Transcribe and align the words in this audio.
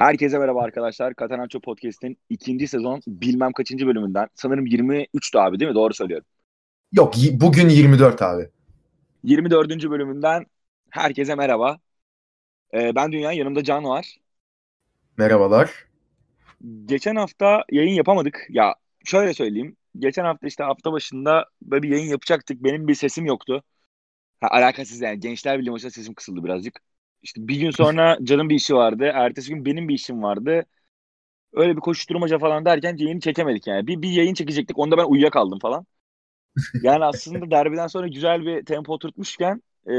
Herkese 0.00 0.38
merhaba 0.38 0.62
arkadaşlar. 0.62 1.14
Katananço 1.14 1.60
Podcast'in 1.60 2.18
ikinci 2.28 2.68
sezon 2.68 3.00
bilmem 3.06 3.52
kaçıncı 3.52 3.86
bölümünden. 3.86 4.28
Sanırım 4.34 4.66
23'tü 4.66 5.38
abi 5.38 5.60
değil 5.60 5.68
mi? 5.70 5.74
Doğru 5.74 5.94
söylüyorum. 5.94 6.26
Yok 6.92 7.14
bugün 7.32 7.68
24 7.68 8.22
abi. 8.22 8.50
24. 9.24 9.90
bölümünden 9.90 10.46
herkese 10.90 11.34
merhaba. 11.34 11.78
Ee, 12.74 12.94
ben 12.94 13.12
Dünya, 13.12 13.32
yanımda 13.32 13.64
Can 13.64 13.84
var. 13.84 14.16
Merhabalar. 15.16 15.86
Geçen 16.84 17.16
hafta 17.16 17.64
yayın 17.72 17.94
yapamadık. 17.94 18.46
Ya 18.48 18.74
şöyle 19.04 19.34
söyleyeyim. 19.34 19.76
Geçen 19.98 20.24
hafta 20.24 20.46
işte 20.46 20.64
hafta 20.64 20.92
başında 20.92 21.46
böyle 21.62 21.82
bir 21.82 21.88
yayın 21.88 22.10
yapacaktık. 22.10 22.64
Benim 22.64 22.88
bir 22.88 22.94
sesim 22.94 23.26
yoktu. 23.26 23.62
Ha, 24.40 24.48
alakasız 24.50 25.00
yani. 25.00 25.20
Gençler 25.20 25.58
Birliği 25.58 25.70
maçında 25.70 25.90
sesim 25.90 26.14
kısıldı 26.14 26.44
birazcık. 26.44 26.80
İşte 27.22 27.48
bir 27.48 27.56
gün 27.60 27.70
sonra 27.70 28.18
Can'ın 28.24 28.48
bir 28.48 28.54
işi 28.54 28.74
vardı. 28.74 29.04
Ertesi 29.14 29.50
gün 29.54 29.64
benim 29.64 29.88
bir 29.88 29.94
işim 29.94 30.22
vardı. 30.22 30.64
Öyle 31.54 31.76
bir 31.76 31.80
koşuşturmaca 31.80 32.38
falan 32.38 32.64
derken 32.64 32.96
yayını 32.98 33.20
çekemedik 33.20 33.66
yani. 33.66 33.86
Bir, 33.86 34.02
bir 34.02 34.10
yayın 34.10 34.34
çekecektik. 34.34 34.78
Onda 34.78 34.98
ben 34.98 35.04
uyuyakaldım 35.04 35.58
falan. 35.58 35.86
Yani 36.82 37.04
aslında 37.04 37.50
derbiden 37.52 37.86
sonra 37.86 38.08
güzel 38.08 38.46
bir 38.46 38.64
tempo 38.66 38.92
oturtmuşken 38.94 39.62
ee, 39.88 39.92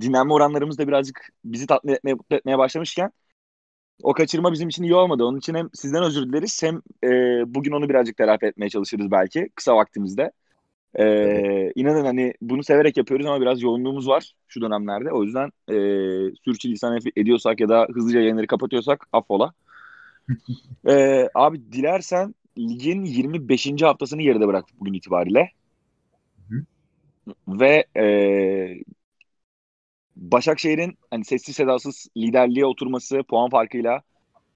dinlenme 0.00 0.32
oranlarımız 0.32 0.78
da 0.78 0.88
birazcık 0.88 1.28
bizi 1.44 1.66
tatmin 1.66 1.92
etmeye, 1.92 2.14
mutlu 2.14 2.36
etmeye 2.36 2.58
başlamışken 2.58 3.12
o 4.02 4.12
kaçırma 4.14 4.52
bizim 4.52 4.68
için 4.68 4.82
iyi 4.82 4.94
olmadı. 4.94 5.24
Onun 5.24 5.38
için 5.38 5.54
hem 5.54 5.70
sizden 5.74 6.02
özür 6.02 6.28
dileriz 6.28 6.62
hem 6.62 6.76
e, 7.04 7.08
bugün 7.54 7.72
onu 7.72 7.88
birazcık 7.88 8.16
telafi 8.16 8.46
etmeye 8.46 8.70
çalışırız 8.70 9.10
belki 9.10 9.48
kısa 9.56 9.76
vaktimizde. 9.76 10.32
Ee, 10.98 11.04
evet. 11.04 11.72
İnanın 11.74 12.04
hani 12.04 12.34
bunu 12.40 12.64
severek 12.64 12.96
yapıyoruz 12.96 13.26
ama 13.26 13.40
biraz 13.40 13.62
yoğunluğumuz 13.62 14.08
var 14.08 14.32
şu 14.48 14.60
dönemlerde. 14.60 15.12
O 15.12 15.24
yüzden 15.24 15.50
e, 15.68 15.74
sürçülisan 16.44 16.98
ediyorsak 17.16 17.60
ya 17.60 17.68
da 17.68 17.86
hızlıca 17.94 18.20
yayınları 18.20 18.46
kapatıyorsak 18.46 19.08
affola. 19.12 19.52
ee, 20.88 21.28
abi 21.34 21.72
dilersen 21.72 22.34
ligin 22.58 23.04
25. 23.04 23.82
haftasını 23.82 24.22
geride 24.22 24.46
bıraktık 24.46 24.80
bugün 24.80 24.92
itibariyle. 24.92 25.50
Hı. 26.48 26.64
Ve 27.48 27.84
e, 27.96 28.04
Başakşehir'in 30.16 30.98
hani 31.10 31.24
sessiz 31.24 31.56
sedasız 31.56 32.06
liderliğe 32.16 32.66
oturması 32.66 33.22
puan 33.22 33.50
farkıyla 33.50 34.02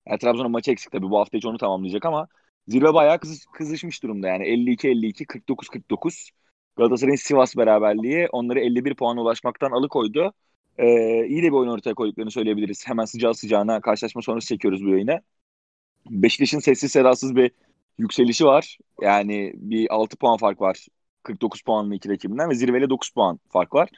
yani 0.07 0.19
Trabzon'un 0.19 0.51
maçı 0.51 0.71
eksik 0.71 0.93
tabii 0.93 1.11
bu 1.11 1.19
hafta 1.19 1.39
hiç 1.39 1.47
onu 1.47 1.59
tamamlayacak 1.59 2.05
ama 2.05 2.29
Zirve 2.69 2.95
bayağı 2.95 3.19
kız, 3.19 3.47
kızışmış 3.47 4.03
durumda 4.03 4.29
yani 4.29 4.45
52-52, 4.45 5.27
49-49. 5.27 6.31
Galatasaray'ın 6.77 7.17
Sivas 7.17 7.57
beraberliği 7.57 8.29
onları 8.33 8.61
51 8.61 8.95
puana 8.95 9.23
ulaşmaktan 9.23 9.71
alıkoydu. 9.71 10.33
Ee, 10.79 11.27
iyi 11.27 11.43
de 11.43 11.47
bir 11.47 11.53
oyun 11.53 11.71
ortaya 11.71 11.95
koyduklarını 11.95 12.31
söyleyebiliriz. 12.31 12.87
Hemen 12.87 13.05
sıcağı 13.05 13.35
sıcağına 13.35 13.81
karşılaşma 13.81 14.23
sonrası 14.23 14.47
çekiyoruz 14.49 14.85
bu 14.85 14.89
yayını. 14.89 15.21
Beşiktaş'ın 16.11 16.59
sessiz 16.59 16.93
sedasız 16.93 17.37
bir 17.37 17.51
yükselişi 17.99 18.45
var. 18.47 18.79
Yani 19.01 19.53
bir 19.57 19.95
6 19.95 20.17
puan 20.17 20.37
fark 20.37 20.61
var. 20.61 20.87
49 21.23 21.63
puanlı 21.63 21.95
iki 21.95 22.09
rakibinden 22.09 22.51
ve 22.51 22.55
zirveyle 22.55 22.91
9 22.91 23.11
puan 23.11 23.41
fark 23.49 23.75
var. 23.75 23.89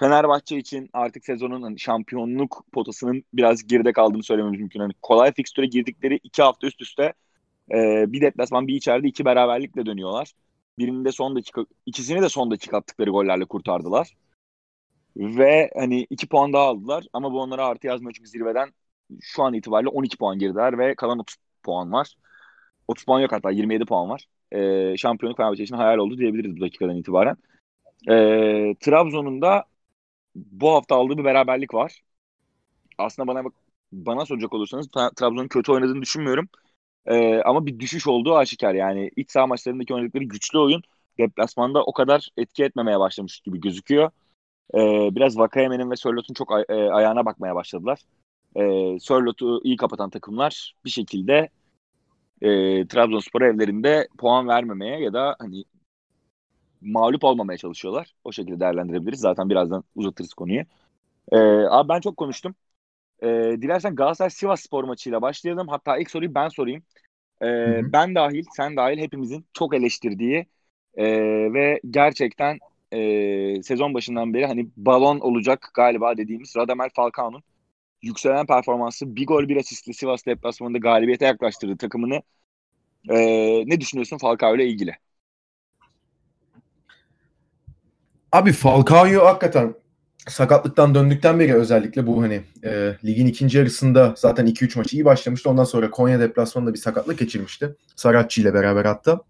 Fenerbahçe 0.00 0.58
için 0.58 0.90
artık 0.92 1.24
sezonun 1.24 1.76
şampiyonluk 1.76 2.64
potasının 2.72 3.24
biraz 3.34 3.66
geride 3.66 3.92
kaldığını 3.92 4.22
söylememiz 4.22 4.60
mümkün. 4.60 4.80
Hani 4.80 4.92
kolay 5.02 5.32
fikstüre 5.32 5.66
girdikleri 5.66 6.20
iki 6.22 6.42
hafta 6.42 6.66
üst 6.66 6.82
üste 6.82 7.14
e, 7.72 8.12
bir 8.12 8.20
deplasman 8.20 8.68
bir 8.68 8.74
içeride 8.74 9.08
iki 9.08 9.24
beraberlikle 9.24 9.86
dönüyorlar. 9.86 10.32
Birinde 10.78 11.12
son 11.12 11.36
dakika, 11.36 11.66
ikisini 11.86 12.22
de 12.22 12.28
son 12.28 12.50
dakika 12.50 12.76
attıkları 12.76 13.10
gollerle 13.10 13.44
kurtardılar. 13.44 14.14
Ve 15.16 15.70
hani 15.74 16.06
iki 16.10 16.28
puan 16.28 16.52
daha 16.52 16.62
aldılar 16.64 17.04
ama 17.12 17.32
bu 17.32 17.40
onlara 17.40 17.66
artı 17.66 17.86
yazmıyor 17.86 18.12
çünkü 18.12 18.28
zirveden 18.30 18.70
şu 19.20 19.42
an 19.42 19.54
itibariyle 19.54 19.88
12 19.88 20.16
puan 20.18 20.38
gerideler 20.38 20.78
ve 20.78 20.94
kalan 20.94 21.18
30 21.18 21.36
puan 21.62 21.92
var. 21.92 22.14
30 22.88 23.04
puan 23.04 23.20
yok 23.20 23.32
hatta 23.32 23.50
27 23.50 23.84
puan 23.84 24.08
var. 24.08 24.26
E, 24.52 24.96
şampiyonluk 24.96 25.36
Fenerbahçe 25.36 25.62
için 25.62 25.76
hayal 25.76 25.98
oldu 25.98 26.18
diyebiliriz 26.18 26.56
bu 26.56 26.60
dakikadan 26.60 26.96
itibaren. 26.96 27.36
E, 28.08 28.14
Trabzon'un 28.80 29.42
da 29.42 29.64
bu 30.34 30.70
hafta 30.72 30.96
aldığı 30.96 31.18
bir 31.18 31.24
beraberlik 31.24 31.74
var. 31.74 32.02
Aslında 32.98 33.28
bana 33.28 33.44
bana 33.92 34.26
soracak 34.26 34.52
olursanız 34.54 34.88
Trabzon'un 34.90 35.48
kötü 35.48 35.72
oynadığını 35.72 36.02
düşünmüyorum. 36.02 36.48
Ee, 37.06 37.42
ama 37.42 37.66
bir 37.66 37.78
düşüş 37.80 38.06
olduğu 38.06 38.36
aşikar. 38.36 38.74
Yani 38.74 39.10
iç 39.16 39.30
saha 39.30 39.46
maçlarındaki 39.46 39.94
oynadıkları 39.94 40.24
güçlü 40.24 40.58
oyun 40.58 40.82
deplasmanda 41.18 41.84
o 41.84 41.92
kadar 41.92 42.28
etki 42.36 42.64
etmemeye 42.64 43.00
başlamış 43.00 43.40
gibi 43.40 43.60
gözüküyor. 43.60 44.10
Ee, 44.74 45.08
biraz 45.16 45.38
Vakayemen'in 45.38 45.90
ve 45.90 45.96
Sörlot'un 45.96 46.34
çok 46.34 46.52
ay- 46.52 46.64
e, 46.68 46.74
ayağına 46.74 47.24
bakmaya 47.26 47.54
başladılar. 47.54 48.00
Ee, 48.56 48.98
Sörlot'u 49.00 49.60
iyi 49.64 49.76
kapatan 49.76 50.10
takımlar 50.10 50.74
bir 50.84 50.90
şekilde 50.90 51.48
e, 52.42 52.48
Trabzonspor 52.86 53.42
evlerinde 53.42 54.08
puan 54.18 54.48
vermemeye 54.48 55.00
ya 55.00 55.12
da 55.12 55.36
hani 55.38 55.64
mağlup 56.80 57.24
olmamaya 57.24 57.58
çalışıyorlar. 57.58 58.14
O 58.24 58.32
şekilde 58.32 58.60
değerlendirebiliriz. 58.60 59.20
Zaten 59.20 59.50
birazdan 59.50 59.84
uzatırız 59.94 60.34
konuyu. 60.34 60.62
Ee, 61.32 61.38
abi 61.70 61.88
ben 61.88 62.00
çok 62.00 62.16
konuştum. 62.16 62.54
Ee, 63.22 63.26
dilersen 63.62 63.94
Galatasaray 63.94 64.30
Sivas 64.30 64.60
Spor 64.60 64.84
maçıyla 64.84 65.22
başlayalım. 65.22 65.68
Hatta 65.68 65.98
ilk 65.98 66.10
soruyu 66.10 66.34
ben 66.34 66.48
sorayım. 66.48 66.82
Ee, 67.42 67.80
ben 67.92 68.14
dahil, 68.14 68.44
sen 68.56 68.76
dahil 68.76 68.98
hepimizin 68.98 69.46
çok 69.52 69.74
eleştirdiği 69.74 70.46
e, 70.94 71.04
ve 71.52 71.80
gerçekten 71.90 72.58
e, 72.92 73.62
sezon 73.62 73.94
başından 73.94 74.34
beri 74.34 74.46
hani 74.46 74.68
balon 74.76 75.20
olacak 75.20 75.70
galiba 75.74 76.16
dediğimiz 76.16 76.56
Radamel 76.56 76.88
Falcao'nun 76.96 77.42
yükselen 78.02 78.46
performansı 78.46 79.16
bir 79.16 79.26
gol 79.26 79.48
bir 79.48 79.56
asistli 79.56 79.94
Sivas 79.94 80.26
deplasmanında 80.26 80.78
galibiyete 80.78 81.26
yaklaştırdı 81.26 81.76
takımını. 81.76 82.22
E, 83.08 83.16
ne 83.66 83.80
düşünüyorsun 83.80 84.18
Falcao 84.18 84.56
ile 84.56 84.66
ilgili? 84.66 84.96
Abi 88.32 88.52
Falcao'yu 88.52 89.24
hakikaten 89.24 89.74
sakatlıktan 90.28 90.94
döndükten 90.94 91.40
beri 91.40 91.54
özellikle 91.54 92.06
bu 92.06 92.22
hani 92.22 92.42
e, 92.64 92.96
ligin 93.04 93.26
ikinci 93.26 93.58
yarısında 93.58 94.14
zaten 94.16 94.46
2-3 94.46 94.78
maçı 94.78 94.96
iyi 94.96 95.04
başlamıştı. 95.04 95.50
Ondan 95.50 95.64
sonra 95.64 95.90
Konya 95.90 96.20
deplasmanında 96.20 96.74
bir 96.74 96.78
sakatlık 96.78 97.18
geçirmişti. 97.18 97.76
Saratçı 97.96 98.40
ile 98.40 98.54
beraber 98.54 98.84
hatta. 98.84 99.20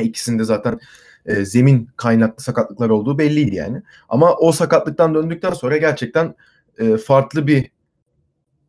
İkisinde 0.00 0.44
zaten 0.44 0.80
e, 1.26 1.44
zemin 1.44 1.88
kaynaklı 1.96 2.42
sakatlıklar 2.42 2.90
olduğu 2.90 3.18
belliydi 3.18 3.54
yani. 3.54 3.82
Ama 4.08 4.34
o 4.34 4.52
sakatlıktan 4.52 5.14
döndükten 5.14 5.52
sonra 5.52 5.76
gerçekten 5.76 6.34
e, 6.78 6.96
farklı 6.96 7.46
bir 7.46 7.70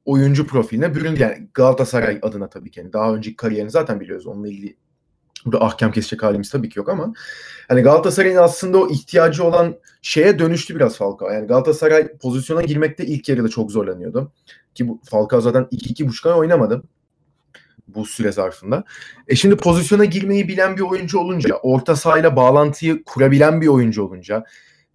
oyuncu 0.05 0.47
profiline 0.47 0.95
büründü. 0.95 1.21
Yani 1.21 1.47
Galatasaray 1.53 2.19
adına 2.21 2.49
tabii 2.49 2.71
ki. 2.71 2.79
Yani 2.79 2.93
daha 2.93 3.13
önceki 3.13 3.35
kariyerini 3.35 3.71
zaten 3.71 3.99
biliyoruz. 3.99 4.27
Onunla 4.27 4.47
ilgili 4.47 4.75
Burada 5.45 5.61
ahkam 5.61 5.91
kesecek 5.91 6.23
halimiz 6.23 6.49
tabii 6.49 6.69
ki 6.69 6.79
yok 6.79 6.89
ama 6.89 7.13
hani 7.67 7.81
Galatasaray'ın 7.81 8.37
aslında 8.37 8.77
o 8.77 8.89
ihtiyacı 8.89 9.43
olan 9.43 9.75
şeye 10.01 10.39
dönüştü 10.39 10.75
biraz 10.75 10.97
Falcao. 10.97 11.29
Yani 11.29 11.47
Galatasaray 11.47 12.17
pozisyona 12.17 12.61
girmekte 12.61 13.05
ilk 13.05 13.29
yarıda 13.29 13.49
çok 13.49 13.71
zorlanıyordu. 13.71 14.31
Ki 14.75 14.87
bu 14.87 15.01
Falcao 15.03 15.41
zaten 15.41 15.63
2-2,5 15.63 16.29
ay 16.29 16.39
oynamadı 16.39 16.83
bu 17.87 18.05
süre 18.05 18.31
zarfında. 18.31 18.83
E 19.27 19.35
şimdi 19.35 19.57
pozisyona 19.57 20.05
girmeyi 20.05 20.47
bilen 20.47 20.77
bir 20.77 20.81
oyuncu 20.81 21.19
olunca, 21.19 21.55
orta 21.55 21.95
sahayla 21.95 22.35
bağlantıyı 22.35 23.03
kurabilen 23.03 23.61
bir 23.61 23.67
oyuncu 23.67 24.03
olunca, 24.03 24.43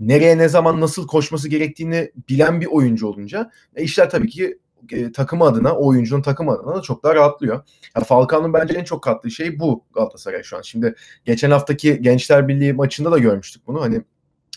nereye 0.00 0.38
ne 0.38 0.48
zaman 0.48 0.80
nasıl 0.80 1.06
koşması 1.06 1.48
gerektiğini 1.48 2.12
bilen 2.28 2.60
bir 2.60 2.66
oyuncu 2.66 3.06
olunca 3.06 3.50
e 3.76 3.82
işler 3.82 4.10
tabii 4.10 4.28
ki 4.28 4.58
e, 4.90 5.12
takımı 5.12 5.44
adına, 5.44 5.76
oyuncunun 5.76 6.22
takımı 6.22 6.52
adına 6.52 6.76
da 6.76 6.82
çok 6.82 7.02
daha 7.02 7.14
rahatlıyor. 7.14 7.62
Ya 7.96 8.04
Falcao'nun 8.04 8.52
bence 8.52 8.74
en 8.74 8.84
çok 8.84 9.02
kattığı 9.02 9.30
şey 9.30 9.58
bu 9.58 9.84
Galatasaray 9.94 10.42
şu 10.42 10.56
an. 10.56 10.62
Şimdi 10.62 10.94
geçen 11.24 11.50
haftaki 11.50 12.02
Gençler 12.02 12.48
Birliği 12.48 12.72
maçında 12.72 13.12
da 13.12 13.18
görmüştük 13.18 13.66
bunu. 13.66 13.80
Hani 13.80 14.02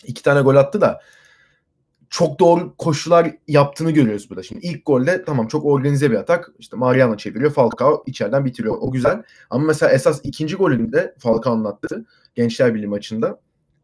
iki 0.06 0.24
tane 0.24 0.42
gol 0.42 0.56
attı 0.56 0.82
da 0.82 1.02
çok 2.10 2.40
doğru 2.40 2.76
koşular 2.78 3.32
yaptığını 3.48 3.92
görüyoruz 3.92 4.30
burada. 4.30 4.44
Şimdi 4.44 4.68
ilk 4.68 4.86
golde 4.86 5.24
tamam 5.26 5.48
çok 5.48 5.66
organize 5.66 6.12
bir 6.12 6.16
atak. 6.16 6.52
İşte 6.60 6.78
Mariano 6.78 7.18
çeviriyor. 7.18 7.52
Falcao 7.52 8.04
içeriden 8.06 8.46
bitiriyor. 8.46 8.78
O 8.80 8.92
güzel. 8.92 9.24
Ama 9.50 9.66
mesela 9.66 9.92
esas 9.92 10.20
ikinci 10.24 10.56
golünde 10.56 11.16
Falcao'nun 11.20 11.66
attığı 11.66 12.06
Gençler 12.36 12.76
Birliği 12.76 12.88
maçında 12.88 13.40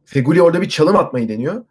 Feguli 0.06 0.42
orada 0.42 0.62
bir 0.62 0.69
çalım 0.69 0.95
atmayı 0.95 1.30
deniyor. 1.30 1.66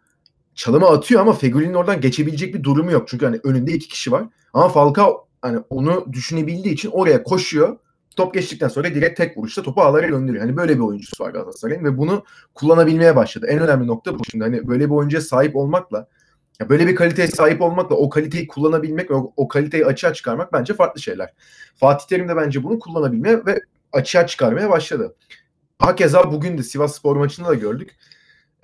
Çalımı 0.57 0.87
atıyor 0.87 1.21
ama 1.21 1.33
Feguli'nin 1.33 1.73
oradan 1.73 2.01
geçebilecek 2.01 2.53
bir 2.53 2.63
durumu 2.63 2.91
yok. 2.91 3.07
Çünkü 3.07 3.25
hani 3.25 3.39
önünde 3.43 3.73
iki 3.73 3.87
kişi 3.87 4.11
var. 4.11 4.25
Ama 4.53 4.69
Falcao 4.69 5.27
hani 5.41 5.59
onu 5.69 6.13
düşünebildiği 6.13 6.73
için 6.73 6.89
oraya 6.89 7.23
koşuyor. 7.23 7.77
Top 8.15 8.33
geçtikten 8.33 8.67
sonra 8.67 8.95
direkt 8.95 9.17
tek 9.17 9.37
vuruşta 9.37 9.63
topu 9.63 9.81
ağlara 9.81 10.07
gönderiyor. 10.07 10.43
Hani 10.45 10.57
böyle 10.57 10.75
bir 10.75 10.79
oyuncusu 10.79 11.23
var 11.23 11.29
Galatasaray'ın 11.29 11.83
ve 11.83 11.97
bunu 11.97 12.23
kullanabilmeye 12.53 13.15
başladı. 13.15 13.47
En 13.49 13.59
önemli 13.59 13.87
nokta 13.87 14.19
bu. 14.19 14.23
Şimdi 14.31 14.43
hani 14.43 14.67
böyle 14.67 14.85
bir 14.85 14.91
oyuncuya 14.91 15.21
sahip 15.21 15.55
olmakla 15.55 16.07
ya 16.59 16.69
böyle 16.69 16.87
bir 16.87 16.95
kaliteye 16.95 17.27
sahip 17.27 17.61
olmakla 17.61 17.95
o 17.95 18.09
kaliteyi 18.09 18.47
kullanabilmek 18.47 19.11
o, 19.11 19.33
o 19.37 19.47
kaliteyi 19.47 19.85
açığa 19.85 20.13
çıkarmak 20.13 20.53
bence 20.53 20.73
farklı 20.73 21.01
şeyler. 21.01 21.33
Fatih 21.75 22.07
Terim 22.07 22.29
de 22.29 22.35
bence 22.35 22.63
bunu 22.63 22.79
kullanabilmeye 22.79 23.45
ve 23.45 23.61
açığa 23.91 24.27
çıkarmaya 24.27 24.69
başladı. 24.69 25.15
Hakeza 25.79 26.31
bugün 26.31 26.57
de 26.57 26.63
Sivas 26.63 26.95
Spor 26.95 27.15
maçında 27.15 27.47
da 27.47 27.53
gördük. 27.53 27.95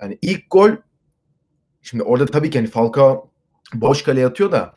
Yani 0.00 0.18
ilk 0.22 0.50
gol 0.50 0.70
şimdi 1.84 2.02
orada 2.02 2.26
tabii 2.26 2.50
ki 2.50 2.58
hani 2.58 2.68
Falcao 2.68 3.30
boş 3.74 4.02
kaleye 4.02 4.26
atıyor 4.26 4.52
da 4.52 4.74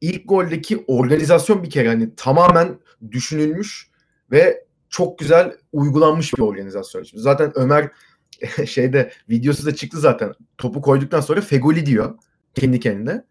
ilk 0.00 0.28
goldeki 0.28 0.84
organizasyon 0.86 1.62
bir 1.62 1.70
kere 1.70 1.88
hani 1.88 2.14
tamamen 2.16 2.78
düşünülmüş 3.10 3.90
ve 4.30 4.64
çok 4.90 5.18
güzel 5.18 5.56
uygulanmış 5.72 6.34
bir 6.34 6.42
organizasyon. 6.42 7.02
Şimdi 7.02 7.22
zaten 7.22 7.52
Ömer 7.54 7.90
şeyde 8.66 9.12
videosu 9.30 9.66
da 9.66 9.74
çıktı 9.74 9.98
zaten. 9.98 10.32
Topu 10.58 10.82
koyduktan 10.82 11.20
sonra 11.20 11.40
Fegoli 11.40 11.86
diyor 11.86 12.14
kendi 12.54 12.80
kendine. 12.80 13.24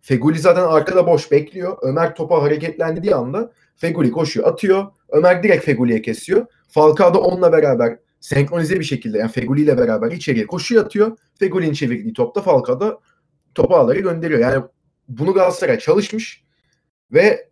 Fegoli 0.00 0.38
zaten 0.38 0.62
arkada 0.62 1.06
boş 1.06 1.30
bekliyor. 1.30 1.78
Ömer 1.82 2.14
topa 2.14 2.42
hareketlendiği 2.42 3.14
anda 3.14 3.52
Fegoli 3.76 4.10
koşuyor, 4.10 4.48
atıyor. 4.48 4.86
Ömer 5.08 5.42
direkt 5.42 5.64
Fegoli'ye 5.64 6.02
kesiyor. 6.02 6.46
Falcao 6.68 7.14
da 7.14 7.20
onunla 7.20 7.52
beraber 7.52 7.98
senkronize 8.20 8.80
bir 8.80 8.84
şekilde 8.84 9.18
yani 9.18 9.32
Fegoli 9.32 9.62
ile 9.62 9.78
beraber 9.78 10.12
içeriye 10.12 10.46
koşuyor 10.46 10.84
atıyor. 10.84 11.18
Fegoli'nin 11.38 11.72
çevirdiği 11.72 12.12
topta 12.12 12.42
Falcao 12.42 12.80
da 12.80 13.00
topu 13.54 13.76
ağları 13.76 14.00
gönderiyor. 14.00 14.40
Yani 14.40 14.64
bunu 15.08 15.34
Galatasaray 15.34 15.78
çalışmış 15.78 16.44
ve 17.12 17.50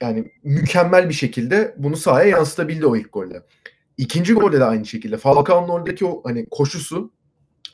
yani 0.00 0.32
mükemmel 0.42 1.08
bir 1.08 1.14
şekilde 1.14 1.74
bunu 1.78 1.96
sahaya 1.96 2.28
yansıtabildi 2.28 2.86
o 2.86 2.96
ilk 2.96 3.12
golde. 3.12 3.42
İkinci 3.96 4.34
golde 4.34 4.60
de 4.60 4.64
aynı 4.64 4.86
şekilde. 4.86 5.16
Falcao'nun 5.16 5.68
oradaki 5.68 6.06
o 6.06 6.22
hani 6.24 6.46
koşusu 6.50 7.12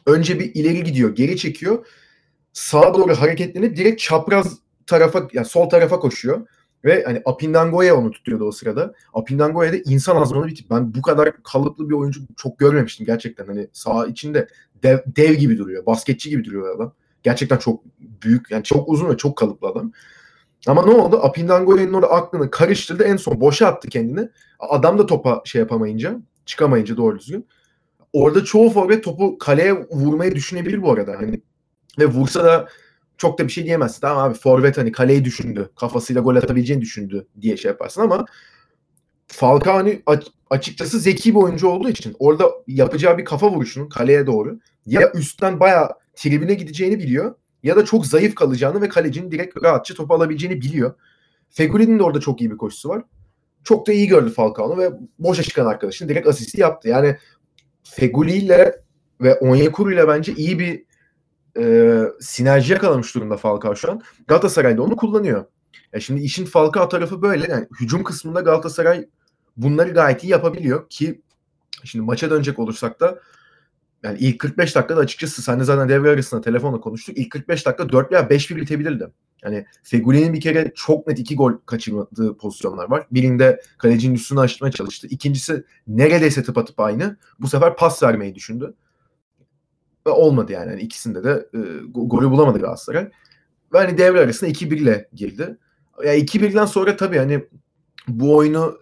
önce 0.06 0.40
bir 0.40 0.54
ileri 0.54 0.84
gidiyor, 0.84 1.14
geri 1.14 1.36
çekiyor. 1.36 1.86
Sağa 2.52 2.94
doğru 2.94 3.14
hareketlenip 3.14 3.76
direkt 3.76 4.00
çapraz 4.00 4.58
tarafa 4.86 5.28
yani 5.32 5.46
sol 5.46 5.68
tarafa 5.68 5.98
koşuyor. 5.98 6.46
Ve 6.84 7.04
hani 7.04 7.22
Apindangoya 7.24 7.96
onu 7.96 8.10
tutuyordu 8.10 8.44
o 8.44 8.52
sırada. 8.52 8.94
Apindangoya 9.14 9.72
da 9.72 9.76
insan 9.76 10.16
azmanı 10.16 10.46
bir 10.46 10.54
tip. 10.54 10.70
Ben 10.70 10.94
bu 10.94 11.02
kadar 11.02 11.42
kalıplı 11.42 11.88
bir 11.88 11.94
oyuncu 11.94 12.20
çok 12.36 12.58
görmemiştim 12.58 13.06
gerçekten. 13.06 13.46
Hani 13.46 13.68
sağ 13.72 14.06
içinde 14.06 14.48
dev, 14.82 14.98
dev 15.06 15.34
gibi 15.34 15.58
duruyor. 15.58 15.86
Basketçi 15.86 16.30
gibi 16.30 16.44
duruyor 16.44 16.76
adam. 16.76 16.92
Gerçekten 17.22 17.56
çok 17.56 17.82
büyük 17.98 18.50
yani 18.50 18.64
çok 18.64 18.88
uzun 18.88 19.10
ve 19.10 19.16
çok 19.16 19.36
kalıplı 19.36 19.68
adam. 19.68 19.92
Ama 20.66 20.86
ne 20.86 20.90
oldu? 20.90 21.20
Apindangoya'nın 21.22 21.92
orada 21.92 22.10
aklını 22.10 22.50
karıştırdı. 22.50 23.04
En 23.04 23.16
son 23.16 23.40
boşa 23.40 23.66
attı 23.66 23.88
kendini. 23.88 24.28
Adam 24.58 24.98
da 24.98 25.06
topa 25.06 25.42
şey 25.44 25.58
yapamayınca, 25.58 26.20
çıkamayınca 26.46 26.96
doğru 26.96 27.18
düzgün. 27.18 27.46
Orada 28.12 28.44
çoğu 28.44 28.70
forvet 28.70 29.04
topu 29.04 29.38
kaleye 29.38 29.86
vurmayı 29.90 30.34
düşünebilir 30.34 30.82
bu 30.82 30.92
arada. 30.92 31.12
Hani 31.18 31.40
ve 31.98 32.06
vursa 32.06 32.44
da 32.44 32.68
çok 33.22 33.38
da 33.38 33.46
bir 33.46 33.52
şey 33.52 33.64
diyemezsin. 33.64 34.00
Tamam 34.00 34.30
abi 34.30 34.38
forvet 34.38 34.78
hani 34.78 34.92
kaleyi 34.92 35.24
düşündü. 35.24 35.70
Kafasıyla 35.76 36.22
gol 36.22 36.36
atabileceğini 36.36 36.82
düşündü 36.82 37.26
diye 37.40 37.56
şey 37.56 37.68
yaparsın 37.68 38.00
ama 38.00 38.24
Falcao 39.26 39.74
hani 39.74 40.02
açıkçası 40.50 40.98
zeki 41.00 41.34
bir 41.34 41.40
oyuncu 41.40 41.68
olduğu 41.68 41.88
için 41.88 42.16
orada 42.18 42.50
yapacağı 42.66 43.18
bir 43.18 43.24
kafa 43.24 43.50
vuruşunun 43.50 43.88
kaleye 43.88 44.26
doğru 44.26 44.58
ya 44.86 45.12
üstten 45.14 45.60
bayağı 45.60 45.88
tribüne 46.14 46.54
gideceğini 46.54 46.98
biliyor 46.98 47.34
ya 47.62 47.76
da 47.76 47.84
çok 47.84 48.06
zayıf 48.06 48.34
kalacağını 48.34 48.82
ve 48.82 48.88
kalecinin 48.88 49.30
direkt 49.30 49.62
rahatça 49.62 49.94
topu 49.94 50.14
alabileceğini 50.14 50.60
biliyor. 50.60 50.94
Fegüli'nin 51.50 51.98
de 51.98 52.02
orada 52.02 52.20
çok 52.20 52.40
iyi 52.40 52.50
bir 52.50 52.56
koşusu 52.56 52.88
var. 52.88 53.02
Çok 53.64 53.86
da 53.86 53.92
iyi 53.92 54.06
gördü 54.08 54.30
Falcao'nu 54.30 54.78
ve 54.78 54.90
boşa 55.18 55.42
çıkan 55.42 55.66
arkadaşın 55.66 56.08
direkt 56.08 56.28
asisti 56.28 56.60
yaptı. 56.60 56.88
Yani 56.88 57.16
Feguli 57.82 58.32
ile 58.32 58.80
ve 59.20 59.34
Onyekuru 59.34 59.92
ile 59.92 60.08
bence 60.08 60.32
iyi 60.32 60.58
bir 60.58 60.91
e, 61.58 61.98
sinerji 62.20 62.72
yakalamış 62.72 63.14
durumda 63.14 63.36
Falcao 63.36 63.76
şu 63.76 63.90
an. 63.90 64.02
Galatasaray 64.26 64.76
da 64.76 64.82
onu 64.82 64.96
kullanıyor. 64.96 65.44
Ya 65.92 66.00
şimdi 66.00 66.20
işin 66.20 66.44
Falcao 66.44 66.88
tarafı 66.88 67.22
böyle. 67.22 67.50
Yani 67.50 67.66
hücum 67.80 68.04
kısmında 68.04 68.40
Galatasaray 68.40 69.08
bunları 69.56 69.90
gayet 69.90 70.24
iyi 70.24 70.28
yapabiliyor 70.28 70.88
ki 70.88 71.22
şimdi 71.84 72.04
maça 72.04 72.30
dönecek 72.30 72.58
olursak 72.58 73.00
da 73.00 73.20
yani 74.02 74.18
ilk 74.18 74.38
45 74.38 74.74
dakikada 74.74 75.00
açıkçası 75.00 75.42
sen 75.42 75.60
de 75.60 75.64
zaten 75.64 75.88
devre 75.88 76.10
arasında 76.10 76.40
telefonla 76.40 76.80
konuştuk. 76.80 77.18
İlk 77.18 77.30
45 77.30 77.66
dakika 77.66 77.88
4 77.88 78.12
veya 78.12 78.22
5-1 78.22 78.56
bitebilirdi. 78.56 79.08
Yani 79.44 79.66
Feguli'nin 79.82 80.32
bir 80.32 80.40
kere 80.40 80.72
çok 80.74 81.06
net 81.06 81.18
iki 81.18 81.36
gol 81.36 81.52
kaçırmadığı 81.66 82.36
pozisyonlar 82.36 82.90
var. 82.90 83.06
Birinde 83.10 83.62
kalecinin 83.78 84.14
üstünü 84.14 84.40
açmaya 84.40 84.70
çalıştı. 84.70 85.06
İkincisi 85.10 85.64
neredeyse 85.86 86.42
tıpatıp 86.42 86.80
aynı. 86.80 87.16
Bu 87.40 87.48
sefer 87.48 87.76
pas 87.76 88.02
vermeyi 88.02 88.34
düşündü. 88.34 88.74
Ve 90.06 90.10
olmadı 90.10 90.52
yani. 90.52 90.70
yani 90.70 90.82
ikisinde 90.82 91.24
de 91.24 91.46
e, 91.54 91.58
golü 91.86 92.30
bulamadı 92.30 92.58
Galatasaray. 92.58 93.10
Ve 93.72 93.78
hani 93.78 93.98
devre 93.98 94.20
arasında 94.20 94.50
2-1 94.50 94.74
ile 94.74 95.08
girdi. 95.12 95.56
Ya 96.04 96.12
yani 96.12 96.24
2-1'den 96.24 96.64
sonra 96.64 96.96
tabii 96.96 97.18
hani 97.18 97.44
bu 98.08 98.36
oyunu 98.36 98.78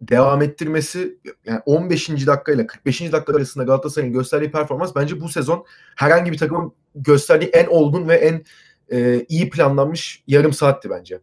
devam 0.00 0.42
ettirmesi 0.42 1.18
yani 1.44 1.60
15. 1.66 2.08
dakika 2.08 2.52
ile 2.52 2.66
45. 2.66 3.12
dakika 3.12 3.36
arasında 3.36 3.64
Galatasaray'ın 3.64 4.12
gösterdiği 4.12 4.50
performans 4.50 4.94
bence 4.96 5.20
bu 5.20 5.28
sezon 5.28 5.64
herhangi 5.96 6.32
bir 6.32 6.38
takımın 6.38 6.72
gösterdiği 6.94 7.46
en 7.46 7.66
olgun 7.66 8.08
ve 8.08 8.14
en 8.14 8.44
e, 8.92 9.24
iyi 9.28 9.50
planlanmış 9.50 10.22
yarım 10.26 10.52
saatti 10.52 10.90
bence. 10.90 11.20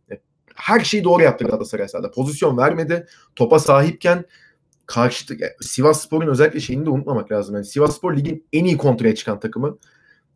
Her 0.56 0.80
şeyi 0.80 1.04
doğru 1.04 1.24
yaptı 1.24 1.45
Galatasaray 1.45 1.88
sahada. 1.88 2.12
Pozisyon 2.12 2.57
vermedi. 2.57 3.07
Topa 3.36 3.59
sahipken 3.59 4.25
karşı 4.92 5.38
Sivas 5.62 6.02
Spor'un 6.02 6.28
özellikle 6.28 6.60
şeyini 6.60 6.86
de 6.86 6.90
unutmamak 6.90 7.32
lazım. 7.32 7.56
Yani 7.56 7.66
Sivas 7.66 7.98
Spor 7.98 8.18
ligin 8.18 8.48
en 8.54 8.66
iyi 8.66 8.78
kontraya 8.78 9.16
çıkan 9.16 9.40
takımı. 9.40 9.78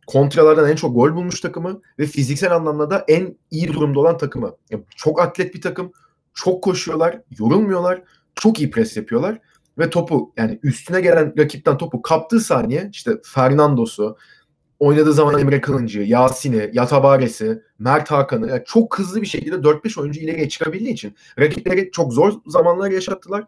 Kontralardan 0.06 0.70
en 0.70 0.76
çok 0.76 0.94
gol 0.94 1.14
bulmuş 1.14 1.40
takımı 1.40 1.80
ve 1.98 2.06
fiziksel 2.06 2.54
anlamda 2.54 2.90
da 2.90 3.04
en 3.08 3.36
iyi 3.50 3.68
durumda 3.72 4.00
olan 4.00 4.18
takımı. 4.18 4.56
Yani 4.70 4.82
çok 4.96 5.20
atlet 5.20 5.54
bir 5.54 5.60
takım. 5.60 5.92
Çok 6.34 6.64
koşuyorlar, 6.64 7.20
yorulmuyorlar 7.38 8.02
çok 8.34 8.60
iyi 8.60 8.70
pres 8.70 8.96
yapıyorlar 8.96 9.38
ve 9.78 9.90
topu 9.90 10.32
yani 10.36 10.58
üstüne 10.62 11.00
gelen 11.00 11.34
rakipten 11.38 11.78
topu 11.78 12.02
kaptığı 12.02 12.40
saniye 12.40 12.90
işte 12.92 13.10
Fernando'su, 13.24 14.16
oynadığı 14.78 15.12
zaman 15.12 15.40
Emre 15.40 15.60
Kılıncı, 15.60 16.00
Yasin'i, 16.00 16.70
Yatabares'i, 16.72 17.62
Mert 17.78 18.10
Hakan'ı 18.10 18.48
yani 18.48 18.62
çok 18.66 18.98
hızlı 18.98 19.22
bir 19.22 19.26
şekilde 19.26 19.56
4-5 19.56 20.00
oyuncu 20.00 20.20
ileriye 20.20 20.48
çıkabildiği 20.48 20.92
için 20.92 21.14
rakipleri 21.38 21.90
çok 21.92 22.12
zor 22.12 22.32
zamanlar 22.46 22.90
yaşattılar 22.90 23.44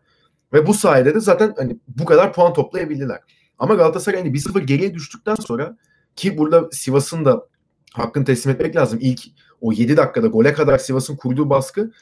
ve 0.53 0.67
bu 0.67 0.75
sayede 0.75 1.15
de 1.15 1.21
zaten 1.21 1.55
hani 1.57 1.77
bu 1.89 2.05
kadar 2.05 2.33
puan 2.33 2.53
toplayabildiler. 2.53 3.21
Ama 3.59 3.75
Galatasaray 3.75 4.21
hani 4.21 4.33
1-0 4.33 4.61
geriye 4.61 4.95
düştükten 4.95 5.35
sonra 5.35 5.77
ki 6.17 6.39
burada 6.39 6.69
Sivas'ın 6.73 7.25
da 7.25 7.47
hakkını 7.93 8.25
teslim 8.25 8.55
etmek 8.55 8.77
lazım. 8.77 8.99
İlk 9.03 9.21
o 9.61 9.73
7 9.73 9.97
dakikada 9.97 10.27
gole 10.27 10.53
kadar 10.53 10.79
Sivas'ın 10.79 11.17
kurduğu 11.17 11.51
baskı 11.51 11.93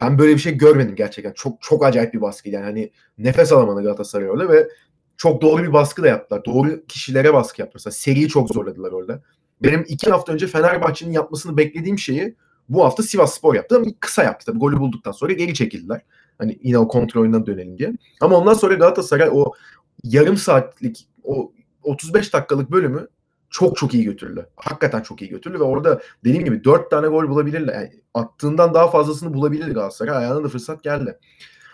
ben 0.00 0.18
böyle 0.18 0.34
bir 0.34 0.38
şey 0.38 0.54
görmedim 0.56 0.94
gerçekten. 0.96 1.32
Çok 1.32 1.62
çok 1.62 1.84
acayip 1.84 2.14
bir 2.14 2.20
baskı 2.20 2.50
yani 2.50 2.64
hani 2.64 2.90
nefes 3.18 3.52
alamadı 3.52 3.82
Galatasaray 3.82 4.30
orada 4.30 4.48
ve 4.48 4.68
çok 5.16 5.42
doğru 5.42 5.62
bir 5.62 5.72
baskı 5.72 6.02
da 6.02 6.08
yaptılar. 6.08 6.44
Doğru 6.44 6.86
kişilere 6.86 7.34
baskı 7.34 7.60
yaptılar. 7.60 7.80
Mesela 7.80 7.92
seriyi 7.92 8.28
çok 8.28 8.48
zorladılar 8.48 8.92
orada. 8.92 9.22
Benim 9.62 9.84
iki 9.88 10.10
hafta 10.10 10.32
önce 10.32 10.46
Fenerbahçe'nin 10.46 11.12
yapmasını 11.12 11.56
beklediğim 11.56 11.98
şeyi 11.98 12.34
bu 12.68 12.84
hafta 12.84 13.02
Sivas 13.02 13.34
Spor 13.34 13.54
yaptı 13.54 13.76
ama 13.76 13.86
kısa 14.00 14.24
yaptı. 14.24 14.46
Tabii 14.46 14.58
golü 14.58 14.80
bulduktan 14.80 15.12
sonra 15.12 15.32
geri 15.32 15.54
çekildiler. 15.54 16.00
Hani 16.38 16.58
yine 16.62 16.78
o 16.78 16.88
kontrol 16.88 17.20
oyundan 17.20 17.46
dönelim 17.46 17.78
diye. 17.78 17.92
Ama 18.20 18.36
ondan 18.36 18.54
sonra 18.54 18.74
Galatasaray 18.74 19.28
o 19.32 19.52
yarım 20.04 20.36
saatlik 20.36 21.08
o 21.24 21.52
35 21.82 22.32
dakikalık 22.32 22.70
bölümü 22.70 23.08
çok 23.50 23.76
çok 23.76 23.94
iyi 23.94 24.04
götürdü. 24.04 24.46
Hakikaten 24.56 25.00
çok 25.00 25.22
iyi 25.22 25.30
götürdü 25.30 25.60
ve 25.60 25.62
orada 25.62 26.00
dediğim 26.24 26.44
gibi 26.44 26.64
dört 26.64 26.90
tane 26.90 27.06
gol 27.06 27.28
bulabilirler. 27.28 27.74
Yani 27.74 27.90
attığından 28.14 28.74
daha 28.74 28.90
fazlasını 28.90 29.34
bulabilir 29.34 29.74
Galatasaray. 29.74 30.16
Ayağına 30.16 30.44
da 30.44 30.48
fırsat 30.48 30.82
geldi. 30.82 31.18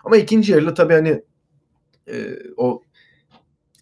Ama 0.05 0.17
ikinci 0.17 0.53
yarıda 0.53 0.75
tabii 0.75 0.95
hani 0.95 1.23
e, 2.09 2.39
o 2.57 2.83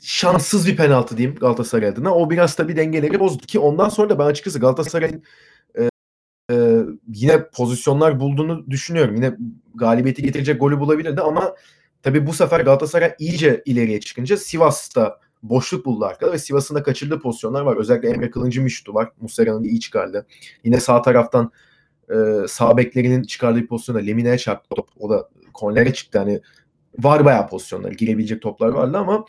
şanssız 0.00 0.66
bir 0.66 0.76
penaltı 0.76 1.16
diyeyim 1.16 1.38
Galatasaray 1.38 1.88
adına. 1.88 2.14
O 2.14 2.30
biraz 2.30 2.54
tabii 2.56 2.76
dengeleri 2.76 3.20
bozdu 3.20 3.46
ki 3.46 3.58
ondan 3.58 3.88
sonra 3.88 4.10
da 4.10 4.18
ben 4.18 4.24
açıkçası 4.24 4.58
Galatasaray'ın 4.58 5.22
yine 7.08 7.48
pozisyonlar 7.48 8.20
bulduğunu 8.20 8.70
düşünüyorum. 8.70 9.14
Yine 9.14 9.36
galibiyeti 9.74 10.22
getirecek 10.22 10.60
golü 10.60 10.80
bulabilirdi 10.80 11.20
ama 11.20 11.54
tabii 12.02 12.26
bu 12.26 12.32
sefer 12.32 12.60
Galatasaray 12.60 13.14
iyice 13.18 13.62
ileriye 13.64 14.00
çıkınca 14.00 14.36
Sivas'ta 14.36 15.18
boşluk 15.42 15.86
buldu 15.86 16.04
arkada 16.04 16.32
ve 16.32 16.38
Sivas'ın 16.38 16.74
da 16.74 16.82
kaçırdığı 16.82 17.20
pozisyonlar 17.20 17.62
var. 17.62 17.76
Özellikle 17.76 18.08
Emre 18.08 18.30
Kılıncı 18.30 18.62
Miştu 18.62 18.94
var. 18.94 19.08
Muslera'nın 19.20 19.64
iyi 19.64 19.80
çıkardı. 19.80 20.26
Yine 20.64 20.80
sağ 20.80 21.02
taraftan 21.02 21.52
e, 22.10 22.14
sağ 22.48 22.76
beklerinin 22.76 23.22
çıkardığı 23.22 23.66
pozisyonda 23.66 24.00
Lemine'ye 24.00 24.38
çarptı 24.38 24.68
top. 24.76 24.88
O 24.98 25.10
da 25.10 25.28
kornere 25.54 25.92
çıktı. 25.92 26.18
Hani 26.18 26.40
var 26.98 27.24
bayağı 27.24 27.48
pozisyonlar. 27.48 27.92
Girebilecek 27.92 28.42
toplar 28.42 28.68
vardı 28.68 28.98
ama 28.98 29.24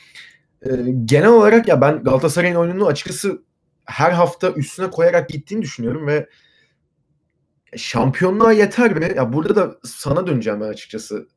e, 0.66 0.70
genel 1.06 1.30
olarak 1.30 1.68
ya 1.68 1.82
ben 1.82 2.04
Galatasaray'ın 2.04 2.56
oyununu 2.56 2.88
açıkçası 2.88 3.42
her 3.86 4.12
hafta 4.12 4.52
üstüne 4.52 4.90
koyarak 4.90 5.30
gittiğini 5.30 5.62
düşünüyorum 5.62 6.08
ve 6.08 6.30
şampiyonluğa 7.78 8.52
yeter 8.52 8.94
mi? 8.94 9.14
Ya 9.16 9.34
burada 9.34 9.56
da 9.56 9.78
sana 9.84 10.28
döneceğim 10.28 10.62
ben 10.62 10.68
açıkçası 10.68 11.28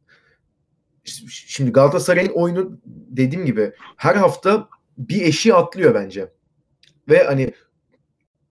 şimdi 1.04 1.72
Galatasaray'ın 1.72 2.32
oyunu 2.32 2.78
dediğim 2.86 3.46
gibi 3.46 3.72
her 3.96 4.14
hafta 4.14 4.68
bir 4.98 5.22
eşi 5.22 5.54
atlıyor 5.54 5.94
bence. 5.94 6.32
Ve 7.08 7.24
hani 7.24 7.52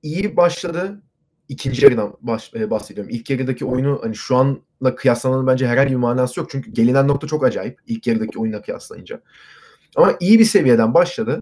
iyi 0.03 0.37
başladı. 0.37 1.01
İkinci 1.49 1.85
yarıdan 1.85 2.17
baş, 2.21 2.51
e, 2.55 2.69
bahsediyorum. 2.69 3.11
İlk 3.13 3.29
yarıdaki 3.29 3.65
oyunu 3.65 3.99
hani 4.03 4.15
şu 4.15 4.35
anla 4.35 4.95
kıyaslamanın 4.95 5.47
bence 5.47 5.67
herhangi 5.67 5.91
bir 5.91 5.95
manası 5.95 6.39
yok. 6.39 6.49
Çünkü 6.51 6.71
gelinen 6.71 7.07
nokta 7.07 7.27
çok 7.27 7.43
acayip. 7.45 7.79
İlk 7.87 8.07
yarıdaki 8.07 8.39
oyunla 8.39 8.61
kıyaslayınca. 8.61 9.21
Ama 9.95 10.15
iyi 10.19 10.39
bir 10.39 10.45
seviyeden 10.45 10.93
başladı. 10.93 11.41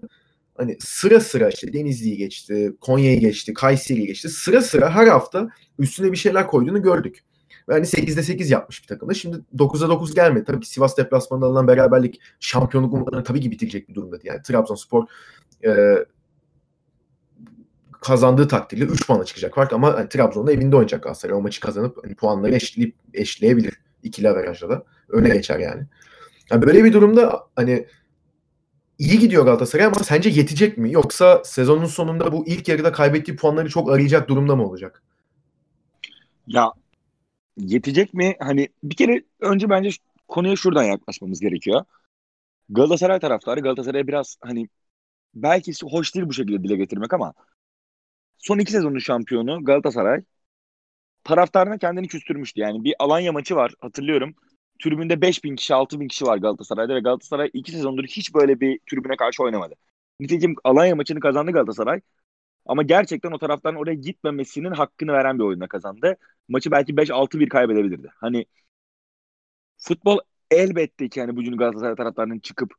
Hani 0.60 0.76
sıra 0.80 1.20
sıra 1.20 1.48
işte 1.48 1.72
Denizli'yi 1.72 2.16
geçti, 2.16 2.76
Konya'yı 2.80 3.20
geçti, 3.20 3.54
Kayseri'yi 3.54 4.06
geçti. 4.06 4.28
Sıra 4.28 4.62
sıra 4.62 4.90
her 4.94 5.06
hafta 5.06 5.48
üstüne 5.78 6.12
bir 6.12 6.16
şeyler 6.16 6.46
koyduğunu 6.46 6.82
gördük. 6.82 7.24
Ve 7.68 7.72
hani 7.72 7.86
8'de 7.86 8.22
8 8.22 8.50
yapmış 8.50 8.82
bir 8.82 8.88
takımda. 8.88 9.14
Şimdi 9.14 9.36
9'a 9.56 9.88
9 9.88 10.14
gelmedi. 10.14 10.44
Tabii 10.44 10.60
ki 10.60 10.68
Sivas 10.68 10.96
deplasmanında 10.96 11.46
alınan 11.46 11.68
beraberlik 11.68 12.20
şampiyonluk 12.40 12.94
umutlarını 12.94 13.24
tabii 13.24 13.40
ki 13.40 13.50
bitirecek 13.50 13.88
bir 13.88 13.94
durumda. 13.94 14.18
Yani 14.22 14.42
Trabzonspor 14.42 15.06
e, 15.64 15.94
kazandığı 18.00 18.48
takdirde 18.48 18.84
3 18.84 19.06
puana 19.06 19.24
çıkacak 19.24 19.54
fark 19.54 19.72
ama 19.72 19.94
hani, 19.94 20.08
Trabzon'da 20.08 20.52
evinde 20.52 20.76
oynayacak 20.76 21.02
Galatasaray. 21.02 21.36
O 21.36 21.40
maçı 21.40 21.60
kazanıp 21.60 22.04
hani, 22.04 22.14
puanları 22.14 22.54
eşleyip 22.54 22.94
eşleyebilir. 23.14 23.80
İkili 24.02 24.28
averajda 24.28 24.70
da. 24.70 24.84
Öne 25.08 25.28
geçer 25.28 25.58
yani. 25.58 25.82
yani. 26.50 26.66
Böyle 26.66 26.84
bir 26.84 26.92
durumda 26.92 27.46
hani 27.56 27.86
iyi 29.00 29.18
gidiyor 29.18 29.44
Galatasaray 29.44 29.86
ama 29.86 30.04
sence 30.04 30.30
yetecek 30.30 30.78
mi? 30.78 30.92
Yoksa 30.92 31.42
sezonun 31.44 31.84
sonunda 31.86 32.32
bu 32.32 32.46
ilk 32.46 32.68
yarıda 32.68 32.92
kaybettiği 32.92 33.36
puanları 33.36 33.68
çok 33.68 33.90
arayacak 33.90 34.28
durumda 34.28 34.56
mı 34.56 34.66
olacak? 34.68 35.02
Ya 36.46 36.72
yetecek 37.56 38.14
mi? 38.14 38.36
Hani 38.40 38.68
bir 38.82 38.96
kere 38.96 39.22
önce 39.40 39.70
bence 39.70 39.90
konuya 40.28 40.56
şuradan 40.56 40.82
yaklaşmamız 40.82 41.40
gerekiyor. 41.40 41.84
Galatasaray 42.68 43.20
taraftarı 43.20 43.60
Galatasaray'a 43.60 44.06
biraz 44.06 44.36
hani 44.40 44.68
belki 45.34 45.72
hoş 45.90 46.14
değil 46.14 46.26
bu 46.26 46.32
şekilde 46.32 46.64
dile 46.64 46.76
getirmek 46.76 47.12
ama 47.12 47.34
son 48.38 48.58
iki 48.58 48.72
sezonun 48.72 48.98
şampiyonu 48.98 49.64
Galatasaray 49.64 50.22
taraftarına 51.24 51.78
kendini 51.78 52.08
küstürmüştü. 52.08 52.60
Yani 52.60 52.84
bir 52.84 52.94
Alanya 52.98 53.32
maçı 53.32 53.56
var 53.56 53.74
hatırlıyorum. 53.80 54.34
Tribünde 54.82 55.20
5000 55.20 55.56
kişi 55.56 55.74
6000 55.74 56.08
kişi 56.08 56.24
var 56.24 56.38
Galatasaray'da 56.38 56.94
ve 56.94 57.00
Galatasaray 57.00 57.50
iki 57.52 57.72
sezondur 57.72 58.04
hiç 58.04 58.34
böyle 58.34 58.60
bir 58.60 58.80
tribüne 58.90 59.16
karşı 59.16 59.42
oynamadı. 59.42 59.74
Nitekim 60.20 60.54
Alanya 60.64 60.96
maçını 60.96 61.20
kazandı 61.20 61.52
Galatasaray. 61.52 62.00
Ama 62.66 62.82
gerçekten 62.82 63.32
o 63.32 63.38
taraftan 63.38 63.74
oraya 63.74 63.94
gitmemesinin 63.94 64.72
hakkını 64.72 65.12
veren 65.12 65.38
bir 65.38 65.44
oyunda 65.44 65.68
kazandı. 65.68 66.16
Maçı 66.48 66.70
belki 66.70 66.96
5-6-1 66.96 67.48
kaybedebilirdi. 67.48 68.08
Hani 68.16 68.46
futbol 69.78 70.18
elbette 70.50 71.08
ki 71.08 71.20
hani 71.20 71.36
bugün 71.36 71.56
Galatasaray 71.56 71.94
taraftarının 71.96 72.38
çıkıp 72.38 72.74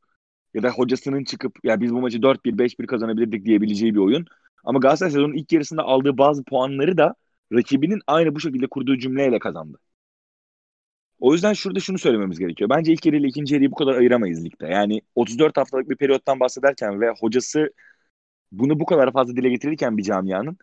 ya 0.54 0.62
da 0.62 0.70
hocasının 0.70 1.24
çıkıp 1.24 1.64
ya 1.64 1.80
biz 1.80 1.94
bu 1.94 2.00
maçı 2.00 2.22
4-1 2.22 2.58
5-1 2.58 2.86
kazanabilirdik 2.86 3.44
diyebileceği 3.46 3.94
bir 3.94 4.00
oyun. 4.00 4.26
Ama 4.64 4.78
Galatasaray 4.78 5.12
sezonun 5.12 5.34
ilk 5.34 5.52
yarısında 5.52 5.82
aldığı 5.82 6.18
bazı 6.18 6.44
puanları 6.44 6.98
da 6.98 7.14
rakibinin 7.52 8.00
aynı 8.06 8.34
bu 8.34 8.40
şekilde 8.40 8.66
kurduğu 8.66 8.98
cümleyle 8.98 9.38
kazandı. 9.38 9.78
O 11.22 11.32
yüzden 11.32 11.52
şurada 11.52 11.80
şunu 11.80 11.98
söylememiz 11.98 12.38
gerekiyor. 12.38 12.70
Bence 12.70 12.92
ilk 12.92 13.06
yarı 13.06 13.16
ile 13.16 13.26
ikinci 13.28 13.54
yarıyı 13.54 13.70
bu 13.70 13.74
kadar 13.74 13.94
ayıramayız 13.94 14.44
ligde. 14.44 14.66
Yani 14.66 15.00
34 15.14 15.56
haftalık 15.56 15.90
bir 15.90 15.96
periyottan 15.96 16.40
bahsederken 16.40 17.00
ve 17.00 17.14
hocası 17.20 17.70
bunu 18.52 18.80
bu 18.80 18.86
kadar 18.86 19.12
fazla 19.12 19.36
dile 19.36 19.48
getirirken 19.50 19.98
bir 19.98 20.02
camianın 20.02 20.58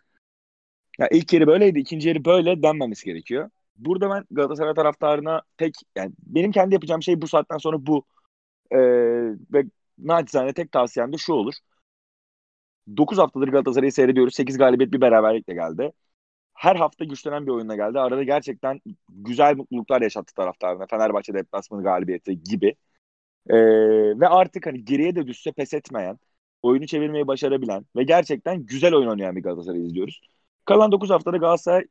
ya 0.98 1.08
ilk 1.08 1.32
yarı 1.32 1.46
böyleydi, 1.46 1.78
ikinci 1.78 2.08
yarı 2.08 2.24
böyle 2.24 2.62
denmemesi 2.62 3.04
gerekiyor. 3.04 3.50
Burada 3.76 4.10
ben 4.10 4.24
Galatasaray 4.30 4.74
taraftarına 4.74 5.42
tek 5.58 5.74
yani 5.96 6.12
benim 6.26 6.52
kendi 6.52 6.74
yapacağım 6.74 7.02
şey 7.02 7.22
bu 7.22 7.28
saatten 7.28 7.58
sonra 7.58 7.86
bu. 7.86 8.04
Ee, 8.72 8.78
ve 9.52 9.64
naçizane 9.98 10.52
tek 10.54 10.72
tavsiyem 10.72 11.12
de 11.12 11.16
şu 11.18 11.32
olur. 11.32 11.54
9 12.96 13.18
haftadır 13.18 13.48
Galatasaray'ı 13.48 13.92
seyrediyoruz. 13.92 14.34
8 14.34 14.58
galibiyet 14.58 14.92
bir 14.92 15.00
beraberlikle 15.00 15.54
geldi. 15.54 15.92
Her 16.60 16.76
hafta 16.76 17.04
güçlenen 17.04 17.46
bir 17.46 17.50
oyunla 17.52 17.76
geldi. 17.76 18.00
Arada 18.00 18.22
gerçekten 18.22 18.80
güzel 19.08 19.56
mutluluklar 19.56 20.02
yaşattı 20.02 20.34
taraftarına. 20.34 20.86
Fenerbahçe 20.86 21.34
deplasmanı 21.34 21.82
galibiyeti 21.82 22.42
gibi. 22.42 22.74
Ee, 23.50 23.56
ve 24.20 24.28
artık 24.28 24.66
hani 24.66 24.84
geriye 24.84 25.14
de 25.16 25.26
düşse 25.26 25.52
pes 25.52 25.74
etmeyen, 25.74 26.18
oyunu 26.62 26.86
çevirmeyi 26.86 27.26
başarabilen 27.26 27.86
ve 27.96 28.04
gerçekten 28.04 28.66
güzel 28.66 28.94
oyun 28.94 29.08
oynayan 29.08 29.36
bir 29.36 29.42
Galatasaray 29.42 29.86
izliyoruz. 29.86 30.20
Kalan 30.64 30.92
9 30.92 31.10
haftada 31.10 31.36
Galatasaray 31.36 31.84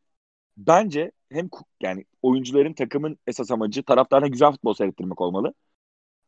bence 0.58 1.12
hem 1.32 1.50
yani 1.82 2.06
oyuncuların 2.22 2.74
takımın 2.74 3.20
esas 3.28 3.52
amacı 3.52 3.84
taraftarına 3.84 4.28
güzel 4.28 4.52
futbol 4.52 4.74
seyrettirmek 4.74 5.22
olmalı. 5.22 5.54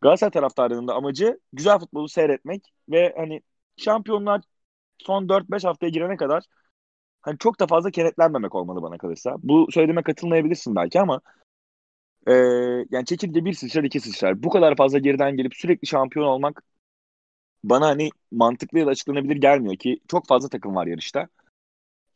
Galatasaray 0.01 0.31
taraftarının 0.31 0.87
da 0.87 0.93
amacı 0.95 1.39
güzel 1.53 1.79
futbolu 1.79 2.09
seyretmek 2.09 2.73
ve 2.89 3.13
hani 3.17 3.41
şampiyonlar 3.77 4.41
son 4.99 5.29
4-5 5.29 5.67
haftaya 5.67 5.89
girene 5.89 6.17
kadar 6.17 6.43
hani 7.21 7.37
çok 7.37 7.59
da 7.59 7.67
fazla 7.67 7.91
kenetlenmemek 7.91 8.55
olmalı 8.55 8.81
bana 8.81 8.97
kalırsa. 8.97 9.35
Bu 9.43 9.67
söylediğime 9.71 10.03
katılmayabilirsin 10.03 10.75
belki 10.75 11.01
ama 11.01 11.21
e, 12.27 12.33
yani 12.91 13.05
çekirde 13.05 13.45
bir 13.45 13.53
sıçrar 13.53 13.83
iki 13.83 13.99
sıçrar. 13.99 14.43
Bu 14.43 14.49
kadar 14.49 14.75
fazla 14.75 14.99
geriden 14.99 15.37
gelip 15.37 15.55
sürekli 15.55 15.87
şampiyon 15.87 16.25
olmak 16.25 16.63
bana 17.63 17.87
hani 17.87 18.09
mantıklı 18.31 18.79
ya 18.79 18.85
da 18.85 18.89
açıklanabilir 18.89 19.35
gelmiyor 19.35 19.75
ki 19.77 19.99
çok 20.07 20.27
fazla 20.27 20.49
takım 20.49 20.75
var 20.75 20.87
yarışta. 20.87 21.27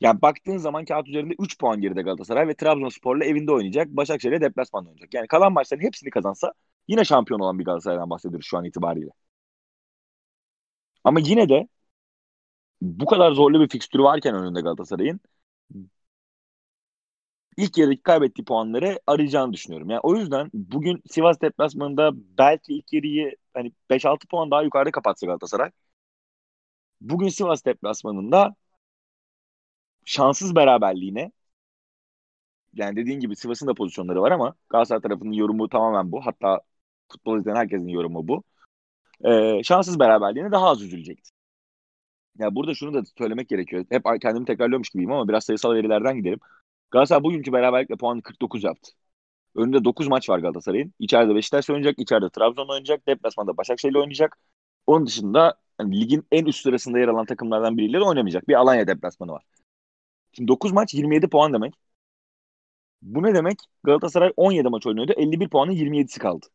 Yani 0.02 0.22
baktığın 0.22 0.58
zaman 0.58 0.86
kağıt 0.86 1.08
üzerinde 1.08 1.36
3 1.40 1.60
puan 1.60 1.82
geride 1.82 2.02
Galatasaray 2.02 2.48
ve 2.48 2.56
Trabzonspor'la 2.56 3.26
evinde 3.26 3.52
oynayacak. 3.52 3.88
Başakşehir'le 3.88 4.42
deplasmanda 4.42 4.90
oynayacak. 4.90 5.14
Yani 5.14 5.28
kalan 5.28 5.54
maçların 5.54 5.82
hepsini 5.84 6.10
kazansa 6.10 6.54
yine 6.88 7.06
şampiyon 7.06 7.40
olan 7.40 7.60
bir 7.60 7.66
Galatasaray'dan 7.66 8.10
bahsediyoruz 8.10 8.48
şu 8.48 8.58
an 8.58 8.66
itibariyle. 8.66 9.12
Ama 11.04 11.20
yine 11.20 11.50
de 11.50 11.68
bu 12.86 13.06
kadar 13.06 13.32
zorlu 13.32 13.62
bir 13.62 13.70
fikstürü 13.70 14.04
varken 14.04 14.36
önünde 14.36 14.62
Galatasaray'ın 14.62 15.20
ilk 17.58 17.77
yarıdaki 17.77 18.04
kaybettiği 18.04 18.46
puanları 18.46 19.00
arayacağını 19.08 19.54
düşünüyorum. 19.54 19.89
Yani 19.89 20.00
o 20.04 20.15
yüzden 20.15 20.50
bugün 20.54 21.04
Sivas 21.12 21.42
deplasmanında 21.42 22.12
belki 22.38 22.74
ilk 22.74 22.94
yarıyı 22.94 23.36
hani 23.54 23.72
5-6 23.89 24.27
puan 24.27 24.51
daha 24.51 24.62
yukarıda 24.63 24.92
kapatsa 24.92 25.27
Galatasaray. 25.27 25.72
Bugün 27.01 27.30
Sivas 27.30 27.65
deplasmanında 27.65 28.56
şanssız 30.06 30.56
beraberliğine 30.56 31.32
yani 32.74 32.96
dediğin 32.96 33.20
gibi 33.20 33.36
Sivas'ın 33.36 33.68
da 33.68 33.74
pozisyonları 33.74 34.22
var 34.22 34.32
ama 34.32 34.56
Galatasaray 34.70 35.01
tarafının 35.01 35.32
yorumu 35.32 35.70
tamamen 35.70 36.12
bu. 36.12 36.25
Hatta 36.25 36.62
futbol 37.12 37.39
izleyen 37.39 37.56
herkesin 37.56 37.88
yorumu 37.88 38.27
bu. 38.27 38.44
Ee, 39.25 39.63
şanssız 39.63 40.00
beraberliğine 40.00 40.51
daha 40.51 40.68
az 40.70 40.82
üzülecekti. 40.82 41.32
Ya 42.39 42.56
burada 42.56 42.74
şunu 42.74 42.94
da 42.94 43.04
söylemek 43.18 43.50
gerekiyor. 43.50 43.86
Hep 43.89 44.04
kendimi 44.22 44.46
tekrarlıyormuş 44.46 44.89
gibiyim 44.89 45.12
ama 45.12 45.27
biraz 45.27 45.44
sayısal 45.44 45.74
verilerden 45.74 46.18
gidelim. 46.18 46.39
Galatasaray 46.92 47.24
bugünkü 47.24 47.54
beraberlikle 47.54 47.96
puanı 47.96 48.22
49 48.22 48.63
yaptı. 48.63 48.92
Önünde 49.56 49.86
9 49.86 50.08
maç 50.08 50.30
var 50.30 50.39
Galatasaray'ın. 50.39 50.94
İçeride 51.00 51.36
Beşiktaş 51.36 51.70
oynayacak, 51.70 52.00
içeride 52.00 52.30
Trabzon 52.30 52.70
oynayacak, 52.70 53.08
deplasmanda 53.08 53.58
Başakşehir 53.58 53.96
oynayacak. 53.96 54.38
Onun 54.88 55.08
dışında 55.08 55.56
yani 55.82 56.01
ligin 56.01 56.27
en 56.32 56.46
üst 56.46 56.62
sırasında 56.63 57.00
yer 57.00 57.08
alan 57.08 57.25
takımlardan 57.25 57.77
biriyle 57.77 58.00
de 58.00 58.04
oynamayacak. 58.04 58.48
Bir 58.48 58.54
Alanya 58.56 58.88
deplasmanı 58.88 59.32
var. 59.32 59.44
Şimdi 60.34 60.48
9 60.48 60.72
maç 60.72 60.94
27 60.94 61.30
puan 61.30 61.54
demek. 61.54 61.74
Bu 63.01 63.24
ne 63.24 63.34
demek? 63.36 63.58
Galatasaray 63.84 64.34
17 64.38 64.70
maç 64.70 64.88
oynuyordu. 64.88 65.13
51 65.18 65.50
puanın 65.50 65.72
27'si 65.72 66.20
kaldı. 66.20 66.46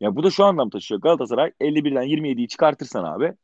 Ya 0.00 0.16
bu 0.16 0.22
da 0.22 0.30
şu 0.30 0.44
anlam 0.44 0.70
taşıyor. 0.70 1.00
Galatasaray 1.00 1.52
51'den 1.60 2.02
27'yi 2.02 2.48
çıkartırsan 2.48 3.04
abi 3.04 3.34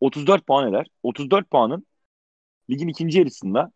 34 0.00 0.46
puan 0.46 0.68
eder. 0.68 0.86
34 1.02 1.50
puanın 1.50 1.86
ligin 2.70 2.88
ikinci 2.88 3.18
yarısında 3.18 3.72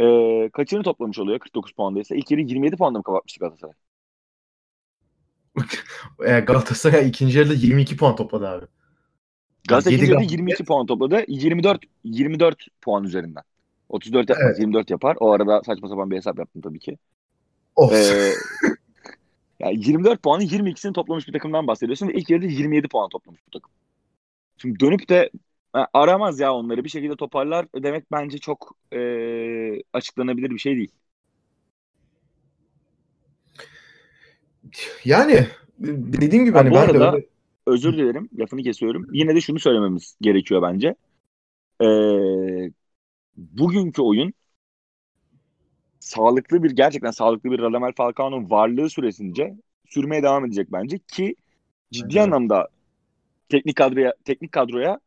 e, 0.00 0.48
kaçını 0.52 0.82
toplamış 0.82 1.18
oluyor 1.18 1.38
49 1.38 1.72
puandaysa? 1.72 2.14
İlk 2.14 2.30
yarı 2.30 2.40
27 2.40 2.76
puanla 2.76 2.98
mı 2.98 3.04
kapatmıştı 3.04 3.40
Galatasaray? 3.40 3.74
e, 6.36 6.40
Galatasaray 6.40 7.08
ikinci 7.08 7.38
yarıda 7.38 7.54
22 7.54 7.96
puan 7.96 8.16
topladı 8.16 8.48
abi. 8.48 8.66
Galatasaray 9.68 9.96
ikinci 9.96 10.12
yarıda 10.12 10.32
22 10.32 10.64
puan 10.64 10.86
topladı. 10.86 11.24
24 11.28 11.82
24 12.04 12.66
puan 12.80 13.04
üzerinden. 13.04 13.42
34 13.88 14.30
yapmaz, 14.30 14.46
evet. 14.46 14.58
24 14.58 14.90
yapar. 14.90 15.16
O 15.20 15.32
arada 15.32 15.62
saçma 15.62 15.88
sapan 15.88 16.10
bir 16.10 16.16
hesap 16.16 16.38
yaptım 16.38 16.62
tabii 16.62 16.78
ki. 16.78 16.98
Of. 17.76 17.92
Ee, 17.92 18.32
yani 19.60 19.74
24 19.86 20.22
puanın 20.22 20.44
22'sini 20.44 20.92
toplamış 20.92 21.28
bir 21.28 21.32
takımdan 21.32 21.66
bahsediyorsun 21.66 22.08
ve 22.08 22.12
ilk 22.14 22.30
yarıda 22.30 22.46
27 22.46 22.88
puan 22.88 23.08
toplamış 23.08 23.40
bu 23.46 23.50
takım. 23.50 23.70
Şimdi 24.56 24.80
dönüp 24.80 25.08
de 25.08 25.30
aramaz 25.72 26.40
ya 26.40 26.54
onları 26.54 26.84
bir 26.84 26.88
şekilde 26.88 27.16
toparlar 27.16 27.66
demek 27.74 28.12
bence 28.12 28.38
çok 28.38 28.76
e, 28.92 29.00
açıklanabilir 29.92 30.50
bir 30.50 30.58
şey 30.58 30.76
değil. 30.76 30.90
Yani 35.04 35.46
dediğim 35.78 36.44
gibi 36.44 36.56
hani 36.56 36.70
bu 36.70 36.74
ben 36.74 36.80
arada, 36.80 37.12
de 37.12 37.16
öyle... 37.16 37.26
özür 37.66 37.92
dilerim 37.92 38.28
lafını 38.38 38.62
kesiyorum. 38.62 39.08
Yine 39.12 39.34
de 39.34 39.40
şunu 39.40 39.58
söylememiz 39.58 40.16
gerekiyor 40.20 40.62
bence. 40.62 40.94
Ee, 41.82 42.70
bugünkü 43.36 44.02
oyun 44.02 44.32
sağlıklı 46.00 46.62
bir 46.62 46.70
gerçekten 46.70 47.10
sağlıklı 47.10 47.50
bir 47.50 47.58
Radamel 47.58 47.92
Falcao'nun 47.96 48.50
varlığı 48.50 48.90
süresince 48.90 49.54
sürmeye 49.86 50.22
devam 50.22 50.44
edecek 50.44 50.72
bence 50.72 50.98
ki 50.98 51.36
ciddi 51.92 52.18
evet. 52.18 52.26
anlamda 52.26 52.68
teknik 53.52 53.76
kadroya 53.76 54.14
teknik 54.24 54.52
kadroya 54.52 55.00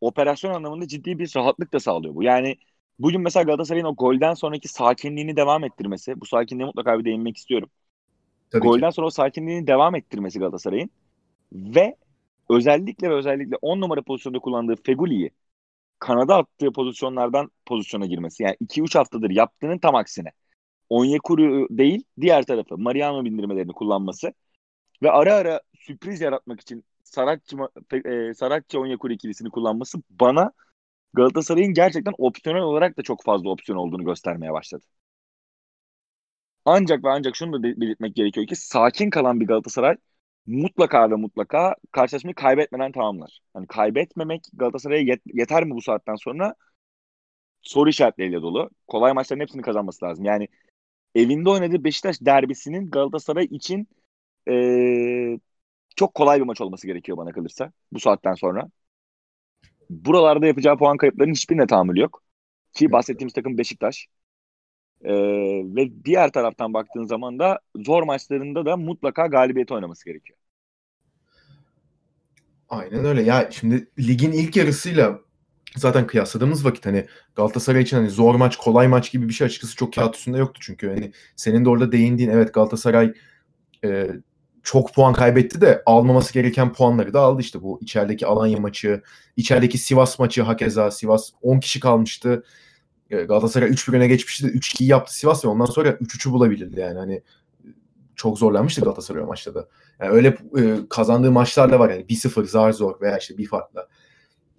operasyon 0.00 0.54
anlamında 0.54 0.88
ciddi 0.88 1.18
bir 1.18 1.32
rahatlık 1.36 1.72
da 1.72 1.80
sağlıyor 1.80 2.14
bu. 2.14 2.22
Yani 2.22 2.56
bugün 2.98 3.20
mesela 3.20 3.44
Galatasaray'ın 3.44 3.86
o 3.86 3.94
golden 3.96 4.34
sonraki 4.34 4.68
sakinliğini 4.68 5.36
devam 5.36 5.64
ettirmesi, 5.64 6.20
bu 6.20 6.26
sakinliğe 6.26 6.66
mutlaka 6.66 6.98
bir 6.98 7.04
değinmek 7.04 7.36
istiyorum. 7.36 7.70
Tabii 8.50 8.62
golden 8.62 8.90
ki. 8.90 8.94
sonra 8.94 9.06
o 9.06 9.10
sakinliğini 9.10 9.66
devam 9.66 9.94
ettirmesi 9.94 10.38
Galatasaray'ın 10.38 10.90
ve 11.52 11.96
özellikle 12.50 13.10
ve 13.10 13.14
özellikle 13.14 13.56
10 13.62 13.80
numara 13.80 14.02
pozisyonda 14.02 14.38
kullandığı 14.38 14.76
Feguli'yi 14.76 15.30
kanada 15.98 16.36
attığı 16.36 16.72
pozisyonlardan 16.72 17.50
pozisyona 17.66 18.06
girmesi. 18.06 18.42
Yani 18.42 18.56
2-3 18.60 18.94
haftadır 18.94 19.30
yaptığının 19.30 19.78
tam 19.78 19.94
aksine. 19.94 20.32
Onyekuru 20.90 21.68
değil 21.78 22.04
diğer 22.20 22.42
tarafı 22.46 22.78
Mariano 22.78 23.24
bindirmelerini 23.24 23.72
kullanması 23.72 24.32
ve 25.02 25.10
ara 25.10 25.34
ara 25.34 25.60
sürpriz 25.78 26.20
yaratmak 26.20 26.60
için 26.60 26.84
Saratçı, 27.12 27.56
e, 28.04 28.34
Saratçı 28.34 28.80
Onyekuru 28.80 29.12
ikilisini 29.12 29.50
kullanması 29.50 29.98
bana 30.10 30.52
Galatasaray'ın 31.14 31.74
gerçekten 31.74 32.14
opsiyonel 32.18 32.62
olarak 32.62 32.98
da 32.98 33.02
çok 33.02 33.24
fazla 33.24 33.50
opsiyon 33.50 33.78
olduğunu 33.78 34.04
göstermeye 34.04 34.52
başladı. 34.52 34.84
Ancak 36.64 37.04
ve 37.04 37.08
ancak 37.10 37.36
şunu 37.36 37.52
da 37.52 37.62
belirtmek 37.62 38.16
gerekiyor 38.16 38.46
ki 38.46 38.56
sakin 38.56 39.10
kalan 39.10 39.40
bir 39.40 39.46
Galatasaray 39.46 39.96
mutlaka 40.46 41.10
ve 41.10 41.14
mutlaka 41.14 41.74
karşılaşmayı 41.92 42.34
kaybetmeden 42.34 42.92
tamamlar. 42.92 43.40
Yani 43.56 43.66
kaybetmemek 43.66 44.42
Galatasaray'a 44.52 45.02
yet- 45.02 45.22
yeter 45.34 45.64
mi 45.64 45.70
bu 45.74 45.82
saatten 45.82 46.14
sonra? 46.14 46.54
Soru 47.62 47.90
işaretleriyle 47.90 48.42
dolu. 48.42 48.70
Kolay 48.86 49.12
maçların 49.12 49.40
hepsini 49.40 49.62
kazanması 49.62 50.04
lazım. 50.04 50.24
Yani 50.24 50.48
evinde 51.14 51.50
oynadığı 51.50 51.84
Beşiktaş 51.84 52.16
derbisinin 52.22 52.90
Galatasaray 52.90 53.44
için 53.44 53.88
ee, 54.48 55.38
çok 55.96 56.14
kolay 56.14 56.40
bir 56.40 56.46
maç 56.46 56.60
olması 56.60 56.86
gerekiyor 56.86 57.18
bana 57.18 57.32
kalırsa 57.32 57.72
bu 57.92 58.00
saatten 58.00 58.34
sonra. 58.34 58.68
Buralarda 59.90 60.46
yapacağı 60.46 60.78
puan 60.78 60.96
kayıplarının 60.96 61.34
hiçbirine 61.34 61.66
tahammül 61.66 61.96
yok. 62.00 62.22
Ki 62.72 62.92
bahsettiğimiz 62.92 63.34
takım 63.34 63.58
Beşiktaş. 63.58 64.06
Ee, 65.04 65.12
ve 65.64 66.04
diğer 66.04 66.32
taraftan 66.32 66.74
baktığın 66.74 67.04
zaman 67.04 67.38
da 67.38 67.60
zor 67.76 68.02
maçlarında 68.02 68.66
da 68.66 68.76
mutlaka 68.76 69.26
galibiyet 69.26 69.72
oynaması 69.72 70.04
gerekiyor. 70.04 70.38
Aynen 72.68 73.04
öyle. 73.04 73.22
Ya 73.22 73.48
şimdi 73.50 73.88
ligin 73.98 74.32
ilk 74.32 74.56
yarısıyla 74.56 75.20
zaten 75.76 76.06
kıyasladığımız 76.06 76.64
vakit 76.64 76.86
hani 76.86 77.06
Galatasaray 77.34 77.82
için 77.82 77.96
hani 77.96 78.10
zor 78.10 78.34
maç, 78.34 78.56
kolay 78.56 78.88
maç 78.88 79.12
gibi 79.12 79.28
bir 79.28 79.34
şey 79.34 79.46
açıkçası 79.46 79.76
çok 79.76 79.92
kağıt 79.94 80.16
üstünde 80.16 80.38
yoktu 80.38 80.60
çünkü 80.62 80.88
hani 80.88 81.12
senin 81.36 81.64
de 81.64 81.68
orada 81.68 81.92
değindiğin 81.92 82.30
evet 82.30 82.54
Galatasaray 82.54 83.14
e, 83.84 84.08
çok 84.62 84.94
puan 84.94 85.12
kaybetti 85.12 85.60
de 85.60 85.82
almaması 85.86 86.32
gereken 86.32 86.72
puanları 86.72 87.12
da 87.12 87.20
aldı 87.20 87.40
işte 87.40 87.62
bu 87.62 87.78
içerideki 87.82 88.26
Alanya 88.26 88.58
maçı, 88.58 89.02
içerideki 89.36 89.78
Sivas 89.78 90.18
maçı 90.18 90.42
hakeza 90.42 90.90
Sivas 90.90 91.30
10 91.42 91.60
kişi 91.60 91.80
kalmıştı. 91.80 92.44
E, 93.10 93.22
Galatasaray 93.22 93.70
3-1 93.70 93.96
öne 93.96 94.08
geçmişti. 94.08 94.46
3-2 94.46 94.84
yaptı 94.84 95.16
Sivas 95.16 95.44
ve 95.44 95.48
ondan 95.48 95.64
sonra 95.64 95.88
3-3'ü 95.88 96.32
bulabildi 96.32 96.80
yani. 96.80 96.98
Hani 96.98 97.22
çok 98.16 98.38
zorlanmıştı 98.38 98.80
Galatasaray 98.80 99.24
maçta 99.24 99.54
da. 99.54 99.68
Yani 100.00 100.10
öyle 100.10 100.28
e, 100.58 100.76
kazandığı 100.90 101.32
maçlar 101.32 101.72
da 101.72 101.78
var 101.78 101.90
yani 101.90 102.02
1-0 102.02 102.46
zar 102.46 102.72
zor 102.72 103.00
veya 103.00 103.18
işte 103.18 103.38
bir 103.38 103.46
farkla. 103.46 103.88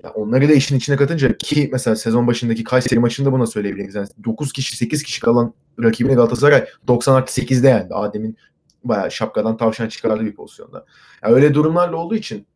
Yani 0.04 0.14
onları 0.14 0.50
da 0.50 0.54
işin 0.54 0.78
içine 0.78 0.96
katınca 0.96 1.38
ki 1.38 1.70
mesela 1.72 1.96
sezon 1.96 2.28
başındaki 2.28 2.64
Kayseri 2.64 3.00
maçında 3.00 3.32
buna 3.32 3.48
söyleyebiliriz. 3.48 3.96
Yani 3.96 4.08
9 4.26 4.54
kişi 4.54 4.78
8 4.78 5.04
kişi 5.04 5.22
kalan 5.22 5.54
rakibini 5.84 6.16
Galatasaray 6.16 6.66
90 6.88 7.22
8'de 7.22 7.68
yendi. 7.68 7.94
Adem'in 7.94 8.38
bayağı 8.84 9.12
şapkadan 9.12 9.58
tavşan 9.58 9.88
çıkardığı 9.88 10.26
bir 10.26 10.36
pozisyonda. 10.36 10.86
Yani 11.24 11.34
öyle 11.36 11.54
durumlarla 11.54 11.98
olduğu 11.98 12.16
için 12.16 12.48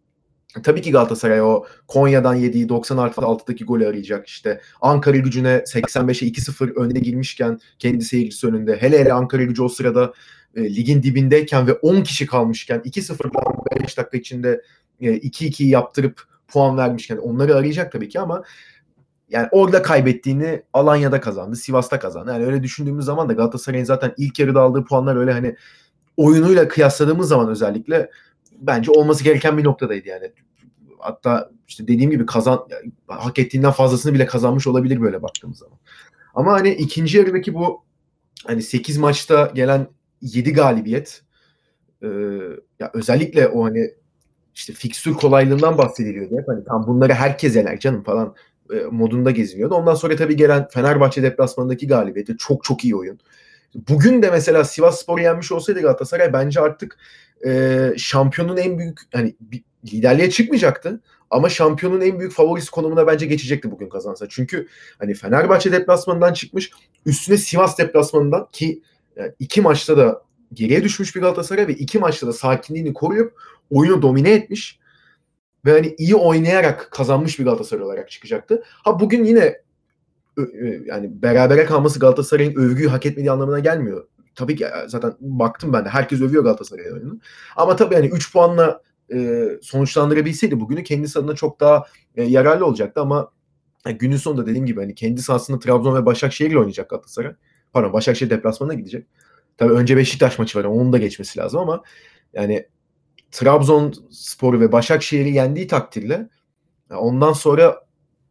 Tabii 0.63 0.81
ki 0.81 0.91
Galatasaray 0.91 1.41
o 1.41 1.65
Konya'dan 1.88 2.36
yediği 2.36 2.69
90 2.69 2.98
artı 2.98 3.22
6'daki 3.22 3.65
golü 3.65 3.88
arayacak. 3.88 4.27
İşte 4.27 4.62
Ankara 4.81 5.17
gücüne 5.17 5.50
85'e 5.50 6.27
2-0 6.27 6.74
önde 6.74 7.00
girmişken 7.00 7.60
kendi 7.79 8.03
seyircisi 8.03 8.48
önünde. 8.48 8.77
Hele 8.81 9.00
hele 9.00 9.13
Ankara 9.13 9.43
gücü 9.43 9.63
o 9.63 9.69
sırada 9.69 10.13
e, 10.55 10.75
ligin 10.75 11.03
dibindeyken 11.03 11.67
ve 11.67 11.74
10 11.74 12.03
kişi 12.03 12.25
kalmışken 12.25 12.79
2-0 12.79 13.84
5 13.84 13.98
dakika 13.98 14.17
içinde 14.17 14.62
e, 15.01 15.17
2-2'yi 15.17 15.69
yaptırıp 15.69 16.24
puan 16.48 16.77
vermişken 16.77 17.17
onları 17.17 17.55
arayacak 17.55 17.91
tabii 17.91 18.10
ki 18.10 18.19
ama 18.19 18.43
yani 19.29 19.48
orada 19.51 19.81
kaybettiğini 19.81 20.63
Alanya'da 20.74 21.22
kazandı, 21.22 21.55
Sivas'ta 21.55 22.00
kazandı. 22.00 22.31
Yani 22.31 22.46
öyle 22.46 22.63
düşündüğümüz 22.63 23.05
zaman 23.05 23.29
da 23.29 23.34
Galatasaray'ın 23.34 23.86
zaten 23.86 24.13
ilk 24.17 24.39
yarıda 24.39 24.62
aldığı 24.62 24.84
puanlar 24.84 25.15
öyle 25.15 25.31
hani 25.31 25.55
oyunuyla 26.17 26.67
kıyasladığımız 26.67 27.27
zaman 27.27 27.50
özellikle 27.50 28.12
bence 28.60 28.91
olması 28.91 29.23
gereken 29.23 29.58
bir 29.58 29.63
noktadaydı 29.63 30.08
yani. 30.08 30.32
Hatta 30.99 31.51
işte 31.67 31.88
dediğim 31.88 32.12
gibi 32.12 32.25
kazan 32.25 32.67
hak 33.08 33.39
ettiğinden 33.39 33.71
fazlasını 33.71 34.13
bile 34.13 34.25
kazanmış 34.25 34.67
olabilir 34.67 35.01
böyle 35.01 35.21
baktığımız 35.21 35.58
zaman. 35.58 35.77
Ama 36.36 36.53
hani 36.53 36.73
ikinci 36.73 37.17
yarıdaki 37.17 37.53
bu 37.53 37.84
hani 38.45 38.63
8 38.63 38.97
maçta 38.97 39.51
gelen 39.56 39.88
7 40.21 40.53
galibiyet 40.53 41.21
e, 42.03 42.08
ya 42.80 42.91
özellikle 42.93 43.47
o 43.47 43.63
hani 43.65 43.91
işte 44.56 44.73
fikstür 44.73 45.13
kolaylığından 45.13 45.77
bahsediliyordu 45.77 46.38
hep. 46.38 46.47
Hani 46.47 46.63
tam 46.63 46.88
bunları 46.88 47.13
herkes 47.13 47.56
yener 47.56 47.80
canım 47.80 48.03
falan 48.03 48.36
e, 48.73 48.75
modunda 48.91 49.32
geziniyordu. 49.32 49.75
Ondan 49.75 49.95
sonra 49.95 50.15
tabii 50.15 50.36
gelen 50.36 50.67
Fenerbahçe 50.67 51.23
deplasmanındaki 51.23 51.88
galibiyeti 51.88 52.38
çok 52.38 52.63
çok 52.63 52.86
iyi 52.86 52.95
oyun. 52.95 53.19
Bugün 53.75 54.21
de 54.21 54.32
mesela 54.32 54.63
Sivas 54.63 55.01
Spor'u 55.01 55.21
yenmiş 55.21 55.51
olsaydı 55.51 55.82
Galatasaray 55.82 56.34
bence 56.34 56.62
artık 56.62 56.97
e, 57.45 57.93
şampiyonun 57.97 58.58
en 58.58 58.77
büyük 58.77 58.99
hani 59.13 59.36
liderliğe 59.93 60.30
çıkmayacaktı 60.30 61.01
ama 61.30 61.49
şampiyonun 61.49 62.01
en 62.01 62.19
büyük 62.19 62.34
favorisi 62.34 62.71
konumuna 62.71 63.08
bence 63.08 63.25
geçecekti 63.25 63.71
bugün 63.71 63.89
kazansa. 63.89 64.25
Çünkü 64.30 64.67
hani 64.99 65.13
Fenerbahçe 65.13 65.71
deplasmanından 65.71 66.34
çıkmış 66.34 66.71
üstüne 67.06 67.38
Sivas 67.38 67.77
deplasmanından 67.77 68.47
ki 68.51 68.82
yani 69.15 69.32
iki 69.39 69.62
maçta 69.62 69.97
da 69.97 70.21
geriye 70.53 70.84
düşmüş 70.84 71.15
bir 71.15 71.21
Galatasaray 71.21 71.67
ve 71.67 71.73
iki 71.73 71.99
maçta 71.99 72.27
da 72.27 72.34
sakinliğini 72.34 72.93
koruyup 72.93 73.34
oyunu 73.69 74.01
domine 74.01 74.34
etmiş 74.34 74.80
ve 75.65 75.71
hani 75.71 75.95
iyi 75.97 76.15
oynayarak 76.15 76.91
kazanmış 76.91 77.39
bir 77.39 77.43
Galatasaray 77.45 77.86
olarak 77.86 78.12
çıkacaktı. 78.12 78.63
Ha 78.65 78.99
bugün 78.99 79.25
yine 79.25 79.62
yani 80.86 81.21
berabere 81.21 81.65
kalması 81.65 82.00
Galatasaray'ın 82.00 82.56
övgüyü 82.56 82.89
hak 82.89 83.06
etmediği 83.06 83.32
anlamına 83.32 83.60
gelmiyor. 83.60 84.08
Tabii 84.36 84.56
ki 84.56 84.67
zaten 84.88 85.13
baktım 85.19 85.73
ben 85.73 85.86
de 85.86 85.89
herkes 85.89 86.21
övüyor 86.21 86.43
Galatasaray'ın 86.43 86.93
oyunu. 86.93 87.19
Ama 87.56 87.76
tabii 87.76 87.95
yani 87.95 88.08
3 88.08 88.34
puanla 88.34 88.82
e, 89.13 89.45
sonuçlandırabilseydi 89.62 90.60
bugünü 90.60 90.84
kendisi 90.84 91.19
adına 91.19 91.36
çok 91.36 91.60
daha 91.60 91.84
e, 92.15 92.23
yararlı 92.23 92.65
olacaktı 92.65 93.02
ama 93.02 93.32
yani 93.86 93.97
günün 93.97 94.17
sonunda 94.17 94.45
dediğim 94.45 94.65
gibi 94.65 94.80
hani 94.80 94.95
kendi 94.95 95.21
sahasında 95.21 95.60
Trabzon 95.60 95.95
ve 95.95 96.06
Başakşehir 96.06 96.52
ile 96.52 96.58
oynayacak 96.58 96.89
Galatasaray. 96.89 97.34
Pardon 97.73 97.93
Başakşehir 97.93 98.30
deplasmanına 98.30 98.73
gidecek. 98.73 99.08
Tabii 99.58 99.73
önce 99.73 99.97
Beşiktaş 99.97 100.39
maçı 100.39 100.60
var. 100.60 100.63
Onun 100.63 100.93
da 100.93 100.97
geçmesi 100.97 101.39
lazım 101.39 101.60
ama 101.60 101.84
yani 102.34 102.67
Trabzon 103.32 103.93
Sporu 104.12 104.60
ve 104.60 104.71
Başakşehir'i 104.71 105.30
yendiği 105.30 105.67
takdirde 105.67 106.30
ondan 106.89 107.34
sonra 107.34 107.87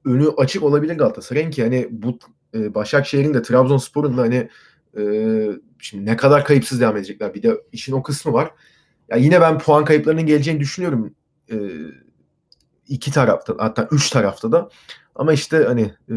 önü 0.07 0.29
açık 0.29 0.63
olabilir 0.63 0.99
Galatasaray'ın 0.99 1.51
ki 1.51 1.63
hani 1.63 1.89
bu 1.91 2.19
e, 2.55 2.75
Başakşehir'in 2.75 3.35
de 3.35 3.43
Trabzonspor'un 3.43 4.17
da 4.17 4.23
hani 4.23 4.49
e, 4.99 5.03
şimdi 5.79 6.07
ne 6.07 6.17
kadar 6.17 6.45
kayıpsız 6.45 6.81
devam 6.81 6.97
edecekler. 6.97 7.35
Bir 7.35 7.43
de 7.43 7.61
işin 7.73 7.93
o 7.93 8.03
kısmı 8.03 8.33
var. 8.33 8.51
Ya 9.09 9.17
yine 9.17 9.41
ben 9.41 9.59
puan 9.59 9.85
kayıplarının 9.85 10.27
geleceğini 10.27 10.61
düşünüyorum. 10.61 11.15
E, 11.51 11.57
iki 12.89 13.13
tarafta 13.13 13.55
hatta 13.59 13.89
üç 13.91 14.11
tarafta 14.11 14.53
da. 14.53 14.69
Ama 15.15 15.33
işte 15.33 15.65
hani 15.65 15.95
e, 16.11 16.15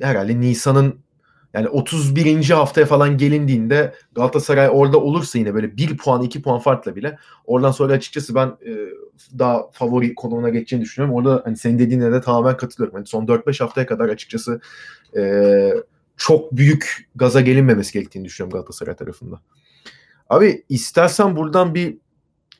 herhalde 0.00 0.40
Nisan'ın 0.40 1.04
yani 1.54 1.68
31. 1.68 2.50
haftaya 2.50 2.86
falan 2.86 3.18
gelindiğinde 3.18 3.94
Galatasaray 4.14 4.68
orada 4.72 5.00
olursa 5.00 5.38
yine 5.38 5.54
böyle 5.54 5.76
1 5.76 5.96
puan 5.96 6.22
2 6.22 6.42
puan 6.42 6.58
farkla 6.58 6.96
bile 6.96 7.18
oradan 7.44 7.70
sonra 7.70 7.92
açıkçası 7.92 8.34
ben 8.34 8.46
e, 8.46 8.72
daha 9.38 9.70
favori 9.72 10.14
konumuna 10.14 10.48
geçeceğini 10.48 10.84
düşünüyorum. 10.84 11.16
Orada 11.16 11.42
hani 11.44 11.56
senin 11.56 11.78
dediğine 11.78 12.12
de 12.12 12.20
tamamen 12.20 12.56
katılıyorum. 12.56 12.94
Hani 12.96 13.06
son 13.06 13.26
4-5 13.26 13.60
haftaya 13.60 13.86
kadar 13.86 14.08
açıkçası 14.08 14.60
e, 15.16 15.74
çok 16.16 16.56
büyük 16.56 17.08
gaza 17.14 17.40
gelinmemesi 17.40 17.92
gerektiğini 17.92 18.24
düşünüyorum 18.24 18.52
Galatasaray 18.52 18.96
tarafında. 18.96 19.40
Abi 20.30 20.64
istersen 20.68 21.36
buradan 21.36 21.74
bir 21.74 21.98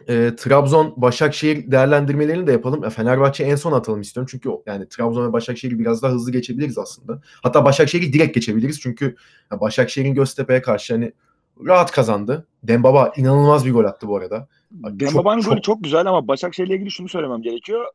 e, 0.08 0.36
Trabzon 0.36 0.94
Başakşehir 0.96 1.70
değerlendirmelerini 1.70 2.46
de 2.46 2.52
yapalım. 2.52 2.84
E, 2.84 2.90
Fenerbahçe 2.90 3.44
en 3.44 3.56
son 3.56 3.72
atalım 3.72 4.00
istiyorum. 4.00 4.28
Çünkü 4.30 4.50
yani 4.66 4.88
Trabzon 4.88 5.28
ve 5.28 5.32
Başakşehir'i 5.32 5.78
biraz 5.78 6.02
daha 6.02 6.12
hızlı 6.12 6.32
geçebiliriz 6.32 6.78
aslında. 6.78 7.20
Hatta 7.42 7.64
Başakşehir'i 7.64 8.12
direkt 8.12 8.34
geçebiliriz. 8.34 8.80
Çünkü 8.80 9.16
ya 9.52 9.60
Başakşehir'in 9.60 10.14
Göztepe'ye 10.14 10.62
karşı 10.62 10.94
hani 10.94 11.12
rahat 11.60 11.90
kazandı. 11.90 12.46
Dembaba 12.62 13.12
inanılmaz 13.16 13.66
bir 13.66 13.72
gol 13.72 13.84
attı 13.84 14.08
bu 14.08 14.16
arada. 14.16 14.48
Dembaba'nın 14.70 15.42
golü 15.42 15.62
çok 15.62 15.84
güzel 15.84 16.06
ama 16.06 16.28
Başakşehir'le 16.28 16.70
ilgili 16.70 16.90
şunu 16.90 17.08
söylemem 17.08 17.42
gerekiyor. 17.42 17.86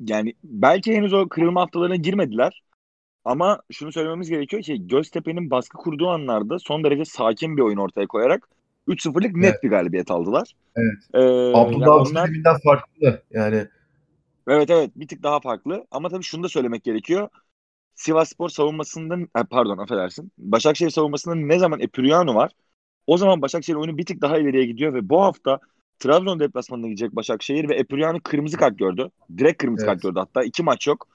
Yani 0.00 0.34
belki 0.44 0.94
henüz 0.94 1.12
o 1.12 1.28
kırılma 1.28 1.60
haftalarına 1.60 1.96
girmediler. 1.96 2.62
Ama 3.24 3.62
şunu 3.72 3.92
söylememiz 3.92 4.28
gerekiyor 4.28 4.62
ki 4.62 4.86
Göztepe'nin 4.86 5.50
baskı 5.50 5.78
kurduğu 5.78 6.08
anlarda 6.08 6.58
son 6.58 6.84
derece 6.84 7.04
sakin 7.04 7.56
bir 7.56 7.62
oyun 7.62 7.76
ortaya 7.76 8.06
koyarak 8.06 8.48
3-0'lık 8.88 9.36
net 9.36 9.50
evet. 9.50 9.62
bir 9.62 9.70
galibiyet 9.70 10.10
aldılar. 10.10 10.52
Evet. 10.76 10.98
Ee, 11.14 11.18
Abdullah 11.56 12.14
yani 12.14 12.40
onlar... 12.40 12.60
farklı 12.64 13.22
yani. 13.30 13.66
Evet 14.48 14.70
evet 14.70 14.90
bir 14.96 15.08
tık 15.08 15.22
daha 15.22 15.40
farklı. 15.40 15.86
Ama 15.90 16.08
tabii 16.08 16.22
şunu 16.22 16.42
da 16.42 16.48
söylemek 16.48 16.84
gerekiyor. 16.84 17.28
Sivasspor 17.94 18.48
savunmasında 18.48 19.16
pardon 19.50 19.78
affedersin. 19.78 20.32
Başakşehir 20.38 20.90
savunmasında 20.90 21.34
ne 21.34 21.58
zaman 21.58 21.80
Epuriano 21.80 22.34
var 22.34 22.52
o 23.10 23.16
zaman 23.16 23.42
Başakşehir 23.42 23.76
oyunu 23.76 23.98
bir 23.98 24.06
tık 24.06 24.20
daha 24.20 24.38
ileriye 24.38 24.64
gidiyor 24.64 24.94
ve 24.94 25.08
bu 25.08 25.22
hafta 25.22 25.58
Trabzon 25.98 26.40
deplasmanına 26.40 26.86
gidecek 26.86 27.16
Başakşehir 27.16 27.68
ve 27.68 27.74
Epuriano 27.74 28.20
kırmızı 28.24 28.56
kart 28.56 28.78
gördü. 28.78 29.10
Direkt 29.38 29.58
kırmızı 29.58 29.84
Evet. 29.84 29.94
kart 29.94 30.02
gördü 30.02 30.18
hatta. 30.18 30.42
iki 30.42 30.62
maç 30.62 30.86
yok. 30.86 31.08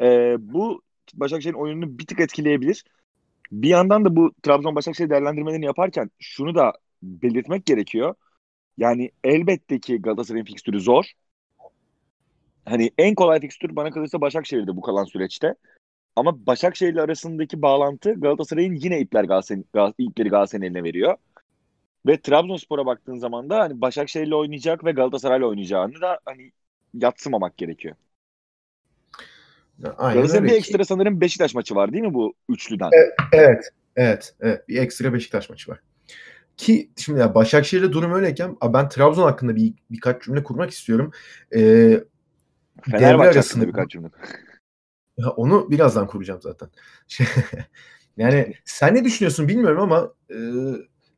Ee, 0.00 0.36
bu 0.38 0.82
Başakşehir'in 1.14 1.58
oyununu 1.58 1.98
bir 1.98 2.06
tık 2.06 2.20
etkileyebilir. 2.20 2.84
Bir 3.52 3.68
yandan 3.68 4.04
da 4.04 4.16
bu 4.16 4.32
Trabzon 4.42 4.74
Başakşehir 4.74 5.10
değerlendirmelerini 5.10 5.64
yaparken 5.64 6.10
şunu 6.18 6.54
da 6.54 6.72
belirtmek 7.02 7.66
gerekiyor. 7.66 8.14
Yani 8.78 9.10
elbette 9.24 9.80
ki 9.80 10.02
Galatasaray'ın 10.02 10.44
fikstürü 10.44 10.80
zor. 10.80 11.12
Hani 12.64 12.90
en 12.98 13.14
kolay 13.14 13.40
fikstür 13.40 13.76
bana 13.76 13.90
kalırsa 13.90 14.20
Başakşehir'de 14.20 14.76
bu 14.76 14.80
kalan 14.80 15.04
süreçte. 15.04 15.54
Ama 16.16 16.46
Başakşehir 16.46 16.92
ile 16.92 17.02
arasındaki 17.02 17.62
bağlantı 17.62 18.14
Galatasaray'ın 18.14 18.74
yine 18.74 19.00
ipler 19.00 19.24
Galatasaray, 19.24 19.62
Gal- 19.74 19.94
ipleri 19.98 20.28
Galatasaray'ın 20.28 20.74
eline 20.74 20.84
veriyor. 20.84 21.16
Ve 22.06 22.20
Trabzonspor'a 22.20 22.86
baktığın 22.86 23.18
zaman 23.18 23.50
da 23.50 23.58
hani 23.58 23.80
Başakşehir'le 23.80 24.32
oynayacak 24.32 24.84
ve 24.84 24.92
Galatasaray'la 24.92 25.46
oynayacağını 25.46 26.00
da 26.00 26.20
hani 26.24 26.52
yatsımamak 26.94 27.56
gerekiyor. 27.56 27.94
Galatasaray'ın 29.78 30.44
bir 30.44 30.52
ekstra 30.52 30.84
sanırım 30.84 31.20
Beşiktaş 31.20 31.54
maçı 31.54 31.74
var 31.74 31.92
değil 31.92 32.04
mi 32.04 32.14
bu 32.14 32.34
üçlüden? 32.48 32.90
Evet, 33.32 33.62
evet, 33.96 34.34
evet. 34.40 34.64
Bir 34.68 34.76
ekstra 34.76 35.12
Beşiktaş 35.12 35.50
maçı 35.50 35.70
var. 35.70 35.80
Ki 36.56 36.90
şimdi 36.96 37.20
ya 37.20 37.34
Başakşehir'de 37.34 37.92
durum 37.92 38.12
öyleyken 38.12 38.56
ben 38.62 38.88
Trabzon 38.88 39.22
hakkında 39.22 39.56
bir 39.56 39.74
birkaç 39.90 40.22
cümle 40.22 40.42
kurmak 40.42 40.70
istiyorum. 40.70 41.12
Ee, 41.54 42.00
Fenerbahçe 42.90 43.30
arasında- 43.30 43.66
birkaç 43.66 43.90
cümle. 43.90 44.08
Ya 45.20 45.30
onu 45.30 45.70
birazdan 45.70 46.06
kuracağım 46.06 46.40
zaten. 46.42 46.68
Şey, 47.08 47.26
yani 48.16 48.54
sen 48.64 48.94
ne 48.94 49.04
düşünüyorsun 49.04 49.48
bilmiyorum 49.48 49.80
ama 49.80 50.12
e, 50.30 50.36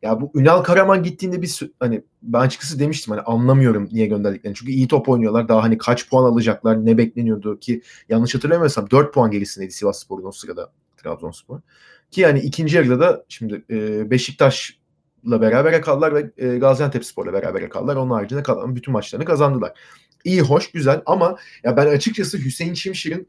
ya 0.03 0.21
bu 0.21 0.33
Ünal 0.35 0.62
Karaman 0.62 1.03
gittiğinde 1.03 1.43
bir 1.43 1.61
hani 1.81 2.05
ben 2.23 2.41
açıkçası 2.41 2.79
demiştim 2.79 3.15
hani 3.15 3.23
anlamıyorum 3.23 3.88
niye 3.93 4.07
gönderdiklerini. 4.07 4.57
Çünkü 4.57 4.73
iyi 4.73 4.88
top 4.88 5.09
oynuyorlar. 5.09 5.49
Daha 5.49 5.62
hani 5.62 5.79
kaç 5.79 6.11
puan 6.11 6.25
alacaklar 6.25 6.87
ne 6.87 6.99
bekleniyordu 6.99 7.59
ki 7.59 7.83
yanlış 8.09 8.35
hatırlamıyorsam 8.35 8.91
4 8.91 9.15
puan 9.15 9.31
gerisindeydi 9.31 9.73
Sivasspor'un 9.73 10.25
o 10.25 10.33
sırada 10.33 10.73
Trabzonspor. 10.97 11.61
Ki 12.11 12.21
yani 12.21 12.41
ikinci 12.41 12.77
yarıda 12.77 13.01
da 13.01 13.25
şimdi 13.29 13.65
e, 13.71 14.11
Beşiktaş'la 14.11 15.41
beraber 15.41 15.83
kaldılar 15.83 16.15
ve 16.15 16.31
e, 16.37 16.59
Gaziantepspor'la 16.59 17.33
beraber 17.33 17.71
kaldılar. 17.71 17.97
Onun 17.97 18.11
haricinde 18.11 18.43
kalan 18.43 18.77
bütün 18.77 18.93
maçlarını 18.93 19.25
kazandılar. 19.27 19.73
İyi, 20.25 20.41
hoş, 20.41 20.71
güzel 20.71 21.03
ama 21.07 21.37
ya 21.65 21.77
ben 21.77 21.87
açıkçası 21.87 22.38
Hüseyin 22.38 22.75
Çimşir'in 22.75 23.29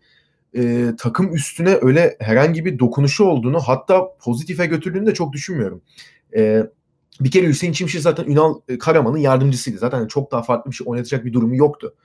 e, 0.56 0.92
takım 0.98 1.36
üstüne 1.36 1.78
öyle 1.82 2.18
herhangi 2.20 2.66
bir 2.66 2.80
dokunuşu 2.80 3.24
olduğunu 3.24 3.60
hatta 3.60 4.18
pozitife 4.18 4.66
götürdüğünü 4.66 5.06
de 5.06 5.14
çok 5.14 5.34
düşünmüyorum. 5.34 5.82
E, 6.36 6.64
bir 7.20 7.32
kere 7.32 7.48
Hüseyin 7.48 7.74
Çimşir 7.74 8.00
zaten 8.00 8.26
Ünal 8.26 8.60
Karaman'ın 8.80 9.18
yardımcısıydı. 9.18 9.78
Zaten 9.78 9.98
hani 9.98 10.10
çok 10.10 10.32
daha 10.32 10.42
farklı 10.42 10.72
bir 10.72 10.76
şey 10.76 10.86
oynatacak 10.88 11.26
bir 11.26 11.34
durumu 11.34 11.56
yoktu. 11.56 11.96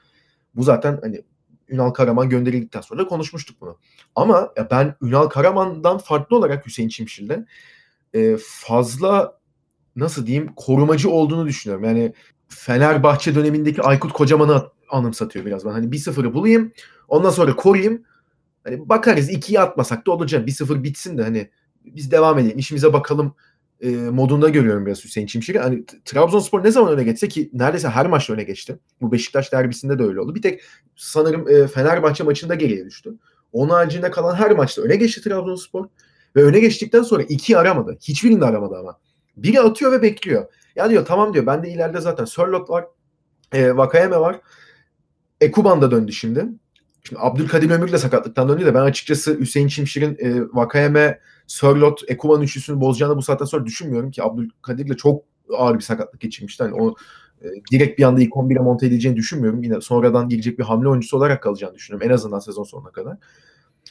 Bu 0.54 0.62
zaten 0.62 0.98
hani 1.02 1.22
Ünal 1.68 1.90
Karaman 1.90 2.28
gönderildikten 2.28 2.80
sonra 2.80 3.00
da 3.00 3.08
konuşmuştuk 3.08 3.60
bunu. 3.60 3.78
Ama 4.14 4.52
ya 4.56 4.70
ben 4.70 4.94
Ünal 5.02 5.26
Karaman'dan 5.26 5.98
farklı 5.98 6.36
olarak 6.36 6.66
Hüseyin 6.66 6.88
Çimşir'de 6.88 7.46
e, 8.14 8.36
fazla 8.40 9.38
nasıl 9.96 10.26
diyeyim 10.26 10.52
korumacı 10.56 11.10
olduğunu 11.10 11.46
düşünüyorum. 11.46 11.84
Yani 11.84 12.12
Fenerbahçe 12.48 13.34
dönemindeki 13.34 13.82
Aykut 13.82 14.12
Kocaman'ı 14.12 14.68
anımsatıyor 14.90 15.46
biraz. 15.46 15.64
Ben 15.64 15.70
hani 15.70 15.86
1-0'ı 15.86 16.34
bulayım 16.34 16.72
ondan 17.08 17.30
sonra 17.30 17.56
koruyayım. 17.56 18.04
Hani 18.68 18.88
bakarız 18.88 19.30
2'yi 19.30 19.60
atmasak 19.60 20.06
da 20.06 20.12
olacak. 20.12 20.48
1-0 20.48 20.82
bitsin 20.82 21.18
de 21.18 21.22
hani 21.22 21.50
biz 21.84 22.10
devam 22.10 22.38
edelim 22.38 22.58
işimize 22.58 22.92
bakalım 22.92 23.34
e, 23.80 23.88
modunda 23.90 24.48
görüyorum 24.48 24.86
biraz 24.86 25.04
Hüseyin 25.04 25.26
Çimşir'i. 25.26 25.58
Hani 25.58 25.84
Trabzonspor 26.04 26.64
ne 26.64 26.70
zaman 26.70 26.92
öne 26.92 27.04
geçse 27.04 27.28
ki 27.28 27.50
neredeyse 27.52 27.88
her 27.88 28.06
maçta 28.06 28.32
öne 28.32 28.42
geçti. 28.42 28.78
Bu 29.00 29.12
Beşiktaş 29.12 29.52
derbisinde 29.52 29.98
de 29.98 30.02
öyle 30.02 30.20
oldu. 30.20 30.34
Bir 30.34 30.42
tek 30.42 30.60
sanırım 30.96 31.48
e, 31.48 31.66
Fenerbahçe 31.66 32.24
maçında 32.24 32.54
geriye 32.54 32.86
düştü. 32.86 33.14
Onun 33.52 33.70
haricinde 33.70 34.10
kalan 34.10 34.34
her 34.34 34.50
maçta 34.50 34.82
öne 34.82 34.96
geçti 34.96 35.22
Trabzonspor. 35.22 35.88
Ve 36.36 36.42
öne 36.42 36.60
geçtikten 36.60 37.02
sonra 37.02 37.22
iki 37.22 37.58
aramadı. 37.58 37.98
Hiçbirini 38.00 38.40
de 38.40 38.44
aramadı 38.44 38.76
ama. 38.76 38.98
Biri 39.36 39.60
atıyor 39.60 39.92
ve 39.92 40.02
bekliyor. 40.02 40.52
Ya 40.76 40.90
diyor 40.90 41.06
tamam 41.06 41.34
diyor 41.34 41.46
bende 41.46 41.70
ileride 41.70 42.00
zaten 42.00 42.24
Sörlot 42.24 42.70
var. 42.70 42.84
E, 43.52 43.76
Vakayeme 43.76 44.20
var. 44.20 44.40
Ekuban 45.40 45.82
da 45.82 45.90
döndü 45.90 46.12
şimdi. 46.12 46.46
Şimdi 47.02 47.22
Abdülkadir 47.22 47.70
Ömür 47.70 47.92
de 47.92 47.98
sakatlıktan 47.98 48.48
döndü 48.48 48.66
de 48.66 48.74
ben 48.74 48.80
açıkçası 48.80 49.38
Hüseyin 49.38 49.68
Çimşir'in 49.68 50.16
e, 50.18 50.42
Vakayeme, 50.52 51.20
Sörlot, 51.46 52.02
Ekuban 52.08 52.42
üçlüsünü 52.42 52.80
bozacağını 52.80 53.16
bu 53.16 53.22
saatten 53.22 53.46
sonra 53.46 53.66
düşünmüyorum 53.66 54.10
ki 54.10 54.22
Abdülkadir'le 54.22 54.96
çok 54.96 55.24
ağır 55.56 55.74
bir 55.74 55.80
sakatlık 55.80 56.20
geçirmişti. 56.20 56.62
Hani 56.62 56.74
o 56.74 56.94
e, 57.42 57.46
direkt 57.72 57.98
bir 57.98 58.04
anda 58.04 58.20
ilk 58.20 58.32
11'e 58.32 58.62
monte 58.62 58.86
edileceğini 58.86 59.16
düşünmüyorum. 59.16 59.62
Yine 59.62 59.80
sonradan 59.80 60.28
girecek 60.28 60.58
bir 60.58 60.64
hamle 60.64 60.88
oyuncusu 60.88 61.16
olarak 61.16 61.42
kalacağını 61.42 61.74
düşünüyorum. 61.74 62.10
En 62.10 62.14
azından 62.14 62.38
sezon 62.38 62.64
sonuna 62.64 62.90
kadar. 62.90 63.16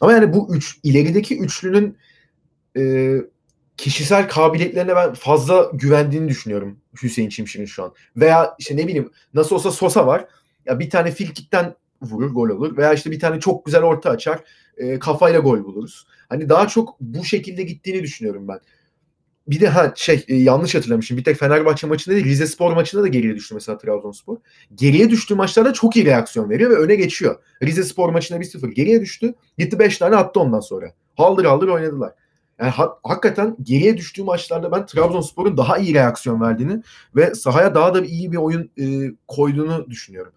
Ama 0.01 0.13
yani 0.13 0.33
bu 0.33 0.55
üç 0.55 0.79
ilerideki 0.83 1.39
üçlünün 1.39 1.97
e, 2.77 3.13
kişisel 3.77 4.29
kabiliyetlerine 4.29 4.95
ben 4.95 5.13
fazla 5.13 5.71
güvendiğini 5.73 6.29
düşünüyorum 6.29 6.77
Hüseyin 7.03 7.29
Çimşir'in 7.29 7.65
şu 7.65 7.83
an. 7.83 7.93
Veya 8.15 8.55
işte 8.59 8.77
ne 8.77 8.87
bileyim 8.87 9.11
nasıl 9.33 9.55
olsa 9.55 9.71
Sosa 9.71 10.07
var. 10.07 10.27
Ya 10.65 10.79
bir 10.79 10.89
tane 10.89 11.11
filkikten 11.11 11.75
vurur 12.01 12.31
gol 12.31 12.49
olur. 12.49 12.77
Veya 12.77 12.93
işte 12.93 13.11
bir 13.11 13.19
tane 13.19 13.39
çok 13.39 13.65
güzel 13.65 13.83
orta 13.83 14.09
açar. 14.09 14.39
e, 14.77 14.99
kafayla 14.99 15.39
gol 15.39 15.63
buluruz. 15.63 16.07
Hani 16.29 16.49
daha 16.49 16.67
çok 16.67 16.99
bu 16.99 17.23
şekilde 17.25 17.63
gittiğini 17.63 18.03
düşünüyorum 18.03 18.47
ben. 18.47 18.59
Bir 19.47 19.59
de 19.59 19.67
ha 19.67 19.93
şey 19.95 20.25
e, 20.27 20.35
yanlış 20.35 20.75
hatırlamışım. 20.75 21.17
Bir 21.17 21.23
tek 21.23 21.37
Fenerbahçe 21.37 21.87
maçında 21.87 22.15
değil 22.15 22.25
Rize 22.27 22.47
Spor 22.47 22.73
maçında 22.73 23.03
da 23.03 23.07
geriye 23.07 23.35
düştü 23.35 23.55
mesela 23.55 23.77
Trabzonspor. 23.77 24.37
Geriye 24.75 25.09
düştüğü 25.09 25.35
maçlarda 25.35 25.73
çok 25.73 25.95
iyi 25.95 26.05
reaksiyon 26.05 26.49
veriyor 26.49 26.69
ve 26.71 26.75
öne 26.75 26.95
geçiyor. 26.95 27.35
Rize 27.63 27.83
Spor 27.83 28.09
maçında 28.09 28.39
1-0 28.39 28.71
geriye 28.71 29.01
düştü. 29.01 29.35
Gitti 29.57 29.79
5 29.79 29.97
tane 29.97 30.15
attı 30.15 30.39
ondan 30.39 30.59
sonra. 30.59 30.93
Haldır 31.17 31.45
haldır 31.45 31.67
oynadılar. 31.67 32.13
Yani 32.59 32.69
ha- 32.69 32.99
hakikaten 33.03 33.55
geriye 33.63 33.97
düştüğü 33.97 34.23
maçlarda 34.23 34.71
ben 34.71 34.85
Trabzonspor'un 34.85 35.57
daha 35.57 35.77
iyi 35.77 35.93
reaksiyon 35.93 36.41
verdiğini 36.41 36.81
ve 37.15 37.35
sahaya 37.35 37.75
daha 37.75 37.93
da 37.93 38.01
iyi 38.01 38.31
bir 38.31 38.37
oyun 38.37 38.71
e, 38.79 39.11
koyduğunu 39.27 39.89
düşünüyorum. 39.89 40.33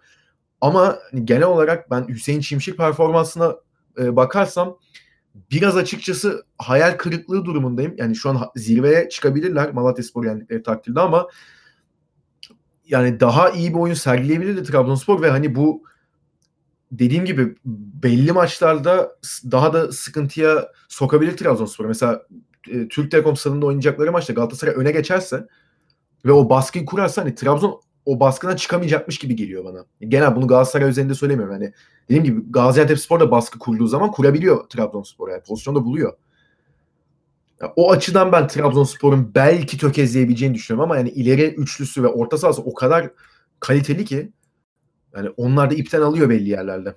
Ama 0.60 0.98
hani 1.10 1.24
genel 1.24 1.46
olarak 1.46 1.90
ben 1.90 2.08
Hüseyin 2.08 2.40
Çimşir 2.40 2.76
performansına 2.76 3.56
e, 3.98 4.16
bakarsam 4.16 4.78
biraz 5.50 5.76
açıkçası 5.76 6.44
hayal 6.58 6.96
kırıklığı 6.96 7.44
durumundayım. 7.44 7.94
Yani 7.96 8.16
şu 8.16 8.30
an 8.30 8.50
zirveye 8.56 9.08
çıkabilirler 9.08 9.72
Malatyaspor 9.72 10.24
yendikleri 10.24 10.62
takdirde 10.62 11.00
ama 11.00 11.28
yani 12.84 13.20
daha 13.20 13.50
iyi 13.50 13.70
bir 13.70 13.78
oyun 13.78 13.94
sergileyebilirdi 13.94 14.62
Trabzonspor 14.62 15.22
ve 15.22 15.30
hani 15.30 15.54
bu 15.54 15.82
dediğim 16.92 17.24
gibi 17.24 17.56
belli 18.02 18.32
maçlarda 18.32 19.16
daha 19.50 19.72
da 19.72 19.92
sıkıntıya 19.92 20.68
sokabilir 20.88 21.36
Trabzonspor. 21.36 21.84
Mesela 21.84 22.22
e, 22.70 22.88
Türk 22.88 23.10
Telekom 23.10 23.36
stadında 23.36 23.66
oynayacakları 23.66 24.12
maçta 24.12 24.32
Galatasaray 24.32 24.74
öne 24.76 24.92
geçerse 24.92 25.46
ve 26.24 26.32
o 26.32 26.50
baskıyı 26.50 26.86
kurarsa 26.86 27.22
hani 27.22 27.34
Trabzon 27.34 27.80
o 28.10 28.20
baskına 28.20 28.56
çıkamayacakmış 28.56 29.18
gibi 29.18 29.36
geliyor 29.36 29.64
bana. 29.64 29.84
Genel 30.00 30.36
bunu 30.36 30.46
Galatasaray 30.46 30.90
üzerinde 30.90 31.14
söylemiyorum. 31.14 31.54
Yani 31.54 31.72
dediğim 32.04 32.24
gibi 32.24 32.52
Gaziantepspor 32.52 33.20
da 33.20 33.30
baskı 33.30 33.58
kurduğu 33.58 33.86
zaman 33.86 34.10
kurabiliyor 34.10 34.68
Trabzonspor. 34.68 35.28
Yani 35.30 35.42
pozisyonda 35.42 35.84
buluyor. 35.84 36.16
Ya 37.60 37.72
o 37.76 37.92
açıdan 37.92 38.32
ben 38.32 38.48
Trabzonspor'un 38.48 39.34
belki 39.34 39.78
tökezleyebileceğini 39.78 40.54
düşünüyorum 40.54 40.90
ama 40.90 40.96
yani 40.96 41.10
ileri 41.10 41.54
üçlüsü 41.54 42.02
ve 42.02 42.06
orta 42.06 42.38
sahası 42.38 42.62
o 42.62 42.74
kadar 42.74 43.10
kaliteli 43.60 44.04
ki 44.04 44.32
yani 45.16 45.30
onlar 45.36 45.70
da 45.70 45.74
ipten 45.74 46.00
alıyor 46.00 46.28
belli 46.28 46.48
yerlerde. 46.48 46.94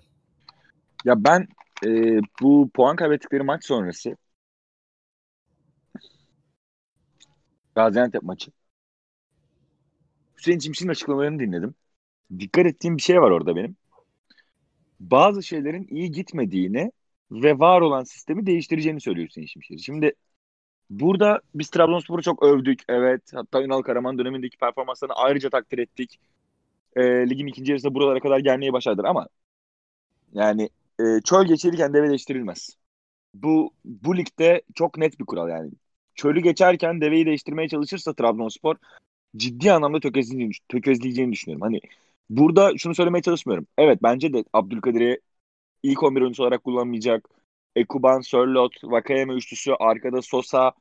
Ya 1.06 1.24
ben 1.24 1.48
e, 1.86 2.20
bu 2.42 2.70
puan 2.74 2.96
kaybettikleri 2.96 3.44
maç 3.44 3.66
sonrası 3.66 4.16
Gaziantep 7.76 8.24
maçı. 8.24 8.52
Hüseyin 10.44 10.60
Çimşir'in 10.60 10.90
açıklamalarını 10.90 11.40
dinledim. 11.40 11.76
Dikkat 12.40 12.66
ettiğim 12.66 12.98
bir 12.98 13.02
şey 13.02 13.22
var 13.22 13.32
orada 13.32 13.56
benim. 13.56 13.76
Bazı 15.00 15.44
şeylerin 15.44 15.88
iyi 15.90 16.12
gitmediğini 16.12 16.92
ve 17.32 17.60
var 17.60 17.82
olan 17.82 18.04
sistemi 18.04 18.46
değiştireceğini 18.46 19.02
söylüyor 19.02 19.28
Hüseyin 19.28 19.48
Çimşir. 19.48 19.78
Şimdi 19.78 20.14
burada 20.90 21.42
biz 21.56 21.70
Trabzonspor'u 21.70 22.22
çok 22.22 22.44
övdük. 22.44 22.80
Evet. 22.90 23.22
Hatta 23.34 23.64
Ünal 23.64 23.82
Karaman 23.82 24.18
dönemindeki 24.18 24.58
performanslarını 24.58 25.16
ayrıca 25.16 25.50
takdir 25.50 25.78
ettik. 25.78 26.20
E, 26.96 27.30
ligin 27.30 27.48
ikinci 27.48 27.72
yarısında 27.72 27.96
buralara 27.96 28.20
kadar 28.20 28.40
gelmeyi 28.40 28.74
başardılar 28.74 29.10
ama 29.10 29.28
yani 30.34 30.70
e, 31.00 31.04
çöl 31.26 31.46
geçirirken 31.46 31.94
deve 31.94 32.10
değiştirilmez. 32.10 32.78
Bu 33.34 33.74
bu 33.86 34.18
ligde 34.18 34.62
çok 34.76 34.98
net 34.98 35.20
bir 35.20 35.26
kural 35.26 35.50
yani. 35.50 35.72
Çölü 36.16 36.40
geçerken 36.40 37.02
deveyi 37.02 37.26
değiştirmeye 37.26 37.70
çalışırsa 37.70 38.14
Trabzonspor 38.14 38.76
ciddi 39.38 39.72
anlamda 39.72 40.00
tökezleyeceğini, 40.00 40.54
tökezleyeceğini 40.70 41.32
düşünüyorum. 41.32 41.62
Hani 41.62 41.82
burada 42.30 42.78
şunu 42.78 42.96
söylemeye 42.96 43.22
çalışmıyorum. 43.22 43.68
Evet 43.78 44.00
bence 44.04 44.34
de 44.34 44.44
Abdülkadir'i 44.54 45.20
ilk 45.84 46.04
11 46.04 46.22
oyuncusu 46.22 46.44
olarak 46.44 46.64
kullanmayacak. 46.64 47.30
Ekuban, 47.76 48.22
Sörlot, 48.22 48.74
Vakayeme 48.84 49.34
üçlüsü, 49.34 49.72
arkada 49.80 50.22
Sosa, 50.22 50.72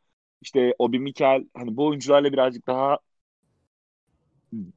işte 0.42 0.74
Obi 0.78 0.98
Mikel. 0.98 1.44
Hani 1.54 1.76
bu 1.76 1.86
oyuncularla 1.86 2.32
birazcık 2.32 2.66
daha 2.66 2.98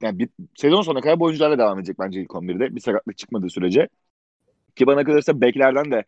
yani 0.01 0.19
bir, 0.19 0.29
sezon 0.55 0.81
sonuna 0.81 1.01
kadar 1.01 1.19
bu 1.19 1.25
oyuncularla 1.25 1.57
devam 1.57 1.79
edecek 1.79 1.99
bence 1.99 2.21
ilk 2.21 2.35
11'de. 2.35 2.75
Bir 2.75 2.81
sakatlık 2.81 3.17
çıkmadığı 3.17 3.49
sürece. 3.49 3.89
Ki 4.75 4.87
bana 4.87 5.03
kalırsa 5.03 5.41
beklerden 5.41 5.91
de 5.91 6.05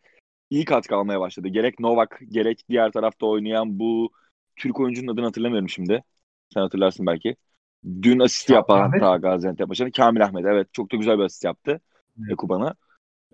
iyi 0.50 0.64
katkı 0.64 0.96
almaya 0.96 1.20
başladı. 1.20 1.48
Gerek 1.48 1.80
Novak 1.80 2.20
gerek 2.30 2.64
diğer 2.68 2.92
tarafta 2.92 3.26
oynayan 3.26 3.78
bu 3.78 4.10
Türk 4.56 4.80
oyuncunun 4.80 5.12
adını 5.14 5.24
hatırlamıyorum 5.24 5.68
şimdi. 5.68 6.04
Sen 6.54 6.60
hatırlarsın 6.60 7.06
belki. 7.06 7.36
Dün 8.02 8.18
asist 8.18 8.50
yapan 8.50 8.80
Ahmet. 8.80 9.02
hatta 9.02 9.16
Gaziantep 9.16 9.68
maçında 9.68 9.90
Kamil 9.90 10.24
Ahmet. 10.24 10.44
Evet 10.46 10.68
çok 10.72 10.92
da 10.92 10.96
güzel 10.96 11.18
bir 11.18 11.22
asist 11.24 11.44
yaptı. 11.44 11.80
Evet. 12.20 12.32
Ekuban'a. 12.32 12.74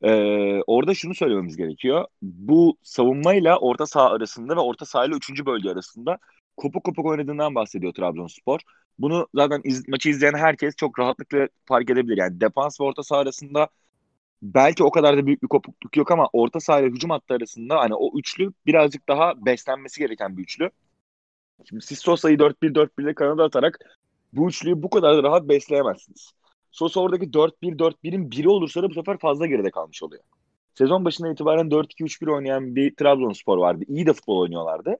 Ee, 0.02 0.60
orada 0.66 0.94
şunu 0.94 1.14
söylememiz 1.14 1.56
gerekiyor. 1.56 2.04
Bu 2.22 2.76
savunmayla 2.82 3.58
orta 3.58 3.86
saha 3.86 4.10
arasında 4.10 4.56
ve 4.56 4.60
orta 4.60 4.84
saha 4.84 5.04
ile 5.06 5.14
3. 5.14 5.46
bölge 5.46 5.70
arasında 5.70 6.18
kopuk 6.56 6.84
kopuk 6.84 7.06
oynadığından 7.06 7.54
bahsediyor 7.54 7.92
Trabzonspor. 7.92 8.60
Bunu 8.98 9.28
zaten 9.34 9.60
iz- 9.64 9.88
maçı 9.88 10.08
izleyen 10.08 10.34
herkes 10.34 10.76
çok 10.76 10.98
rahatlıkla 10.98 11.48
fark 11.64 11.90
edebilir. 11.90 12.16
Yani 12.16 12.40
defans 12.40 12.80
ve 12.80 12.84
orta 12.84 13.02
saha 13.02 13.20
arasında 13.20 13.68
belki 14.42 14.84
o 14.84 14.90
kadar 14.90 15.16
da 15.18 15.26
büyük 15.26 15.42
bir 15.42 15.48
kopukluk 15.48 15.96
yok 15.96 16.10
ama 16.10 16.28
orta 16.32 16.60
saha 16.60 16.80
ile 16.80 16.86
hücum 16.86 17.10
hattı 17.10 17.34
arasında 17.34 17.78
hani 17.80 17.94
o 17.94 18.18
üçlü 18.18 18.52
birazcık 18.66 19.08
daha 19.08 19.46
beslenmesi 19.46 20.00
gereken 20.00 20.36
bir 20.36 20.42
üçlü. 20.42 20.70
Şimdi 21.68 21.82
siz 21.84 21.98
Sosa'yı 21.98 22.38
4-1-4-1 22.38 23.02
ile 23.02 23.14
kanada 23.14 23.44
atarak 23.44 23.78
bu 24.36 24.48
üçlüyü 24.48 24.82
bu 24.82 24.90
kadar 24.90 25.16
da 25.16 25.22
rahat 25.22 25.48
besleyemezsiniz. 25.48 26.32
Sosa 26.70 27.00
oradaki 27.00 27.26
4-1-4-1'in 27.26 28.30
biri 28.30 28.48
olursa 28.48 28.82
da 28.82 28.90
bu 28.90 28.94
sefer 28.94 29.18
fazla 29.18 29.46
geride 29.46 29.70
kalmış 29.70 30.02
oluyor. 30.02 30.22
Sezon 30.74 31.04
başından 31.04 31.32
itibaren 31.32 31.70
4-2-3-1 31.70 32.30
oynayan 32.30 32.76
bir 32.76 32.94
Trabzonspor 32.94 33.58
vardı. 33.58 33.84
İyi 33.88 34.06
de 34.06 34.12
futbol 34.12 34.38
oynuyorlardı. 34.38 34.96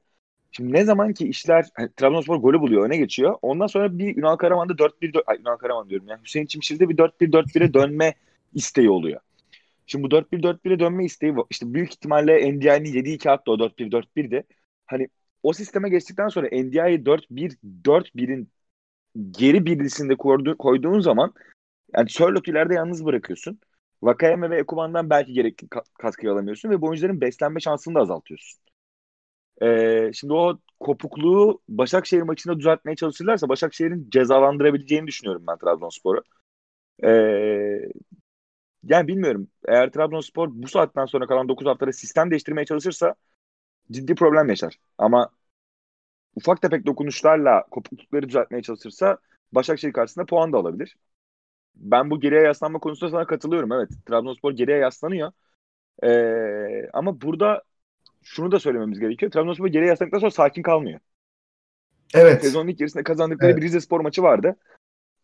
Şimdi 0.52 0.72
ne 0.72 0.84
zaman 0.84 1.12
ki 1.12 1.28
işler 1.28 1.66
hani, 1.74 1.92
Trabzonspor 1.96 2.36
golü 2.36 2.60
buluyor, 2.60 2.86
öne 2.86 2.96
geçiyor. 2.96 3.36
Ondan 3.42 3.66
sonra 3.66 3.98
bir 3.98 4.16
Ünal 4.16 4.36
Karaman'da 4.36 4.72
4-1-4 4.72 5.22
ay 5.26 5.38
Ünal 5.40 5.56
Karaman 5.56 5.90
diyorum 5.90 6.08
ya. 6.08 6.20
Hüseyin 6.24 6.46
Çimşir'de 6.46 6.88
bir 6.88 6.96
4-1-4-1'e 6.96 7.74
dönme 7.74 8.14
isteği 8.54 8.90
oluyor. 8.90 9.20
Şimdi 9.86 10.04
bu 10.04 10.08
4-1-4-1'e 10.08 10.78
dönme 10.78 11.04
isteği 11.04 11.34
işte 11.50 11.74
büyük 11.74 11.92
ihtimalle 11.92 12.52
NDI'nin 12.52 12.92
yediği 12.92 13.18
kağıt 13.18 13.46
da 13.46 13.50
o 13.50 13.54
4-1-4-1'di. 13.54 14.44
Hani 14.86 15.08
o 15.42 15.52
sisteme 15.52 15.88
geçtikten 15.88 16.28
sonra 16.28 16.46
NDI'yi 16.46 17.04
4-1-4-1'in 17.04 18.48
geri 19.30 19.66
birisinde 19.66 20.16
koydu, 20.16 20.58
koyduğun 20.58 21.00
zaman 21.00 21.34
yani 21.96 22.10
Sörlot'u 22.10 22.50
ileride 22.50 22.74
yalnız 22.74 23.04
bırakıyorsun. 23.04 23.60
Vakayeme 24.02 24.50
ve 24.50 24.58
Ekuban'dan 24.60 25.10
belki 25.10 25.32
gerekli 25.32 25.66
ka- 25.68 25.84
katkıyı 25.98 26.32
alamıyorsun 26.32 26.70
ve 26.70 26.80
bu 26.80 26.86
oyuncuların 26.86 27.20
beslenme 27.20 27.60
şansını 27.60 27.94
da 27.94 28.00
azaltıyorsun. 28.00 28.60
Ee, 29.62 30.10
şimdi 30.14 30.32
o 30.32 30.58
kopukluğu 30.80 31.60
Başakşehir 31.68 32.22
maçında 32.22 32.58
düzeltmeye 32.58 32.96
çalışırlarsa 32.96 33.48
Başakşehir'in 33.48 34.10
cezalandırabileceğini 34.10 35.06
düşünüyorum 35.06 35.44
ben 35.48 35.58
Trabzonspor'u. 35.58 36.22
Ee, 37.04 37.88
yani 38.84 39.08
bilmiyorum. 39.08 39.48
Eğer 39.68 39.90
Trabzonspor 39.92 40.48
bu 40.52 40.68
saatten 40.68 41.06
sonra 41.06 41.26
kalan 41.26 41.48
9 41.48 41.66
haftada 41.66 41.92
sistem 41.92 42.30
değiştirmeye 42.30 42.64
çalışırsa 42.66 43.14
ciddi 43.92 44.14
problem 44.14 44.48
yaşar. 44.48 44.78
Ama 44.98 45.30
ufak 46.36 46.62
tefek 46.62 46.86
dokunuşlarla 46.86 47.64
kopuklukları 47.70 48.28
düzeltmeye 48.28 48.62
çalışırsa 48.62 49.18
Başakşehir 49.52 49.92
karşısında 49.92 50.24
puan 50.24 50.52
da 50.52 50.58
alabilir. 50.58 50.96
Ben 51.74 52.10
bu 52.10 52.20
geriye 52.20 52.40
yaslanma 52.40 52.78
konusunda 52.78 53.10
sana 53.10 53.26
katılıyorum. 53.26 53.72
Evet 53.72 53.90
Trabzonspor 54.06 54.52
geriye 54.52 54.76
yaslanıyor. 54.76 55.32
Ee, 56.04 56.88
ama 56.92 57.20
burada 57.20 57.62
şunu 58.22 58.52
da 58.52 58.58
söylememiz 58.58 59.00
gerekiyor. 59.00 59.32
Trabzonspor 59.32 59.66
geriye 59.66 59.88
yaslandıktan 59.88 60.18
sonra 60.18 60.30
sakin 60.30 60.62
kalmıyor. 60.62 61.00
Evet. 62.14 62.42
Sezonun 62.42 62.68
ilk 62.68 62.80
yarısında 62.80 63.02
kazandıkları 63.02 63.50
Evet. 63.50 63.60
bir 63.60 63.66
Rize 63.66 63.80
Spor 63.80 64.00
maçı 64.00 64.22
vardı. 64.22 64.56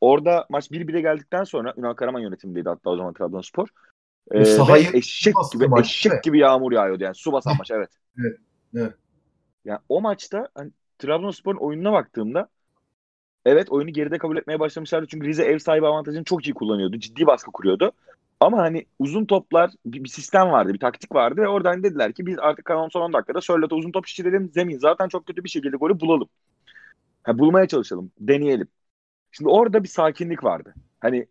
Orada 0.01 0.47
maç 0.51 0.71
1-1'e 0.71 1.01
geldikten 1.01 1.45
sonra 1.45 1.75
Ünal 1.77 1.95
Karaman 1.95 2.21
yönetimindeydi 2.21 2.69
hatta 2.69 2.91
o 2.91 2.97
zaman 2.97 3.15
Trabzonspor. 3.15 3.69
Ee, 4.33 4.45
sahayı 4.45 4.87
eşek 4.93 5.35
gibi 5.53 5.69
maç, 5.69 5.87
eşek 5.87 6.23
gibi 6.23 6.39
yağmur 6.39 6.73
yağıyordu 6.73 7.05
yani. 7.05 7.15
Su 7.15 7.33
basan 7.33 7.55
maç 7.59 7.71
evet. 7.75 7.91
Evet, 8.19 8.39
evet. 8.75 8.95
Yani 9.65 9.79
o 9.89 10.01
maçta 10.01 10.49
hani, 10.55 10.71
Trabzonspor'un 11.01 11.59
oyununa 11.59 11.93
baktığımda 11.93 12.49
evet 13.47 13.73
oyunu 13.73 13.91
geride 13.93 14.19
kabul 14.19 14.37
etmeye 14.37 14.61
başlamışlardı. 14.61 15.07
Çünkü 15.11 15.27
Rize 15.29 15.45
ev 15.45 15.59
sahibi 15.59 15.87
avantajını 15.87 16.25
çok 16.25 16.47
iyi 16.49 16.55
kullanıyordu. 16.55 16.99
Ciddi 16.99 17.27
baskı 17.27 17.53
kuruyordu. 17.53 17.93
Ama 18.41 18.59
hani 18.59 18.87
uzun 18.99 19.25
toplar 19.27 19.71
bir, 19.87 20.05
bir 20.05 20.09
sistem 20.09 20.51
vardı, 20.53 20.75
bir 20.75 20.79
taktik 20.79 21.15
vardı 21.15 21.41
ve 21.43 21.49
oradan 21.49 21.83
dediler 21.83 22.13
ki 22.13 22.27
biz 22.27 22.39
artık 22.39 22.65
kalan 22.65 22.89
son 22.89 23.01
10 23.03 23.13
dakikada 23.13 23.41
Sörlot'a 23.41 23.77
uzun 23.77 23.93
top 23.93 24.07
şişirelim. 24.07 24.51
Zemin 24.55 24.79
zaten 24.79 25.09
çok 25.09 25.27
kötü 25.27 25.45
bir 25.45 25.49
şekilde 25.49 25.77
golü 25.77 26.01
bulalım. 26.01 26.29
Ha, 27.23 27.39
bulmaya 27.39 27.69
çalışalım, 27.69 28.13
deneyelim. 28.21 28.69
Şimdi 29.33 29.51
orada 29.51 29.83
bir 29.85 29.89
sakinlik 29.89 30.45
vardı. 30.45 30.75
Hani 31.01 31.27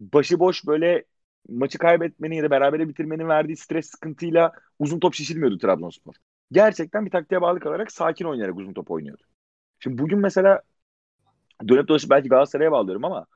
başıboş 0.00 0.66
böyle 0.66 1.04
maçı 1.48 1.78
kaybetmenin 1.78 2.36
ya 2.36 2.44
da 2.44 2.50
berabere 2.50 2.88
bitirmenin 2.88 3.28
verdiği 3.28 3.56
stres 3.56 3.90
sıkıntıyla 3.90 4.52
uzun 4.78 5.00
top 5.00 5.14
şişirmiyordu 5.14 5.58
Trabzonspor. 5.58 6.14
Gerçekten 6.52 7.06
bir 7.06 7.10
taktiğe 7.10 7.40
bağlı 7.40 7.60
kalarak 7.60 7.92
sakin 7.92 8.24
oynayarak 8.24 8.58
uzun 8.58 8.72
top 8.72 8.90
oynuyordu. 8.90 9.22
Şimdi 9.78 9.98
bugün 9.98 10.18
mesela 10.18 10.62
dönüp 11.68 11.88
dolaşıp 11.88 12.10
belki 12.10 12.28
Galatasaray'a 12.28 12.72
bağlıyorum 12.72 13.04
ama 13.04 13.26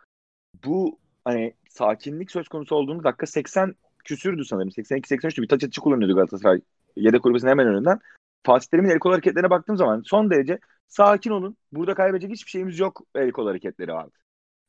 bu 0.65 0.99
hani 1.25 1.55
sakinlik 1.69 2.31
söz 2.31 2.49
konusu 2.49 2.75
olduğunda 2.75 3.05
dakika 3.05 3.27
80 3.27 3.75
küsürdü 4.05 4.45
sanırım. 4.45 4.71
82-83'tü 4.71 5.43
bir 5.43 5.49
taç 5.49 5.65
atışı 5.65 5.81
kullanıyordu 5.81 6.15
Galatasaray. 6.15 6.61
Yedek 6.97 7.23
kulübesinin 7.23 7.51
hemen 7.51 7.67
önünden. 7.67 7.99
Fatih 8.47 8.67
Terim'in 8.67 8.91
el 8.91 8.99
kol 8.99 9.11
hareketlerine 9.11 9.51
baktığım 9.51 9.77
zaman 9.77 10.03
son 10.07 10.31
derece 10.31 10.59
sakin 10.89 11.31
olun. 11.31 11.57
Burada 11.73 11.95
kaybedecek 11.95 12.31
hiçbir 12.31 12.51
şeyimiz 12.51 12.79
yok 12.79 13.03
el 13.15 13.31
kol 13.31 13.47
hareketleri 13.47 13.93
vardı. 13.93 14.13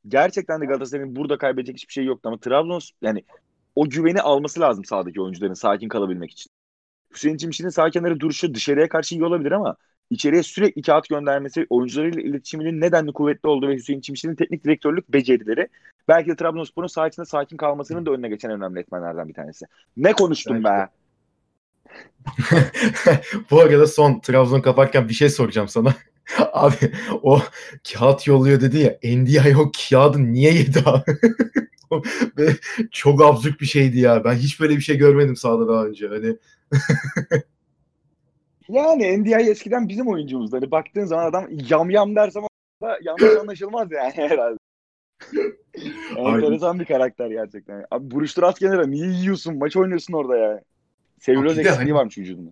Gerçekten 0.08 0.62
de 0.62 0.65
Galatasaray'ın 0.65 1.15
burada 1.15 1.38
kaybedecek 1.38 1.75
hiçbir 1.75 1.93
şey 1.93 2.05
yoktu 2.05 2.29
ama 2.29 2.39
Trabzon 2.39 2.79
yani 3.01 3.23
o 3.75 3.89
güveni 3.89 4.21
alması 4.21 4.60
lazım 4.60 4.86
sahadaki 4.86 5.21
oyuncuların 5.21 5.53
sakin 5.53 5.88
kalabilmek 5.88 6.31
için. 6.31 6.51
Hüseyin 7.15 7.38
Çimşir'in 7.38 7.69
sağ 7.69 7.89
kenarı 7.89 8.19
duruşu 8.19 8.54
dışarıya 8.54 8.89
karşı 8.89 9.15
iyi 9.15 9.25
olabilir 9.25 9.51
ama 9.51 9.75
içeriye 10.10 10.43
sürekli 10.43 10.82
kağıt 10.82 11.10
göndermesi, 11.10 11.67
oyuncularıyla 11.69 12.21
iletişiminin 12.21 12.82
nedenli 12.82 13.13
kuvvetli 13.13 13.49
olduğu 13.49 13.67
ve 13.67 13.75
Hüseyin 13.75 14.01
Çimşir'in 14.01 14.36
teknik 14.36 14.63
direktörlük 14.63 15.13
becerileri 15.13 15.67
belki 16.08 16.30
de 16.30 16.36
Trabzonspor'un 16.36 16.88
saha 16.88 17.08
içinde 17.08 17.25
sakin 17.25 17.58
kalmasının 17.58 18.06
da 18.06 18.12
önüne 18.12 18.30
geçen 18.30 18.51
önemli 18.51 18.80
etmenlerden 18.80 19.30
bir 19.30 19.34
tanesi. 19.34 19.65
Ne 19.97 20.13
konuştum 20.13 20.63
Belki 20.63 20.89
be? 20.89 20.89
Bu 23.51 23.60
arada 23.60 23.88
son 23.88 24.19
Trabzon 24.19 24.62
kaparken 24.62 25.10
bir 25.10 25.13
şey 25.13 25.30
soracağım 25.30 25.67
sana. 25.67 25.93
Abi 26.54 26.91
o 27.23 27.41
kağıt 27.93 28.28
yolluyor 28.28 28.62
dedi 28.62 28.78
ya 28.78 29.15
NDI 29.15 29.58
o 29.58 29.71
kağıdı 29.89 30.34
niye 30.34 30.54
yedi 30.54 30.80
abi? 30.86 31.17
Ve 32.38 32.56
çok 32.91 33.21
absürt 33.21 33.62
bir 33.62 33.65
şeydi 33.65 33.99
ya. 33.99 34.23
Ben 34.23 34.34
hiç 34.34 34.60
böyle 34.60 34.75
bir 34.75 34.82
şey 34.82 34.97
görmedim 34.97 35.36
sahada 35.36 35.67
daha 35.67 35.86
önce. 35.86 36.08
Hani 36.08 36.38
Yani 38.69 39.21
NDI 39.21 39.49
eskiden 39.49 39.89
bizim 39.89 40.08
oyuncumuzdu. 40.08 40.58
Hani 40.58 40.71
baktığın 40.71 41.06
zaman 41.06 41.25
adam 41.25 41.47
yam 41.69 41.89
yam 41.89 42.15
dersem 42.15 42.43
da 42.82 42.99
yanlış 43.04 43.38
anlaşılmaz 43.41 43.91
yani 43.91 44.13
herhalde. 44.15 44.58
Enteresan 46.17 46.80
bir 46.80 46.86
karakter 46.86 47.28
gerçekten. 47.28 47.86
Abi 47.91 48.12
buruştur 48.12 48.43
at 48.43 48.60
kenara 48.60 48.88
niye 48.88 49.08
yiyorsun? 49.08 49.58
Maç 49.58 49.78
oynuyorsun 49.78 50.13
orada 50.13 50.63
bir 51.28 51.36
de 51.36 51.49
eksikliği 51.49 51.75
hani- 51.75 51.93
varmış 51.93 52.17
vücudunda. 52.17 52.51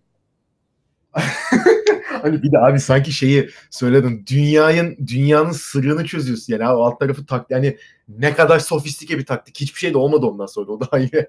hani 2.22 2.44
bir 2.44 2.52
de 2.52 2.60
abi 2.60 2.80
sanki 2.80 3.12
şeyi 3.12 3.50
söyledin. 3.70 4.26
Dünyanın 4.28 4.98
dünyanın 5.08 5.52
sırrını 5.52 6.06
çözüyorsun 6.06 6.54
yani. 6.54 6.66
Abi 6.66 6.82
alt 6.82 7.00
tarafı 7.00 7.26
taktik. 7.26 7.52
Yani 7.52 7.78
ne 8.08 8.34
kadar 8.34 8.60
sofistike 8.60 9.18
bir 9.18 9.26
taktik. 9.26 9.62
Hiçbir 9.62 9.80
şey 9.80 9.94
de 9.94 9.98
olmadı 9.98 10.26
ondan 10.26 10.46
sonra. 10.46 10.72
O 10.72 10.80
da 10.82 11.00
iyi. 11.00 11.28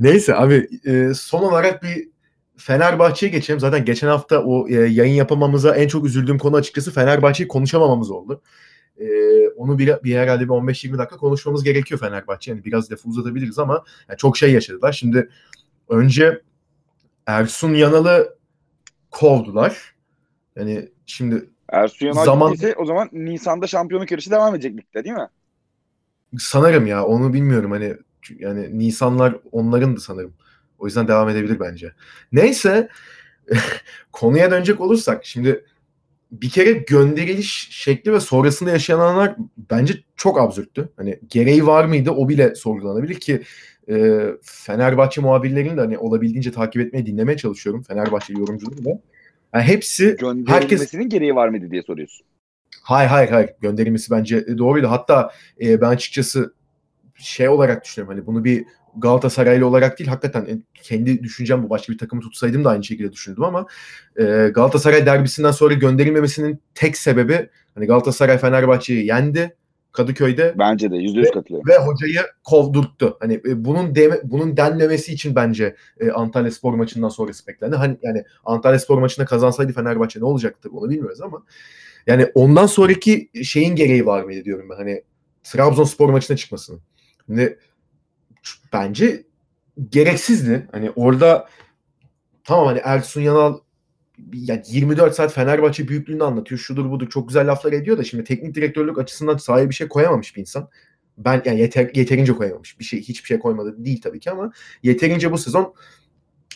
Neyse 0.00 0.36
abi 0.36 0.68
e, 0.86 1.14
son 1.14 1.42
olarak 1.42 1.82
bir 1.82 2.08
Fenerbahçe'ye 2.56 3.32
geçelim. 3.32 3.60
Zaten 3.60 3.84
geçen 3.84 4.08
hafta 4.08 4.42
o 4.42 4.68
e, 4.68 4.74
yayın 4.74 5.14
yapamamıza 5.14 5.76
en 5.76 5.88
çok 5.88 6.06
üzüldüğüm 6.06 6.38
konu 6.38 6.56
açıkçası 6.56 6.92
Fenerbahçe'yi 6.92 7.48
konuşamamamız 7.48 8.10
oldu. 8.10 8.42
E, 8.98 9.06
onu 9.48 9.78
bir, 9.78 9.92
bir 10.04 10.16
herhalde 10.16 10.44
bir 10.44 10.48
15-20 10.48 10.98
dakika 10.98 11.16
konuşmamız 11.16 11.64
gerekiyor 11.64 12.00
Fenerbahçe. 12.00 12.50
Yani 12.50 12.64
biraz 12.64 12.92
lafı 12.92 13.08
uzatabiliriz 13.08 13.58
ama 13.58 13.84
yani 14.08 14.18
çok 14.18 14.36
şey 14.36 14.52
yaşadılar. 14.52 14.92
Şimdi 14.92 15.30
önce 15.88 16.42
Ersun 17.26 17.74
Yanal'ı 17.74 18.36
kovdular. 19.10 19.94
Yani 20.56 20.88
şimdi 21.06 21.50
Ersun 21.68 22.06
Yanal 22.06 22.24
Zaman- 22.24 22.56
o 22.76 22.84
zaman 22.84 23.08
Nisan'da 23.12 23.66
şampiyonluk 23.66 24.10
yarışı 24.10 24.30
devam 24.30 24.54
edecek 24.54 24.72
ligde 24.76 25.04
değil 25.04 25.16
mi? 25.16 25.28
sanırım 26.38 26.86
ya 26.86 27.04
onu 27.04 27.32
bilmiyorum 27.32 27.70
hani 27.70 27.96
yani 28.38 28.78
Nisanlar 28.78 29.36
onların 29.52 29.96
da 29.96 30.00
sanırım. 30.00 30.34
O 30.78 30.86
yüzden 30.86 31.08
devam 31.08 31.28
edebilir 31.28 31.60
bence. 31.60 31.92
Neyse 32.32 32.88
konuya 34.12 34.50
dönecek 34.50 34.80
olursak 34.80 35.24
şimdi 35.24 35.64
bir 36.32 36.50
kere 36.50 36.72
gönderiliş 36.72 37.68
şekli 37.70 38.12
ve 38.12 38.20
sonrasında 38.20 38.70
yaşananlar 38.70 39.36
bence 39.70 39.94
çok 40.16 40.40
absürttü. 40.40 40.88
Hani 40.96 41.20
gereği 41.28 41.66
var 41.66 41.84
mıydı 41.84 42.10
o 42.10 42.28
bile 42.28 42.54
sorgulanabilir 42.54 43.14
ki 43.14 43.42
e, 43.88 44.24
Fenerbahçe 44.42 45.20
muhabirlerini 45.20 45.76
de 45.76 45.80
hani 45.80 45.98
olabildiğince 45.98 46.52
takip 46.52 46.82
etmeye 46.82 47.06
dinlemeye 47.06 47.38
çalışıyorum. 47.38 47.82
Fenerbahçe 47.82 48.32
yorumcuları 48.32 48.84
da. 48.84 48.90
Yani 49.54 49.64
hepsi 49.64 50.16
Gönderilmesinin 50.20 51.08
gereği 51.08 51.34
var 51.34 51.48
mıydı 51.48 51.70
diye 51.70 51.82
soruyorsun. 51.82 52.26
Hayır 52.82 53.08
hayır 53.08 53.28
hayır 53.28 53.50
gönderilmesi 53.60 54.10
bence 54.10 54.58
doğruydu. 54.58 54.90
Hatta 54.90 55.30
e, 55.60 55.80
ben 55.80 55.88
açıkçası 55.88 56.54
şey 57.14 57.48
olarak 57.48 57.84
düşünüyorum 57.84 58.16
hani 58.16 58.26
bunu 58.26 58.44
bir 58.44 58.64
Galatasaraylı 58.96 59.66
olarak 59.66 59.98
değil 59.98 60.10
hakikaten 60.10 60.40
e, 60.40 60.58
kendi 60.82 61.22
düşüncem 61.22 61.62
bu 61.62 61.70
başka 61.70 61.92
bir 61.92 61.98
takımı 61.98 62.22
tutsaydım 62.22 62.64
da 62.64 62.70
aynı 62.70 62.84
şekilde 62.84 63.12
düşündüm 63.12 63.44
ama 63.44 63.66
e, 64.16 64.24
Galatasaray 64.54 65.06
derbisinden 65.06 65.50
sonra 65.50 65.74
gönderilmemesinin 65.74 66.60
tek 66.74 66.96
sebebi 66.96 67.48
hani 67.74 67.86
Galatasaray 67.86 68.38
Fenerbahçe'yi 68.38 69.06
yendi 69.06 69.56
Kadıköy'de. 69.94 70.54
Bence 70.58 70.90
de 70.90 70.96
yüzde 70.96 71.20
yüz 71.20 71.30
katılıyorum. 71.30 71.68
Ve 71.68 71.78
hocayı 71.78 72.20
kovdurttu. 72.44 73.16
Hani 73.20 73.34
e, 73.34 73.64
bunun 73.64 73.94
deme, 73.94 74.20
bunun 74.24 74.56
denmemesi 74.56 75.12
için 75.12 75.34
bence 75.34 75.76
e, 76.00 76.10
Antalya 76.10 76.50
Spor 76.50 76.74
maçından 76.74 77.08
sonrası 77.08 77.46
beklendi. 77.46 77.76
Hani 77.76 77.96
yani 78.02 78.24
Antalya 78.44 78.78
Spor 78.78 78.98
maçında 78.98 79.26
kazansaydı 79.26 79.72
Fenerbahçe 79.72 80.20
ne 80.20 80.24
olacaktı 80.24 80.68
onu 80.72 80.90
bilmiyoruz 80.90 81.20
ama 81.20 81.42
yani 82.06 82.26
ondan 82.34 82.66
sonraki 82.66 83.30
şeyin 83.44 83.76
gereği 83.76 84.06
var 84.06 84.24
mıydı 84.24 84.44
diyorum 84.44 84.70
ben. 84.70 84.76
Hani 84.76 85.02
Trabzonspor 85.44 86.08
maçına 86.08 86.36
çıkmasının. 86.36 86.80
Şimdi 87.26 87.58
bence 88.72 89.24
gereksizdi. 89.88 90.68
Hani 90.72 90.90
orada 90.90 91.48
tamam 92.44 92.66
hani 92.66 92.80
Ersun 92.84 93.20
Yanal 93.20 93.58
yani 94.32 94.62
24 94.66 95.14
saat 95.14 95.32
Fenerbahçe 95.32 95.88
büyüklüğünü 95.88 96.24
anlatıyor. 96.24 96.58
Şudur 96.58 96.90
budur 96.90 97.08
çok 97.10 97.28
güzel 97.28 97.50
laflar 97.50 97.72
ediyor 97.72 97.98
da 97.98 98.04
şimdi 98.04 98.24
teknik 98.24 98.54
direktörlük 98.54 98.98
açısından 98.98 99.36
sahaya 99.36 99.70
bir 99.70 99.74
şey 99.74 99.88
koyamamış 99.88 100.36
bir 100.36 100.40
insan. 100.40 100.68
Ben 101.18 101.42
yani 101.44 101.60
yeter, 101.60 101.90
yeterince 101.94 102.32
koyamamış. 102.32 102.78
Bir 102.78 102.84
şey 102.84 103.00
hiçbir 103.00 103.26
şey 103.26 103.38
koymadı 103.38 103.84
değil 103.84 104.00
tabii 104.00 104.20
ki 104.20 104.30
ama 104.30 104.52
yeterince 104.82 105.32
bu 105.32 105.38
sezon 105.38 105.74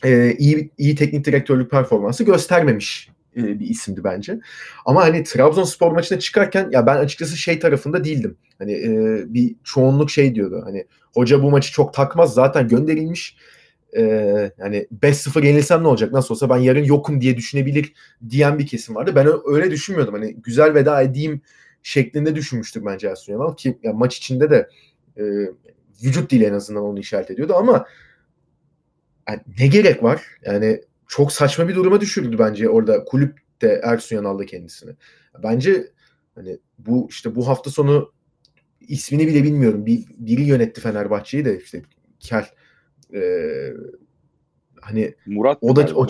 e, 0.05 0.35
iyi 0.39 0.71
iyi 0.79 0.95
teknik 0.95 1.25
direktörlük 1.25 1.71
performansı 1.71 2.25
göstermemiş 2.25 3.11
e, 3.39 3.61
bir 3.61 3.69
isimdi 3.69 4.05
bence. 4.05 4.41
Ama 4.85 5.03
hani 5.03 5.25
Trabzonspor 5.25 5.93
maçına 5.93 6.19
çıkarken 6.19 6.69
ya 6.73 6.87
ben 6.87 6.97
açıkçası 6.97 7.37
şey 7.37 7.59
tarafında 7.59 8.05
değildim. 8.05 8.37
Hani 8.59 8.73
e, 8.73 9.23
bir 9.35 9.57
çoğunluk 9.65 10.11
şey 10.11 10.35
diyordu. 10.35 10.63
Hani 10.65 10.87
hoca 11.15 11.43
bu 11.43 11.51
maçı 11.51 11.73
çok 11.73 11.95
takmaz 11.95 12.35
zaten 12.35 12.69
gönderilmiş. 12.69 13.37
E, 13.97 14.03
yani 14.59 14.87
5-0 15.03 15.47
yenilsem 15.47 15.83
ne 15.83 15.89
olacak? 15.89 16.13
Nasıl 16.13 16.35
olsa 16.35 16.51
ben 16.51 16.57
yarın 16.57 16.85
yokum 16.85 17.21
diye 17.21 17.37
düşünebilir 17.37 17.93
diyen 18.29 18.59
bir 18.59 18.67
kesim 18.67 18.95
vardı. 18.95 19.13
Ben 19.15 19.29
öyle 19.47 19.71
düşünmüyordum. 19.71 20.15
Hani 20.15 20.35
güzel 20.35 20.75
veda 20.75 21.03
edeyim 21.03 21.41
şeklinde 21.83 22.35
düşünmüştüm 22.35 22.87
bence 22.87 23.09
Ersun 23.09 23.33
Yanal 23.33 23.57
ki 23.57 23.79
yani 23.83 23.97
maç 23.99 24.17
içinde 24.17 24.51
de 24.51 24.69
e, 25.17 25.25
vücut 26.05 26.31
dili 26.31 26.45
en 26.45 26.55
azından 26.55 26.83
onu 26.83 26.99
işaret 26.99 27.31
ediyordu 27.31 27.55
ama 27.57 27.87
yani 29.29 29.41
ne 29.59 29.67
gerek 29.67 30.03
var? 30.03 30.23
Yani 30.45 30.81
çok 31.09 31.33
saçma 31.33 31.69
bir 31.69 31.75
duruma 31.75 32.01
düşürdü 32.01 32.39
bence 32.39 32.69
orada 32.69 33.05
kulüp 33.05 33.39
de 33.63 33.81
Ersun 33.85 34.17
Yanal'da 34.17 34.47
kendisini. 34.47 34.93
Bence 35.43 35.93
hani 36.35 36.59
bu 36.79 37.07
işte 37.11 37.35
bu 37.35 37.49
hafta 37.49 37.71
sonu 37.71 38.13
ismini 38.81 39.27
bile 39.27 39.43
bilmiyorum. 39.43 39.87
Bir, 39.87 40.05
biri 40.19 40.43
yönetti 40.43 40.81
Fenerbahçe'yi 40.81 41.45
de 41.45 41.61
işte 41.63 41.83
Kel 42.21 42.47
ee, 43.15 43.73
hani 44.81 45.15
Murat 45.27 45.59
o 45.61 45.77
da 45.77 45.89
o, 45.95 46.07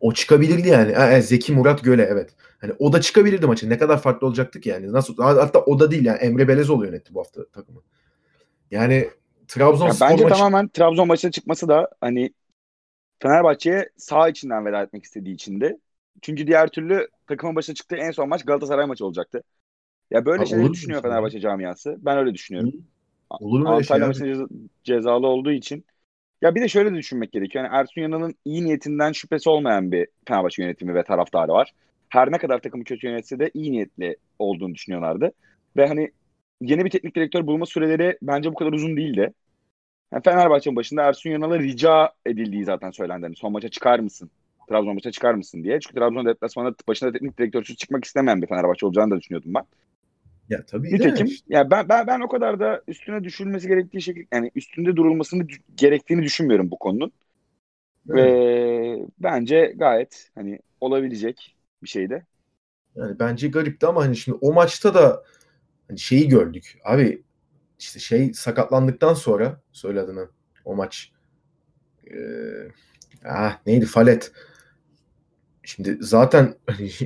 o 0.00 0.12
çıkabilirdi 0.12 0.68
yani. 0.68 0.92
E, 0.92 1.22
Zeki 1.22 1.52
Murat 1.52 1.84
Göle 1.84 2.08
evet. 2.10 2.30
Hani 2.58 2.72
o 2.78 2.92
da 2.92 3.00
çıkabilirdi 3.00 3.46
maçın. 3.46 3.70
Ne 3.70 3.78
kadar 3.78 4.02
farklı 4.02 4.26
olacaktı 4.26 4.60
ki 4.60 4.68
yani. 4.68 4.92
Nasıl 4.92 5.16
hatta 5.16 5.60
o 5.60 5.80
da 5.80 5.90
değil 5.90 6.04
yani. 6.04 6.18
Emre 6.18 6.48
Belezoğlu 6.48 6.86
yönetti 6.86 7.14
bu 7.14 7.20
hafta 7.20 7.46
takımı. 7.46 7.80
Yani 8.70 9.08
Trabzonspor 9.48 10.06
ya 10.06 10.12
bence 10.12 10.24
maçı... 10.24 10.34
tamamen 10.34 10.68
Trabzon 10.68 11.08
maçına 11.08 11.30
çıkması 11.30 11.68
da 11.68 11.90
hani 12.00 12.32
Fenerbahçe'ye 13.22 13.90
sağ 13.96 14.28
içinden 14.28 14.66
veda 14.66 14.82
etmek 14.82 15.04
istediği 15.04 15.34
içindi. 15.34 15.76
Çünkü 16.22 16.46
diğer 16.46 16.68
türlü 16.68 17.08
takımın 17.26 17.56
başına 17.56 17.74
çıktığı 17.74 17.96
en 17.96 18.10
son 18.10 18.28
maç 18.28 18.44
Galatasaray 18.44 18.86
maçı 18.86 19.06
olacaktı. 19.06 19.42
Ya 20.10 20.26
böyle 20.26 20.40
ha, 20.40 20.46
şeyleri 20.46 20.72
düşünüyor 20.72 21.02
Fenerbahçe 21.02 21.40
camiası. 21.40 21.96
Ben 22.00 22.18
öyle 22.18 22.34
düşünüyorum. 22.34 22.74
Olur 23.40 23.60
mu 23.60 23.72
Antalya 23.72 24.06
maçında 24.06 24.28
ceza, 24.28 24.46
cezalı 24.84 25.26
olduğu 25.26 25.52
için. 25.52 25.84
Ya 26.42 26.54
bir 26.54 26.62
de 26.62 26.68
şöyle 26.68 26.92
de 26.92 26.96
düşünmek 26.96 27.32
gerekiyor. 27.32 27.64
Yani 27.64 27.76
Ersun 27.76 28.00
Yanal'ın 28.02 28.34
iyi 28.44 28.64
niyetinden 28.64 29.12
şüphesi 29.12 29.50
olmayan 29.50 29.92
bir 29.92 30.08
Fenerbahçe 30.28 30.62
yönetimi 30.62 30.94
ve 30.94 31.04
taraftarı 31.04 31.52
var. 31.52 31.72
Her 32.08 32.32
ne 32.32 32.38
kadar 32.38 32.60
takımı 32.60 32.84
kötü 32.84 33.06
yönetse 33.06 33.38
de 33.38 33.50
iyi 33.54 33.72
niyetli 33.72 34.16
olduğunu 34.38 34.74
düşünüyorlardı. 34.74 35.32
Ve 35.76 35.86
hani 35.88 36.12
yeni 36.60 36.84
bir 36.84 36.90
teknik 36.90 37.16
direktör 37.16 37.46
bulma 37.46 37.66
süreleri 37.66 38.18
bence 38.22 38.50
bu 38.50 38.54
kadar 38.54 38.72
uzun 38.72 38.96
değildi. 38.96 39.34
Yani 40.14 40.22
Fenerbahçe'nin 40.22 40.76
başında 40.76 41.02
Ersun 41.02 41.30
Yanal'a 41.30 41.58
rica 41.58 42.12
edildiği 42.26 42.64
zaten 42.64 42.90
söylendi. 42.90 43.24
Yani 43.24 43.36
son 43.36 43.52
maça 43.52 43.68
çıkar 43.68 43.98
mısın? 43.98 44.30
Trabzon 44.68 44.94
maça 44.94 45.10
çıkar 45.10 45.34
mısın 45.34 45.64
diye. 45.64 45.80
Çünkü 45.80 45.94
Trabzon 45.94 46.26
deplasmanında 46.26 46.74
başında 46.88 47.12
teknik 47.12 47.38
direktörsüz 47.38 47.76
çıkmak 47.76 48.04
istemeyen 48.04 48.42
bir 48.42 48.46
Fenerbahçe 48.46 48.86
olacağını 48.86 49.10
da 49.10 49.20
düşünüyordum 49.20 49.54
ben. 49.54 49.64
Ya 50.48 50.64
tabii 50.66 50.94
Nitekim 50.94 51.26
de. 51.26 51.32
ya 51.48 51.70
ben, 51.70 51.88
ben 51.88 52.06
ben 52.06 52.20
o 52.20 52.28
kadar 52.28 52.60
da 52.60 52.82
üstüne 52.88 53.24
düşülmesi 53.24 53.68
gerektiği 53.68 54.02
şekilde 54.02 54.26
yani 54.32 54.50
üstünde 54.54 54.96
durulmasını 54.96 55.46
gerektiğini 55.76 56.22
düşünmüyorum 56.22 56.70
bu 56.70 56.78
konunun. 56.78 57.12
Evet. 58.10 58.24
Ve 58.24 59.06
bence 59.18 59.74
gayet 59.76 60.30
hani 60.34 60.58
olabilecek 60.80 61.56
bir 61.82 61.88
şeydi. 61.88 62.26
Yani 62.96 63.18
bence 63.18 63.48
garipti 63.48 63.86
ama 63.86 64.04
hani 64.04 64.16
şimdi 64.16 64.38
o 64.40 64.52
maçta 64.52 64.94
da 64.94 65.24
hani 65.88 65.98
şeyi 65.98 66.28
gördük. 66.28 66.78
Abi 66.84 67.22
işte 67.84 68.00
şey 68.00 68.34
sakatlandıktan 68.34 69.14
sonra 69.14 69.60
söyle 69.72 70.00
adını 70.00 70.28
o 70.64 70.76
maç. 70.76 71.12
Ee, 72.10 72.68
ah, 73.24 73.58
neydi 73.66 73.86
Falet. 73.86 74.32
Şimdi 75.62 75.98
zaten 76.00 76.54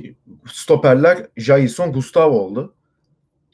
stoperler 0.53 1.27
Jason 1.37 1.93
Gustavo 1.93 2.39
oldu. 2.39 2.75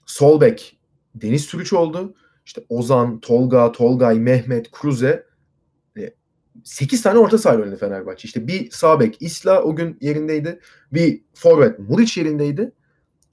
Sol 0.06 0.42
bek 0.42 0.80
Deniz 1.16 1.48
Türüç 1.48 1.74
oldu. 1.74 2.16
İşte 2.46 2.64
Ozan, 2.70 3.20
Tolga, 3.20 3.72
Tolgay, 3.72 4.20
Mehmet, 4.20 4.72
Kruze 4.72 5.26
8 6.64 7.02
tane 7.02 7.20
orta 7.20 7.38
saha 7.38 7.56
oynadı 7.56 7.78
Fenerbahçe. 7.78 8.26
İşte 8.26 8.48
bir 8.48 8.72
sağ 8.72 9.00
bek 9.00 9.22
Isla 9.22 9.64
o 9.64 9.76
gün 9.76 9.98
yerindeydi. 10.02 10.60
Bir 10.94 11.22
forvet 11.34 11.80
Muriç 11.80 12.18
yerindeydi. 12.18 12.72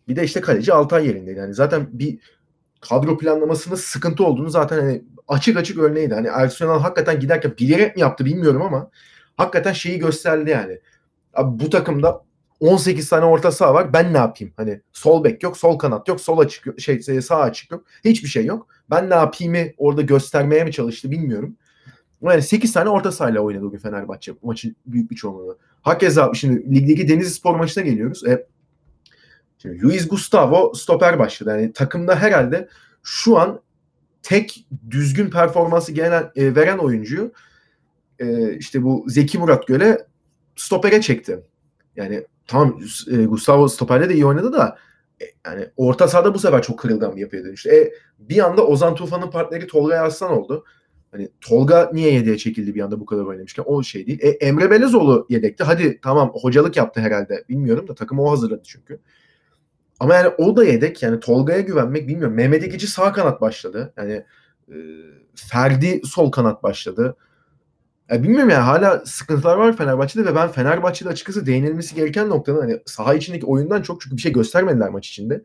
Bir 0.08 0.16
de 0.16 0.24
işte 0.24 0.40
kaleci 0.40 0.72
Altay 0.72 1.06
yerindeydi. 1.06 1.38
Yani 1.38 1.54
zaten 1.54 1.88
bir 1.92 2.18
kadro 2.90 3.18
planlamasında 3.18 3.76
sıkıntı 3.76 4.24
olduğunu 4.24 4.50
zaten 4.50 4.78
hani 4.78 5.02
açık 5.28 5.56
açık 5.56 5.78
örneğiydi. 5.78 6.14
Hani 6.14 6.26
Ersun 6.26 6.66
Yanal 6.66 6.80
hakikaten 6.80 7.20
giderken 7.20 7.54
bilerek 7.58 7.96
mi 7.96 8.02
yaptı 8.02 8.24
bilmiyorum 8.24 8.62
ama 8.62 8.90
hakikaten 9.36 9.72
şeyi 9.72 9.98
gösterdi 9.98 10.50
yani. 10.50 10.78
Abi 11.34 11.64
bu 11.64 11.70
takımda 11.70 12.24
18 12.60 13.08
tane 13.08 13.24
orta 13.24 13.52
saha 13.52 13.74
var. 13.74 13.92
Ben 13.92 14.12
ne 14.12 14.16
yapayım? 14.16 14.54
Hani 14.56 14.80
sol 14.92 15.24
bek 15.24 15.42
yok, 15.42 15.56
sol 15.56 15.78
kanat 15.78 16.08
yok, 16.08 16.20
sol 16.20 16.38
açık 16.38 16.66
yok, 16.66 16.80
şey 16.80 17.02
sağ 17.02 17.40
açık 17.40 17.70
yok. 17.70 17.84
Hiçbir 18.04 18.28
şey 18.28 18.44
yok. 18.44 18.66
Ben 18.90 19.10
ne 19.10 19.14
yapayımı 19.14 19.58
orada 19.76 20.02
göstermeye 20.02 20.64
mi 20.64 20.72
çalıştı 20.72 21.10
bilmiyorum. 21.10 21.56
Yani 22.22 22.42
8 22.42 22.72
tane 22.72 22.88
orta 22.88 23.12
sahayla 23.12 23.40
oynadı 23.40 23.62
bugün 23.62 23.78
Fenerbahçe 23.78 24.32
maçın 24.42 24.76
büyük 24.86 25.10
bir 25.10 25.16
çoğunluğu. 25.16 25.58
Hakeza 25.82 26.30
şimdi 26.34 26.74
ligdeki 26.74 27.08
Denizli 27.08 27.30
Spor 27.30 27.56
maçına 27.56 27.84
geliyoruz. 27.84 28.24
E, 28.26 28.46
şimdi 29.62 29.82
Luis 29.82 30.08
Gustavo 30.08 30.74
stoper 30.74 31.18
başladı. 31.18 31.50
Yani 31.50 31.72
takımda 31.72 32.16
herhalde 32.16 32.68
şu 33.02 33.38
an 33.38 33.60
tek 34.22 34.66
düzgün 34.90 35.30
performansı 35.30 35.92
gelen, 35.92 36.30
e, 36.36 36.54
veren 36.54 36.78
oyuncuyu 36.78 37.32
e, 38.18 38.56
işte 38.56 38.82
bu 38.82 39.04
Zeki 39.08 39.38
Murat 39.38 39.66
Göle 39.66 40.06
stopere 40.56 41.00
çekti. 41.00 41.40
Yani 41.96 42.26
tamam 42.46 42.80
e, 43.10 43.24
Gustavo 43.24 43.68
stoperde 43.68 44.08
de 44.08 44.14
iyi 44.14 44.26
oynadı 44.26 44.52
da 44.52 44.78
e, 45.22 45.24
yani 45.46 45.66
orta 45.76 46.08
sahada 46.08 46.34
bu 46.34 46.38
sefer 46.38 46.62
çok 46.62 46.78
kırılgan 46.78 47.16
bir 47.16 47.20
yapıya 47.20 47.44
dönüştü. 47.44 47.70
E, 47.70 47.92
bir 48.18 48.44
anda 48.44 48.66
Ozan 48.66 48.94
Tufan'ın 48.94 49.30
partneri 49.30 49.66
Tolga 49.66 50.00
Arslan 50.00 50.32
oldu. 50.32 50.64
Hani 51.10 51.28
Tolga 51.40 51.90
niye 51.92 52.12
yedeğe 52.12 52.38
çekildi 52.38 52.74
bir 52.74 52.80
anda 52.80 53.00
bu 53.00 53.06
kadar 53.06 53.24
oynamışken 53.24 53.64
o 53.66 53.82
şey 53.82 54.06
değil. 54.06 54.18
E, 54.22 54.28
Emre 54.28 54.70
Belezoğlu 54.70 55.26
yedekti. 55.28 55.64
Hadi 55.64 56.00
tamam 56.02 56.32
hocalık 56.34 56.76
yaptı 56.76 57.00
herhalde. 57.00 57.44
Bilmiyorum 57.48 57.88
da 57.88 57.94
takımı 57.94 58.22
o 58.22 58.30
hazırladı 58.30 58.62
çünkü. 58.64 59.00
Ama 60.00 60.14
yani 60.14 60.28
o 60.28 60.56
da 60.56 60.64
yedek. 60.64 61.02
Yani 61.02 61.20
Tolga'ya 61.20 61.60
güvenmek 61.60 62.08
bilmiyorum. 62.08 62.34
Mehmet 62.34 62.64
Ekici 62.64 62.86
sağ 62.86 63.12
kanat 63.12 63.40
başladı. 63.40 63.92
Yani 63.96 64.24
e, 64.68 64.76
Ferdi 65.34 66.00
sol 66.04 66.30
kanat 66.30 66.62
başladı. 66.62 67.16
Ya 68.10 68.22
bilmiyorum 68.22 68.50
yani 68.50 68.62
hala 68.62 69.02
sıkıntılar 69.06 69.56
var 69.56 69.76
Fenerbahçe'de 69.76 70.26
ve 70.26 70.34
ben 70.34 70.48
Fenerbahçe'de 70.48 71.08
açıkçası 71.08 71.46
değinilmesi 71.46 71.94
gereken 71.94 72.28
noktanın 72.28 72.60
hani 72.60 72.80
saha 72.86 73.14
içindeki 73.14 73.46
oyundan 73.46 73.82
çok 73.82 74.00
çünkü 74.00 74.16
bir 74.16 74.22
şey 74.22 74.32
göstermediler 74.32 74.90
maç 74.90 75.08
içinde. 75.08 75.42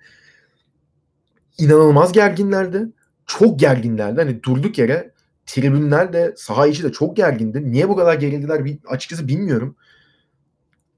İnanılmaz 1.58 2.12
gerginlerdi. 2.12 2.88
Çok 3.26 3.60
gerginlerdi. 3.60 4.22
Hani 4.22 4.44
durduk 4.44 4.78
yere 4.78 5.12
tribünler 5.46 6.14
de 6.14 6.34
saha 6.38 6.68
içi 6.68 6.84
de 6.84 6.92
çok 6.92 7.18
gergindi. 7.18 7.72
Niye 7.72 7.90
bu 7.90 7.96
kadar 7.96 8.14
gerildiler 8.14 8.62
açıkçası 8.88 9.28
bilmiyorum. 9.28 9.76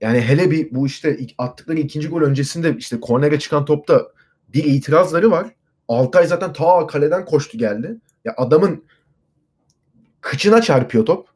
Yani 0.02 0.22
hele 0.22 0.52
bir 0.52 0.76
bu 0.76 0.88
işte 0.88 1.18
attıkları 1.38 1.80
ikinci 1.80 2.08
gol 2.08 2.22
öncesinde 2.22 2.76
işte 2.78 3.00
kornere 3.00 3.40
çıkan 3.40 3.66
topta 3.66 4.08
bir 4.54 4.64
itirazları 4.64 5.32
var. 5.32 5.48
Altay 5.88 6.28
zaten 6.28 6.54
ta 6.54 6.88
kaleden 6.88 7.26
koştu 7.26 7.58
geldi. 7.58 7.98
Ya 8.26 8.34
adamın 8.38 8.84
kıçına 10.22 10.62
çarpıyor 10.62 11.06
top. 11.06 11.28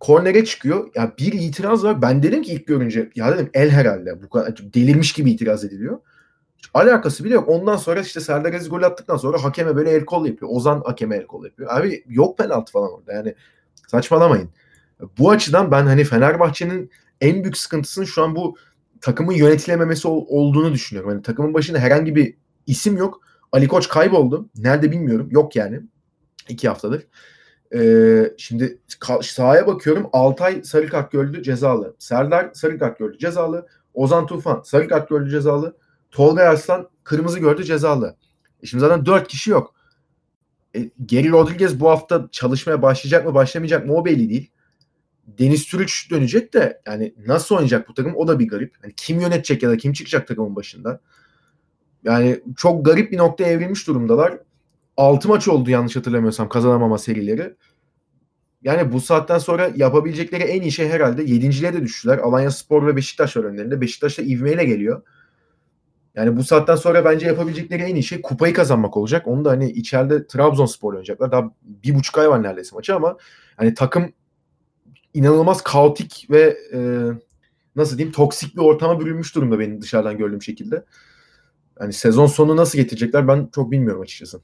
Kornere 0.00 0.44
çıkıyor. 0.44 0.90
Ya 0.94 1.12
bir 1.18 1.32
itiraz 1.32 1.84
var. 1.84 2.02
Ben 2.02 2.22
dedim 2.22 2.42
ki 2.42 2.52
ilk 2.52 2.66
görünce 2.66 3.10
ya 3.14 3.34
dedim 3.34 3.50
el 3.54 3.70
herhalde. 3.70 4.22
Bu 4.22 4.28
kadar 4.28 4.56
delirmiş 4.74 5.12
gibi 5.12 5.30
itiraz 5.30 5.64
ediliyor. 5.64 5.98
Alakası 6.74 7.24
bile 7.24 7.34
yok. 7.34 7.48
Ondan 7.48 7.76
sonra 7.76 8.00
işte 8.00 8.20
Serdar 8.20 8.52
Aziz 8.52 8.68
gol 8.68 8.82
attıktan 8.82 9.16
sonra 9.16 9.44
hakeme 9.44 9.76
böyle 9.76 9.90
el 9.90 10.04
kol 10.04 10.26
yapıyor. 10.26 10.50
Ozan 10.54 10.82
hakeme 10.86 11.16
el 11.16 11.26
kol 11.26 11.44
yapıyor. 11.44 11.70
Abi 11.72 12.04
yok 12.08 12.38
penaltı 12.38 12.72
falan 12.72 12.92
orada. 12.92 13.12
Yani 13.12 13.34
saçmalamayın. 13.86 14.50
Bu 15.18 15.30
açıdan 15.30 15.70
ben 15.70 15.86
hani 15.86 16.04
Fenerbahçe'nin 16.04 16.90
en 17.20 17.42
büyük 17.42 17.56
sıkıntısının 17.56 18.04
şu 18.04 18.22
an 18.22 18.36
bu 18.36 18.56
takımın 19.00 19.32
yönetilememesi 19.32 20.08
olduğunu 20.08 20.72
düşünüyorum. 20.72 21.10
Yani 21.10 21.22
takımın 21.22 21.54
başında 21.54 21.78
herhangi 21.78 22.16
bir 22.16 22.34
isim 22.66 22.96
yok. 22.96 23.20
Ali 23.52 23.68
Koç 23.68 23.88
kayboldu. 23.88 24.48
Nerede 24.56 24.92
bilmiyorum. 24.92 25.28
Yok 25.30 25.56
yani. 25.56 25.80
iki 26.48 26.68
haftadır. 26.68 27.06
Ee, 27.74 28.34
şimdi 28.38 28.78
sahaya 29.22 29.66
bakıyorum. 29.66 30.08
Altay 30.12 30.62
sarı 30.64 30.88
kart 30.88 31.12
gördü 31.12 31.42
cezalı. 31.42 31.96
Serdar 31.98 32.50
sarı 32.54 32.78
kart 32.78 32.98
gördü 32.98 33.18
cezalı. 33.18 33.66
Ozan 33.94 34.26
Tufan 34.26 34.62
sarı 34.64 34.88
kart 34.88 35.08
gördü 35.08 35.30
cezalı. 35.30 35.76
Tolga 36.10 36.42
Arslan 36.42 36.88
kırmızı 37.04 37.38
gördü 37.38 37.64
cezalı. 37.64 38.16
E 38.62 38.66
şimdi 38.66 38.80
zaten 38.80 39.06
dört 39.06 39.28
kişi 39.28 39.50
yok. 39.50 39.74
E, 40.76 40.90
Geri 41.06 41.30
Rodriguez 41.30 41.80
bu 41.80 41.90
hafta 41.90 42.28
çalışmaya 42.30 42.82
başlayacak 42.82 43.26
mı 43.26 43.34
başlamayacak 43.34 43.86
mı 43.86 43.94
o 43.94 44.04
belli 44.04 44.28
değil. 44.30 44.50
Deniz 45.38 45.66
Türüç 45.66 46.10
dönecek 46.10 46.54
de 46.54 46.80
yani 46.86 47.14
nasıl 47.26 47.54
oynayacak 47.54 47.88
bu 47.88 47.94
takım 47.94 48.16
o 48.16 48.28
da 48.28 48.38
bir 48.38 48.48
garip. 48.48 48.74
Yani 48.82 48.92
kim 48.96 49.20
yönetecek 49.20 49.62
ya 49.62 49.70
da 49.70 49.76
kim 49.76 49.92
çıkacak 49.92 50.28
takımın 50.28 50.56
başında. 50.56 51.00
Yani 52.04 52.40
çok 52.56 52.84
garip 52.84 53.12
bir 53.12 53.18
noktaya 53.18 53.50
evrilmiş 53.50 53.86
durumdalar. 53.86 54.38
6 54.96 55.28
maç 55.28 55.48
oldu 55.48 55.70
yanlış 55.70 55.96
hatırlamıyorsam 55.96 56.48
kazanamama 56.48 56.98
serileri. 56.98 57.54
Yani 58.62 58.92
bu 58.92 59.00
saatten 59.00 59.38
sonra 59.38 59.70
yapabilecekleri 59.76 60.42
en 60.42 60.62
iyi 60.62 60.72
şey 60.72 60.88
herhalde 60.88 61.22
7.liğe 61.22 61.72
de 61.72 61.82
düştüler. 61.82 62.18
Alanya 62.18 62.50
Spor 62.50 62.86
ve 62.86 62.96
Beşiktaş 62.96 63.36
var 63.36 63.44
önlerinde. 63.44 63.80
Beşiktaş 63.80 64.18
da 64.18 64.22
ivmeyle 64.22 64.64
geliyor. 64.64 65.02
Yani 66.14 66.36
bu 66.36 66.44
saatten 66.44 66.76
sonra 66.76 67.04
bence 67.04 67.26
yapabilecekleri 67.26 67.82
en 67.82 67.94
iyi 67.94 68.02
şey 68.02 68.22
kupayı 68.22 68.54
kazanmak 68.54 68.96
olacak. 68.96 69.26
Onu 69.26 69.44
da 69.44 69.50
hani 69.50 69.70
içeride 69.70 70.26
Trabzonspor 70.26 70.92
oynayacaklar. 70.92 71.32
Daha 71.32 71.50
bir 71.62 71.94
buçuk 71.94 72.18
ay 72.18 72.30
var 72.30 72.42
neredeyse 72.42 72.76
maçı 72.76 72.94
ama 72.94 73.16
hani 73.56 73.74
takım 73.74 74.12
inanılmaz 75.14 75.62
kaotik 75.62 76.26
ve 76.30 76.58
e, 76.72 76.78
nasıl 77.76 77.98
diyeyim 77.98 78.12
toksik 78.12 78.56
bir 78.56 78.60
ortama 78.60 79.00
bürünmüş 79.00 79.34
durumda 79.34 79.58
benim 79.58 79.82
dışarıdan 79.82 80.18
gördüğüm 80.18 80.42
şekilde. 80.42 80.84
Yani 81.80 81.92
sezon 81.92 82.26
sonu 82.26 82.56
nasıl 82.56 82.78
getirecekler 82.78 83.28
ben 83.28 83.48
çok 83.54 83.70
bilmiyorum 83.70 84.02
açıkçası. 84.02 84.40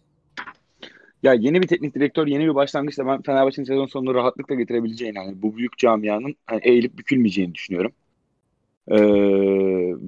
Ya 1.22 1.34
yeni 1.34 1.62
bir 1.62 1.68
teknik 1.68 1.94
direktör, 1.94 2.26
yeni 2.26 2.44
bir 2.44 2.54
başlangıçla 2.54 3.06
ben 3.06 3.22
Fenerbahçe'nin 3.22 3.66
sezon 3.66 3.86
sonunu 3.86 4.14
rahatlıkla 4.14 4.54
getirebileceğini, 4.54 5.16
yani 5.16 5.42
bu 5.42 5.56
büyük 5.56 5.78
camianın 5.78 6.34
hani 6.46 6.60
eğilip 6.62 6.98
bükülmeyeceğini 6.98 7.54
düşünüyorum. 7.54 7.92
Ee, 8.88 8.96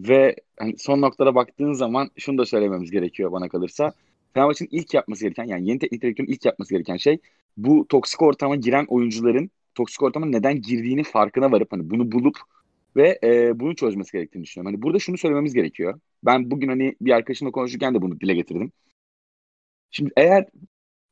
ve 0.09 0.37
hani 0.59 0.79
son 0.79 1.01
noktada 1.01 1.35
baktığın 1.35 1.73
zaman 1.73 2.11
şunu 2.17 2.39
da 2.39 2.47
söylememiz 2.47 2.91
gerekiyor 2.91 3.33
bana 3.33 3.49
kalırsa. 3.49 3.93
Fenerbahçe'nin 4.35 4.71
ilk 4.73 4.95
yapması 4.95 5.25
gereken 5.25 5.45
yani 5.45 5.69
yeni 5.69 5.79
teknik 5.79 6.03
direktörün 6.03 6.29
ilk 6.29 6.45
yapması 6.45 6.75
gereken 6.75 6.97
şey 6.97 7.19
bu 7.57 7.87
toksik 7.89 8.23
ortama 8.23 8.57
giren 8.57 8.85
oyuncuların 8.89 9.51
toksik 9.77 10.03
ortama 10.03 10.27
neden 10.27 10.63
girdiğini 10.63 11.05
farkına 11.05 11.53
varıp 11.53 11.73
hani 11.73 11.91
bunu 11.91 12.13
bulup 12.13 12.37
ve 12.97 13.19
e, 13.25 13.61
bunu 13.61 13.77
çözmesi 13.77 14.13
gerektiğini 14.13 14.45
düşünüyorum. 14.45 14.75
Hani 14.75 14.83
burada 14.83 14.99
şunu 14.99 15.19
söylememiz 15.19 15.55
gerekiyor. 15.55 16.01
Ben 16.25 16.51
bugün 16.51 16.69
hani 16.69 16.97
bir 17.01 17.13
arkadaşımla 17.13 17.53
konuşurken 17.53 17.95
de 17.95 18.03
bunu 18.03 18.21
dile 18.21 18.35
getirdim. 18.35 18.73
Şimdi 19.91 20.13
eğer 20.17 20.47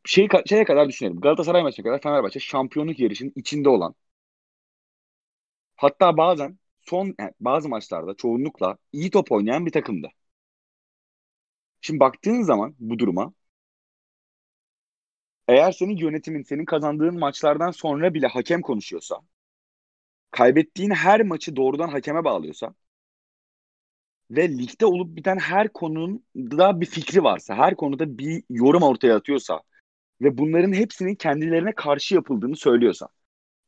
şey 0.06 0.28
şeye 0.46 0.64
kadar 0.64 0.88
düşünelim. 0.88 1.20
Galatasaray 1.20 1.62
maçına 1.62 1.84
kadar 1.86 2.02
Fenerbahçe 2.02 2.40
şampiyonluk 2.40 3.00
yarışının 3.00 3.32
içinde 3.36 3.68
olan 3.68 3.94
hatta 5.76 6.16
bazen 6.16 6.58
son 6.80 7.14
yani 7.18 7.32
bazı 7.40 7.68
maçlarda 7.68 8.14
çoğunlukla 8.16 8.78
iyi 8.92 9.10
top 9.10 9.32
oynayan 9.32 9.66
bir 9.66 9.72
takımdı. 9.72 10.08
Şimdi 11.80 12.00
baktığın 12.00 12.42
zaman 12.42 12.74
bu 12.78 12.98
duruma 12.98 13.32
eğer 15.48 15.72
senin 15.72 15.96
yönetimin 15.96 16.42
senin 16.42 16.64
kazandığın 16.64 17.18
maçlardan 17.18 17.70
sonra 17.70 18.14
bile 18.14 18.26
hakem 18.26 18.60
konuşuyorsa 18.62 19.20
kaybettiğin 20.30 20.90
her 20.90 21.22
maçı 21.22 21.56
doğrudan 21.56 21.88
hakeme 21.88 22.24
bağlıyorsa 22.24 22.74
ve 24.30 24.48
ligde 24.58 24.86
olup 24.86 25.16
biten 25.16 25.38
her 25.38 25.68
konunun 25.72 26.24
da 26.36 26.80
bir 26.80 26.86
fikri 26.86 27.24
varsa, 27.24 27.54
her 27.54 27.76
konuda 27.76 28.18
bir 28.18 28.42
yorum 28.50 28.82
ortaya 28.82 29.16
atıyorsa 29.16 29.62
ve 30.22 30.38
bunların 30.38 30.72
hepsinin 30.72 31.14
kendilerine 31.14 31.72
karşı 31.74 32.14
yapıldığını 32.14 32.56
söylüyorsa 32.56 33.08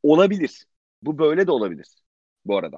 olabilir. 0.03 0.65
Bu 1.01 1.19
böyle 1.19 1.47
de 1.47 1.51
olabilir 1.51 1.87
bu 2.45 2.57
arada. 2.57 2.77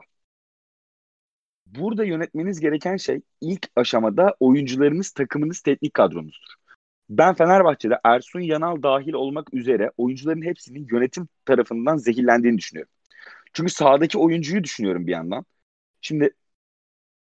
Burada 1.66 2.04
yönetmeniz 2.06 2.60
gereken 2.60 2.98
şey 2.98 3.22
ilk 3.42 3.68
aşamada 3.76 4.36
oyuncularınız, 4.40 5.12
takımınız, 5.12 5.62
teknik 5.62 5.94
kadronuzdur. 5.94 6.54
Ben 7.10 7.34
Fenerbahçe'de 7.36 8.00
Ersun 8.04 8.40
Yanal 8.40 8.84
dahil 8.84 9.14
olmak 9.14 9.54
üzere 9.54 9.92
oyuncuların 9.98 10.42
hepsinin 10.42 10.88
yönetim 10.92 11.28
tarafından 11.46 11.98
zehirlendiğini 11.98 12.58
düşünüyorum. 12.58 12.92
Çünkü 13.54 13.72
sahadaki 13.72 14.18
oyuncuyu 14.18 14.64
düşünüyorum 14.64 15.08
bir 15.08 15.12
yandan. 15.12 15.46
Şimdi 16.02 16.36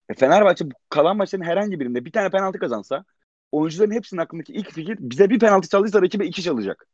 e, 0.08 0.14
Fenerbahçe 0.14 0.64
kalan 0.88 1.16
maçların 1.16 1.44
herhangi 1.44 1.80
birinde 1.80 2.04
bir 2.04 2.12
tane 2.12 2.30
penaltı 2.30 2.58
kazansa 2.58 3.04
oyuncuların 3.52 3.90
hepsinin 3.90 4.20
aklındaki 4.20 4.52
ilk 4.52 4.72
fikir 4.72 4.96
bize 5.00 5.30
bir 5.30 5.38
penaltı 5.38 5.68
çaldıysa 5.68 6.02
rakibe 6.02 6.26
iki 6.26 6.42
çalacak. 6.42 6.86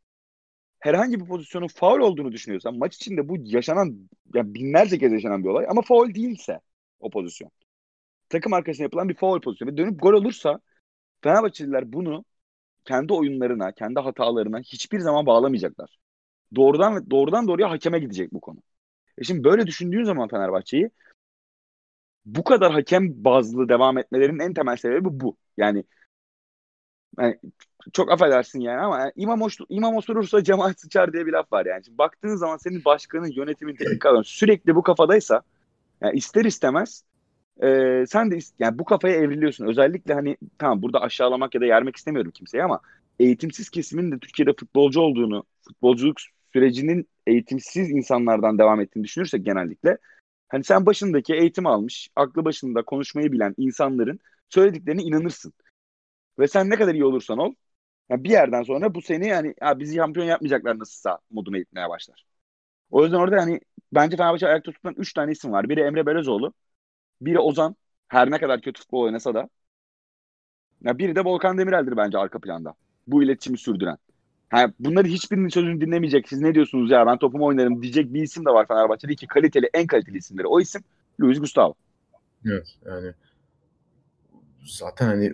Herhangi 0.81 1.21
bir 1.21 1.27
pozisyonun 1.27 1.69
faul 1.69 2.01
olduğunu 2.01 2.33
düşünüyorsan 2.33 2.79
maç 2.79 2.97
içinde 2.97 3.29
bu 3.29 3.37
yaşanan 3.39 4.11
yani 4.35 4.55
binlerce 4.55 4.99
kez 4.99 5.13
yaşanan 5.13 5.45
bir 5.45 5.49
olay 5.49 5.67
ama 5.69 5.83
faul 5.83 6.15
değilse 6.15 6.61
o 7.01 7.11
pozisyon. 7.11 7.51
Takım 8.29 8.53
arkasına 8.53 8.85
yapılan 8.85 9.09
bir 9.09 9.15
faul 9.15 9.41
pozisyonu 9.41 9.73
ve 9.73 9.77
dönüp 9.77 10.03
gol 10.03 10.13
olursa 10.13 10.61
Fenerbahçeliler 11.23 11.93
bunu 11.93 12.25
kendi 12.85 13.13
oyunlarına, 13.13 13.73
kendi 13.73 14.01
hatalarına 14.01 14.61
hiçbir 14.61 15.01
zaman 15.01 15.27
bağlamayacaklar. 15.27 15.99
Doğrudan 16.57 17.11
doğrudan 17.11 17.49
doğruya 17.49 17.71
hakeme 17.71 17.99
gidecek 17.99 18.33
bu 18.33 18.41
konu. 18.41 18.59
E 19.19 19.25
şimdi 19.25 19.45
böyle 19.45 19.67
düşündüğün 19.67 20.05
zaman 20.05 20.29
Fenerbahçe'yi 20.29 20.91
bu 22.25 22.45
kadar 22.45 22.73
hakem 22.73 23.25
bazlı 23.25 23.69
devam 23.69 23.99
etmelerinin 23.99 24.39
en 24.39 24.55
temel 24.55 24.77
sebebi 24.77 25.09
bu. 25.21 25.37
Yani, 25.57 25.85
yani 27.19 27.39
çok 27.93 28.13
affedersin 28.13 28.61
yani 28.61 28.81
ama 28.81 29.01
yani 29.01 29.13
imam, 29.17 29.41
hoş, 29.41 29.59
imam 29.69 29.97
osurursa 29.97 30.45
cemaat 30.45 30.81
sıçar 30.81 31.13
diye 31.13 31.27
bir 31.27 31.33
laf 31.33 31.53
var 31.53 31.67
yani. 31.67 31.85
Şimdi 31.85 31.99
baktığın 31.99 32.37
zaman 32.37 32.57
senin 32.57 32.85
başkanın, 32.85 33.33
yönetimin, 33.37 33.77
teknik 33.77 34.03
sürekli 34.25 34.75
bu 34.75 34.83
kafadaysa 34.83 35.43
yani 36.01 36.17
ister 36.17 36.45
istemez 36.45 37.05
e, 37.63 38.05
sen 38.07 38.31
de 38.31 38.39
yani 38.59 38.79
bu 38.79 38.85
kafaya 38.85 39.17
evriliyorsun. 39.17 39.67
Özellikle 39.67 40.15
hani 40.15 40.37
tamam 40.59 40.83
burada 40.83 41.01
aşağılamak 41.01 41.55
ya 41.55 41.61
da 41.61 41.67
yermek 41.67 41.97
istemiyorum 41.97 42.33
kimseyi 42.33 42.65
ama 42.65 42.81
eğitimsiz 43.19 43.71
kesimin 43.71 44.13
de 44.13 44.19
Türkiye'de 44.19 44.53
futbolcu 44.53 45.01
olduğunu, 45.01 45.45
futbolculuk 45.69 46.17
sürecinin 46.53 47.09
eğitimsiz 47.27 47.91
insanlardan 47.91 48.59
devam 48.59 48.81
ettiğini 48.81 49.05
düşünürsek 49.05 49.45
genellikle 49.45 49.99
hani 50.49 50.65
sen 50.65 50.87
başındaki 50.87 51.35
eğitim 51.35 51.67
almış, 51.67 52.09
aklı 52.17 52.45
başında 52.45 52.83
konuşmayı 52.83 53.33
bilen 53.33 53.55
insanların 53.59 54.21
söylediklerine 54.49 55.03
inanırsın. 55.03 55.53
Ve 56.39 56.49
sen 56.49 56.71
ne 56.71 56.77
kadar 56.77 56.95
iyi 56.95 57.05
olursan 57.05 57.39
ol 57.39 57.55
yani 58.11 58.25
bir 58.25 58.31
yerden 58.31 58.63
sonra 58.63 58.95
bu 58.95 59.03
seni 59.03 59.29
yani 59.29 59.55
ya 59.63 59.79
bizi 59.79 59.97
şampiyon 59.97 60.27
yapmayacaklar 60.27 60.79
nasılsa 60.79 61.19
moduna 61.31 61.59
gitmeye 61.59 61.89
başlar. 61.89 62.25
O 62.91 63.05
yüzden 63.05 63.19
orada 63.19 63.43
hani 63.43 63.61
bence 63.93 64.17
Fenerbahçe 64.17 64.49
ayakta 64.49 64.73
tutulan 64.73 64.95
3 64.99 65.13
tane 65.13 65.33
isim 65.33 65.53
var. 65.53 65.69
Biri 65.69 65.81
Emre 65.81 66.07
Belözoğlu, 66.07 66.53
biri 67.21 67.39
Ozan. 67.39 67.77
Her 68.09 68.31
ne 68.31 68.39
kadar 68.39 68.61
kötü 68.61 68.81
futbol 68.81 69.03
oynasa 69.03 69.35
da. 69.35 69.49
Ya 70.81 70.99
biri 70.99 71.17
de 71.17 71.25
Volkan 71.25 71.59
Demirel'dir 71.59 71.97
bence 71.97 72.19
arka 72.19 72.39
planda. 72.39 72.75
Bu 73.07 73.23
iletişimi 73.23 73.59
sürdüren. 73.59 73.99
Ha, 74.51 74.73
bunları 74.81 75.09
hiçbirinin 75.09 75.49
sözünü 75.49 75.81
dinlemeyecek. 75.81 76.29
Siz 76.29 76.41
ne 76.41 76.55
diyorsunuz 76.55 76.91
ya 76.91 77.07
ben 77.07 77.19
topumu 77.19 77.45
oynarım 77.45 77.83
diyecek 77.83 78.15
bir 78.15 78.23
isim 78.23 78.47
de 78.47 78.51
var 78.51 78.69
Fenerbahçe'de 78.69 79.15
ki 79.15 79.27
kaliteli 79.27 79.71
en 79.75 79.87
kaliteli 79.87 80.17
isimleri. 80.17 80.47
O 80.47 80.61
isim 80.61 80.83
Luis 81.21 81.41
Gustavo. 81.41 81.75
Evet 82.47 82.67
yani 82.87 83.13
zaten 84.65 85.07
hani 85.07 85.33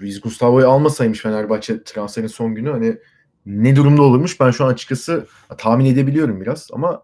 Luis 0.00 0.20
Gustavo'yu 0.20 0.68
almasaymış 0.68 1.20
Fenerbahçe 1.20 1.84
transferin 1.84 2.26
son 2.26 2.54
günü 2.54 2.70
hani 2.70 2.98
ne 3.46 3.76
durumda 3.76 4.02
olurmuş 4.02 4.40
ben 4.40 4.50
şu 4.50 4.64
an 4.64 4.68
açıkçası 4.68 5.26
tahmin 5.58 5.84
edebiliyorum 5.84 6.40
biraz 6.40 6.68
ama 6.72 7.02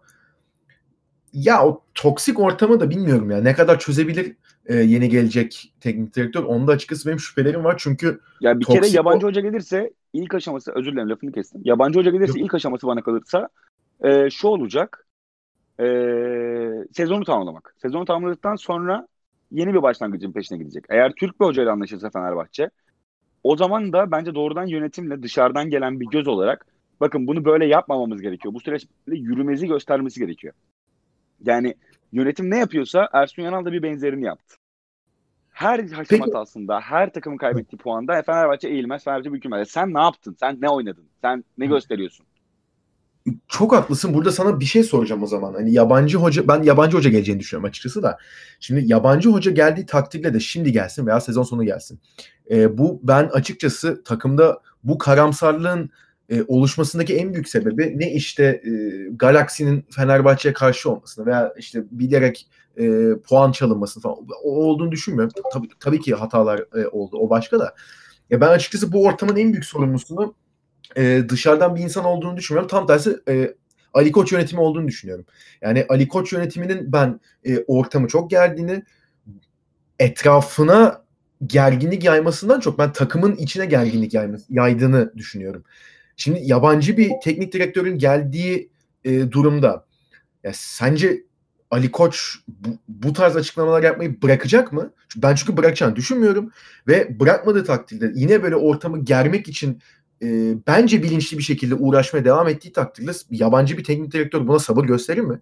ya 1.33 1.67
o 1.67 1.83
toksik 1.93 2.39
ortamı 2.39 2.79
da 2.79 2.89
bilmiyorum 2.89 3.31
ya. 3.31 3.37
Ne 3.37 3.53
kadar 3.53 3.79
çözebilir 3.79 4.35
e, 4.65 4.75
yeni 4.75 5.09
gelecek 5.09 5.73
teknik 5.79 6.15
direktör. 6.15 6.43
Onda 6.43 6.71
açıkçası 6.71 7.07
benim 7.07 7.19
şüphelerim 7.19 7.63
var. 7.63 7.75
Çünkü 7.77 8.19
ya 8.41 8.59
bir 8.59 8.65
kere 8.65 8.87
yabancı 8.87 9.25
o... 9.25 9.29
hoca 9.29 9.41
gelirse 9.41 9.93
ilk 10.13 10.33
aşaması 10.33 10.71
özür 10.71 10.91
dilerim 10.91 11.09
lafını 11.09 11.31
kestim. 11.31 11.61
Yabancı 11.63 11.99
hoca 11.99 12.11
gelirse 12.11 12.39
Yok. 12.39 12.45
ilk 12.45 12.53
aşaması 12.53 12.87
bana 12.87 13.01
kalırsa 13.01 13.49
e, 14.03 14.29
şu 14.29 14.47
olacak. 14.47 15.07
E, 15.79 15.85
sezonu 16.93 17.23
tamamlamak. 17.25 17.75
Sezonu 17.77 18.05
tamamladıktan 18.05 18.55
sonra 18.55 19.07
yeni 19.51 19.73
bir 19.73 19.81
başlangıcın 19.81 20.31
peşine 20.31 20.57
gidecek. 20.57 20.85
Eğer 20.89 21.13
Türk 21.19 21.39
bir 21.41 21.45
hocayla 21.45 21.71
anlaşırsa 21.71 22.09
Fenerbahçe 22.09 22.69
o 23.43 23.57
zaman 23.57 23.93
da 23.93 24.11
bence 24.11 24.35
doğrudan 24.35 24.65
yönetimle 24.65 25.23
dışarıdan 25.23 25.69
gelen 25.69 25.99
bir 25.99 26.05
göz 26.05 26.27
olarak 26.27 26.65
bakın 26.99 27.27
bunu 27.27 27.45
böyle 27.45 27.65
yapmamamız 27.65 28.21
gerekiyor. 28.21 28.53
Bu 28.53 28.59
süreçte 28.59 28.89
yürümezi 29.07 29.67
göstermesi 29.67 30.19
gerekiyor. 30.19 30.53
Yani 31.45 31.75
yönetim 32.11 32.49
ne 32.49 32.57
yapıyorsa 32.57 33.09
Ersun 33.13 33.41
Yanal 33.43 33.65
da 33.65 33.71
bir 33.71 33.83
benzerini 33.83 34.25
yaptı. 34.25 34.55
Her 35.49 35.87
Peki- 35.87 36.17
hatasında, 36.23 36.79
her 36.79 37.13
takımın 37.13 37.37
kaybettiği 37.37 37.77
puanda 37.79 38.17
e, 38.17 38.23
Fenerbahçe 38.23 38.67
eğilmez, 38.67 39.03
Fenerbahçe 39.03 39.33
bükülmez. 39.33 39.67
E, 39.67 39.71
Sen 39.71 39.93
ne 39.93 39.99
yaptın? 39.99 40.35
Sen 40.39 40.57
ne 40.61 40.69
oynadın? 40.69 41.05
Sen 41.21 41.43
ne 41.57 41.65
gösteriyorsun? 41.65 42.25
Çok 43.47 43.73
haklısın. 43.73 44.13
Burada 44.13 44.31
sana 44.31 44.59
bir 44.59 44.65
şey 44.65 44.83
soracağım 44.83 45.23
o 45.23 45.27
zaman. 45.27 45.53
Hani 45.53 45.73
yabancı 45.73 46.17
hoca 46.17 46.47
ben 46.47 46.63
yabancı 46.63 46.97
hoca 46.97 47.09
geleceğini 47.09 47.39
düşünüyorum 47.39 47.69
açıkçası 47.69 48.03
da. 48.03 48.17
Şimdi 48.59 48.83
yabancı 48.85 49.29
hoca 49.29 49.51
geldiği 49.51 49.85
takdirde 49.85 50.33
de 50.33 50.39
şimdi 50.39 50.71
gelsin 50.71 51.07
veya 51.07 51.21
sezon 51.21 51.43
sonu 51.43 51.63
gelsin. 51.63 51.99
Ee, 52.51 52.77
bu 52.77 52.99
ben 53.03 53.23
açıkçası 53.23 54.03
takımda 54.03 54.61
bu 54.83 54.97
karamsarlığın 54.97 55.89
e, 56.31 56.43
oluşmasındaki 56.47 57.15
en 57.15 57.33
büyük 57.33 57.49
sebebi 57.49 57.99
ne 57.99 58.11
işte 58.11 58.43
e, 58.43 58.71
Galaxy'nin 59.15 59.85
Fenerbahçe'ye 59.95 60.53
karşı 60.53 60.91
olmasını 60.91 61.25
veya 61.25 61.53
işte 61.57 61.83
bilerek 61.91 62.47
e, 62.77 62.89
puan 63.27 63.51
çalınmasını 63.51 64.03
falan 64.03 64.17
o 64.43 64.65
olduğunu 64.65 64.91
düşünmüyorum. 64.91 65.33
Tabii, 65.53 65.67
tabii 65.79 65.99
ki 65.99 66.13
hatalar 66.13 66.59
e, 66.75 66.87
oldu. 66.87 67.17
O 67.17 67.29
başka 67.29 67.59
da. 67.59 67.75
Ya 68.29 68.41
ben 68.41 68.47
açıkçası 68.47 68.91
bu 68.91 69.05
ortamın 69.05 69.35
en 69.35 69.51
büyük 69.51 69.65
sorumlusunu 69.65 70.35
e, 70.95 71.23
dışarıdan 71.29 71.75
bir 71.75 71.81
insan 71.81 72.05
olduğunu 72.05 72.37
düşünmüyorum. 72.37 72.69
Tam 72.69 72.87
tersi 72.87 73.17
e, 73.29 73.55
Ali 73.93 74.11
Koç 74.11 74.31
yönetimi 74.31 74.61
olduğunu 74.61 74.87
düşünüyorum. 74.87 75.25
Yani 75.61 75.85
Ali 75.89 76.07
Koç 76.07 76.33
yönetiminin 76.33 76.93
ben 76.93 77.19
e, 77.45 77.63
ortamı 77.67 78.07
çok 78.07 78.29
gerdiğini, 78.29 78.83
etrafına 79.99 81.01
gerginlik 81.45 82.03
yaymasından 82.03 82.59
çok 82.59 82.79
ben 82.79 82.93
takımın 82.93 83.35
içine 83.35 83.65
gerginlik 83.65 84.13
yaydığını 84.49 85.13
düşünüyorum. 85.17 85.63
Şimdi 86.17 86.39
yabancı 86.43 86.97
bir 86.97 87.11
teknik 87.23 87.53
direktörün 87.53 87.97
geldiği 87.97 88.71
e, 89.03 89.31
durumda 89.31 89.85
ya 90.43 90.51
sence 90.53 91.23
Ali 91.71 91.91
Koç 91.91 92.39
bu, 92.47 92.69
bu 92.87 93.13
tarz 93.13 93.35
açıklamalar 93.35 93.83
yapmayı 93.83 94.21
bırakacak 94.21 94.73
mı? 94.73 94.93
Ben 95.15 95.35
çünkü 95.35 95.57
bırakacağını 95.57 95.95
düşünmüyorum 95.95 96.51
ve 96.87 97.19
bırakmadığı 97.19 97.63
takdirde 97.63 98.11
yine 98.15 98.43
böyle 98.43 98.55
ortamı 98.55 99.05
germek 99.05 99.47
için 99.47 99.79
e, 100.21 100.53
bence 100.67 101.03
bilinçli 101.03 101.37
bir 101.37 101.43
şekilde 101.43 101.75
uğraşmaya 101.75 102.25
devam 102.25 102.47
ettiği 102.47 102.71
takdirde 102.71 103.11
yabancı 103.29 103.77
bir 103.77 103.83
teknik 103.83 104.11
direktör 104.11 104.47
buna 104.47 104.59
sabır 104.59 104.85
gösterir 104.85 105.21
mi? 105.21 105.39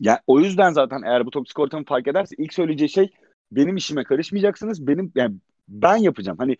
Ya 0.00 0.20
o 0.26 0.40
yüzden 0.40 0.72
zaten 0.72 1.02
eğer 1.02 1.26
bu 1.26 1.30
toksik 1.30 1.58
ortamı 1.58 1.84
fark 1.84 2.08
ederse 2.08 2.34
ilk 2.38 2.54
söyleyeceği 2.54 2.88
şey 2.88 3.10
benim 3.52 3.76
işime 3.76 4.04
karışmayacaksınız. 4.04 4.86
Benim 4.86 5.12
yani 5.14 5.36
ben 5.68 5.96
yapacağım. 5.96 6.38
Hani 6.38 6.56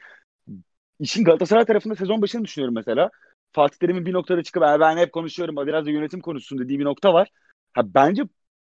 işin 1.01 1.25
Galatasaray 1.25 1.65
tarafında 1.65 1.95
sezon 1.97 2.23
başını 2.23 2.45
düşünüyorum 2.45 2.75
mesela. 2.75 3.11
Fatih 3.53 3.79
Terim'in 3.79 4.07
bir 4.07 4.13
noktada 4.13 4.43
çıkıp 4.43 4.63
"E, 4.63 4.81
ben 4.81 4.97
hep 4.97 5.13
konuşuyorum 5.13 5.57
biraz 5.67 5.87
da 5.87 5.91
yönetim 5.91 6.21
konuşsun 6.21 6.59
dediği 6.59 6.79
bir 6.79 6.85
nokta 6.85 7.15
var. 7.15 7.29
Ha 7.73 7.95
bence 7.95 8.23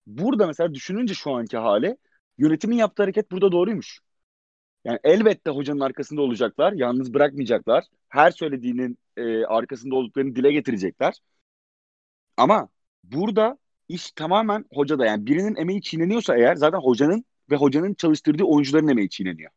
burada 0.06 0.46
mesela 0.46 0.74
düşününce 0.74 1.14
şu 1.14 1.32
anki 1.32 1.56
hali 1.56 1.96
yönetimin 2.38 2.76
yaptığı 2.76 3.02
hareket 3.02 3.30
burada 3.32 3.52
doğruymuş. 3.52 4.00
Yani 4.84 4.98
elbette 5.04 5.50
hocanın 5.50 5.80
arkasında 5.80 6.22
olacaklar. 6.22 6.72
Yalnız 6.72 7.14
bırakmayacaklar. 7.14 7.84
Her 8.08 8.30
söylediğinin 8.30 8.98
e, 9.16 9.44
arkasında 9.44 9.94
olduklarını 9.96 10.36
dile 10.36 10.52
getirecekler. 10.52 11.14
Ama 12.36 12.68
burada 13.04 13.58
iş 13.88 14.12
tamamen 14.12 14.64
hocada. 14.74 15.06
Yani 15.06 15.26
birinin 15.26 15.56
emeği 15.56 15.82
çiğneniyorsa 15.82 16.36
eğer 16.36 16.54
zaten 16.56 16.78
hocanın 16.78 17.24
ve 17.50 17.56
hocanın 17.56 17.94
çalıştırdığı 17.94 18.44
oyuncuların 18.44 18.88
emeği 18.88 19.08
çiğneniyor. 19.10 19.50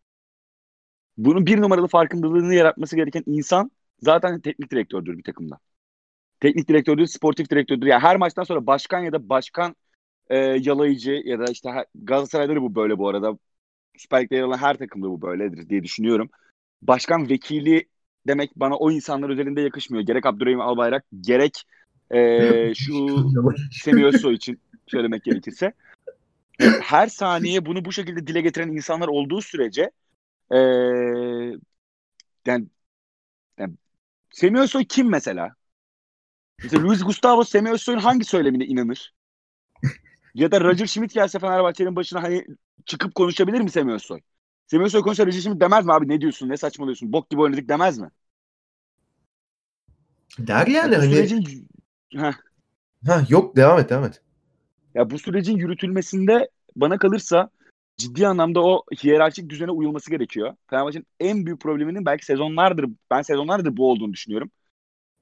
Bunun 1.18 1.45
bir 1.45 1.61
numaralı 1.61 1.88
farkındalığını 1.88 2.53
yaratması 2.53 2.95
gereken 2.95 3.24
insan 3.26 3.72
zaten 4.01 4.39
teknik 4.39 4.72
direktördür 4.72 5.18
bir 5.18 5.24
takımda. 5.24 5.59
Teknik 6.39 6.68
direktördür, 6.68 7.05
sportif 7.05 7.49
direktördür. 7.49 7.88
Yani 7.88 8.01
her 8.01 8.18
maçtan 8.18 8.43
sonra 8.43 8.68
başkan 8.68 8.99
ya 8.99 9.11
da 9.11 9.30
başkan 9.30 9.76
e, 10.30 10.38
yalayıcı 10.38 11.11
ya 11.26 11.39
da 11.39 11.45
işte 11.51 11.70
her- 11.70 11.86
Galatasaray'da 11.95 12.55
da 12.55 12.61
bu 12.61 12.76
böyle 12.76 12.97
bu 12.97 13.09
arada. 13.09 13.38
Süper 13.97 14.24
Lig'de 14.24 14.36
yer 14.36 14.43
alan 14.43 14.57
her 14.57 14.78
takımda 14.78 15.09
bu 15.09 15.22
böyledir 15.22 15.70
diye 15.70 15.84
düşünüyorum. 15.84 16.30
Başkan 16.82 17.30
vekili 17.30 17.88
demek 18.28 18.51
bana 18.55 18.76
o 18.76 18.91
insanlar 18.91 19.30
üzerinde 19.30 19.61
yakışmıyor. 19.61 20.05
Gerek 20.05 20.26
Abdurrahim 20.26 20.61
Albayrak 20.61 21.05
gerek 21.22 21.64
e, 22.11 22.20
şu 22.76 23.07
Semih 23.72 24.03
Özsoy 24.03 24.34
için 24.34 24.59
söylemek 24.88 25.24
gerekirse. 25.24 25.74
Her 26.82 27.07
saniye 27.07 27.66
bunu 27.66 27.86
bu 27.86 27.91
şekilde 27.91 28.28
dile 28.28 28.41
getiren 28.41 28.70
insanlar 28.70 29.07
olduğu 29.07 29.41
sürece 29.41 29.91
e, 30.54 30.58
yani, 32.45 32.68
yani 33.60 33.76
Semih 34.32 34.62
Özsoy 34.62 34.86
kim 34.86 35.10
mesela? 35.12 35.56
Mesela 36.64 36.84
Luis 36.84 37.04
Gustavo 37.04 37.43
Semih 37.43 37.72
Özsoy'un 37.72 37.99
hangi 37.99 38.26
söylemine 38.26 38.66
inanır? 38.66 39.14
Ya 40.36 40.51
da 40.51 40.62
Roger 40.62 40.86
Schmidt 40.86 41.14
gelse 41.14 41.39
Fenerbahçe'nin 41.39 41.95
başına 41.95 42.24
hani 42.24 42.45
çıkıp 42.86 43.16
konuşabilir 43.16 43.62
mi 43.62 43.70
Semih 43.70 43.93
Özsoy? 43.93 44.20
Semih 44.68 44.86
Özsoy 44.86 45.01
konuşsa 45.01 45.26
Roger 45.26 45.41
Schmidt 45.41 45.62
demez 45.62 45.86
mi 45.86 45.93
abi 45.93 46.08
ne 46.08 46.22
diyorsun 46.22 46.49
ne 46.49 46.58
saçmalıyorsun 46.58 47.14
bok 47.14 47.30
gibi 47.30 47.41
oynadık 47.41 47.70
demez 47.70 47.97
mi? 47.97 48.10
Der 50.39 50.68
yani 50.68 50.95
bu 50.95 51.01
hani 51.01 51.16
sürecin 51.16 51.68
Heh. 52.14 52.34
ha 53.08 53.24
yok 53.30 53.56
devam 53.56 53.80
et 53.80 53.89
devam 53.89 54.04
et. 54.04 54.22
Ya 54.95 55.10
bu 55.10 55.20
sürecin 55.20 55.58
yürütülmesinde 55.58 56.49
bana 56.76 56.97
kalırsa 56.97 57.49
ciddi 57.98 58.28
anlamda 58.28 58.64
o 58.64 58.84
hiyerarşik 59.04 59.50
düzene 59.50 59.72
uyulması 59.72 60.12
gerekiyor. 60.12 60.56
Fenerbahçe'nin 60.70 61.08
en 61.20 61.46
büyük 61.46 61.62
probleminin 61.62 62.06
belki 62.06 62.26
sezonlardır, 62.26 62.86
ben 63.12 63.22
sezonlardır 63.22 63.78
bu 63.78 63.91
olduğunu 63.91 64.14
düşünüyorum. 64.14 64.52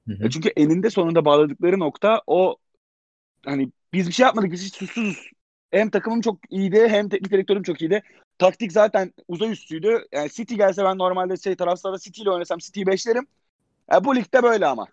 Hı 0.08 0.12
hı. 0.14 0.24
Ya 0.24 0.30
çünkü 0.30 0.48
eninde 0.48 0.90
sonunda 0.90 1.24
bağladıkları 1.24 1.78
nokta 1.78 2.22
o 2.26 2.56
hani 3.44 3.72
biz 3.92 4.08
bir 4.08 4.12
şey 4.12 4.24
yapmadık 4.26 4.52
biz 4.52 4.64
hiç 4.66 4.74
susuzuz. 4.76 5.30
Hem 5.70 5.90
takımım 5.90 6.20
çok 6.20 6.38
iyiydi 6.52 6.88
hem 6.88 7.08
teknik 7.08 7.32
direktörüm 7.32 7.62
çok 7.62 7.82
iyiydi. 7.82 8.02
Taktik 8.38 8.72
zaten 8.72 9.12
uzay 9.28 9.52
üstüydü. 9.52 10.06
Yani 10.12 10.30
City 10.30 10.54
gelse 10.54 10.84
ben 10.84 10.98
normalde 10.98 11.36
şey 11.36 11.56
taraftarda 11.56 11.98
City 11.98 12.22
ile 12.22 12.30
oynasam 12.30 12.58
City'yi 12.58 12.86
beşlerim. 12.86 13.26
Ya 13.92 14.04
bu 14.04 14.16
ligde 14.16 14.42
böyle 14.42 14.66
ama. 14.66 14.86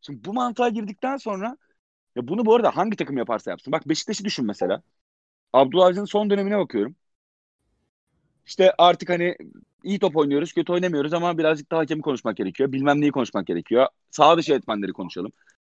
Şimdi 0.00 0.24
bu 0.24 0.34
mantığa 0.34 0.68
girdikten 0.68 1.16
sonra 1.16 1.56
ya 2.16 2.28
bunu 2.28 2.46
bu 2.46 2.56
arada 2.56 2.76
hangi 2.76 2.96
takım 2.96 3.18
yaparsa 3.18 3.50
yapsın. 3.50 3.72
Bak 3.72 3.88
Beşiktaş'ı 3.88 4.24
düşün 4.24 4.46
mesela. 4.46 4.82
Abdullah 5.52 5.86
Avcı'nın 5.86 6.04
son 6.04 6.30
dönemine 6.30 6.58
bakıyorum. 6.58 6.96
İşte 8.48 8.72
artık 8.78 9.08
hani 9.08 9.36
iyi 9.84 9.98
top 9.98 10.16
oynuyoruz, 10.16 10.52
kötü 10.52 10.72
oynamıyoruz 10.72 11.12
ama 11.12 11.38
birazcık 11.38 11.70
daha 11.70 11.80
hakemi 11.80 12.02
konuşmak 12.02 12.36
gerekiyor. 12.36 12.72
Bilmem 12.72 13.00
neyi 13.00 13.12
konuşmak 13.12 13.46
gerekiyor. 13.46 13.86
Sağ 14.10 14.36
dışı 14.36 14.54
etmenleri 14.54 14.92
konuşalım. 14.92 15.32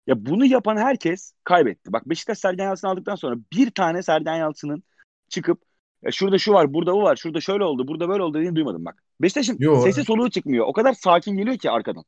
Ya 0.06 0.26
bunu 0.26 0.46
yapan 0.46 0.76
herkes 0.76 1.32
kaybetti. 1.44 1.92
Bak 1.92 2.08
Beşiktaş 2.08 2.38
Sergen 2.38 2.64
Yalçın'ı 2.64 2.90
aldıktan 2.90 3.14
sonra 3.14 3.36
bir 3.52 3.70
tane 3.70 4.02
Sergen 4.02 4.36
Yalçın'ın 4.36 4.82
çıkıp 5.28 5.62
"Ya 6.02 6.10
şurada 6.10 6.38
şu 6.38 6.52
var, 6.52 6.74
burada 6.74 6.92
bu 6.92 7.02
var, 7.02 7.16
şurada 7.16 7.40
şöyle 7.40 7.64
oldu, 7.64 7.88
burada 7.88 8.08
böyle 8.08 8.22
oldu 8.22 8.38
dediğini 8.38 8.56
duymadım 8.56 8.84
bak. 8.84 9.02
Beşiktaş'ın 9.22 9.56
Yo. 9.58 9.80
sesi 9.80 10.04
soluğu 10.04 10.30
çıkmıyor. 10.30 10.66
O 10.66 10.72
kadar 10.72 10.92
sakin 10.92 11.36
geliyor 11.36 11.58
ki 11.58 11.70
arkadan. 11.70 12.04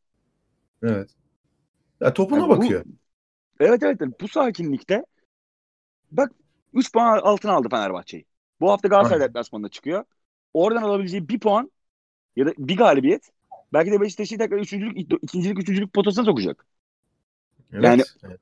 Evet. 0.83 1.11
Ya 2.01 2.15
topuna 2.15 2.41
Ya 2.41 2.45
bu- 2.47 2.49
bakıyor. 2.49 2.85
Evet 3.61 3.83
evet 3.83 4.01
bu 4.21 4.29
sakinlikte 4.29 5.05
bak 6.11 6.33
3 6.73 6.93
puan 6.93 7.19
altına 7.19 7.53
aldı 7.53 7.69
Fenerbahçe'yi. 7.71 8.25
Bu 8.61 8.71
hafta 8.71 8.89
Galatasaray 8.89 9.29
deplasmanında 9.29 9.69
çıkıyor. 9.69 10.05
Oradan 10.55 10.83
alabileceği 10.83 11.29
bir 11.29 11.41
puan 11.41 11.71
ya 12.37 12.47
da 12.47 12.53
bir 12.59 12.77
galibiyet 12.77 13.31
belki 13.73 13.93
de 13.93 14.01
Beşiktaş'ı 14.01 14.39
tekrar 14.39 14.59
üçüncülük, 14.59 14.99
ikincilik, 15.23 15.59
üçüncülük 15.59 15.93
potasına 15.93 16.25
sokacak. 16.25 16.67
Evet. 17.73 17.85
Yani- 17.85 18.03
Evet. 18.25 18.41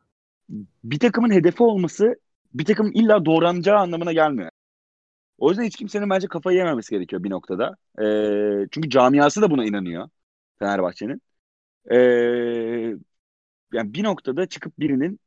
Bir 0.85 0.99
takımın 0.99 1.31
hedefi 1.31 1.63
olması 1.63 2.17
bir 2.55 2.65
takımın 2.65 2.93
illa 2.93 3.25
doğranacağı 3.25 3.79
anlamına 3.79 4.13
gelmiyor. 4.13 4.51
O 5.39 5.49
yüzden 5.51 5.65
hiç 5.65 5.77
kimsenin 5.77 6.11
bence 6.11 6.27
kafayı 6.29 6.59
yememesi 6.59 6.91
gerekiyor 6.91 7.25
bir 7.25 7.31
noktada. 7.31 7.77
Ee, 8.03 8.67
çünkü 8.71 8.91
camiası 8.91 9.43
da 9.43 9.51
buna 9.51 9.65
inanıyor 9.65 10.09
Fenerbahçe'nin. 10.59 11.23
Ee, 11.91 11.97
yani 13.73 13.95
bir 13.95 14.05
noktada 14.05 14.47
çıkıp 14.47 14.79
birinin 14.79 15.21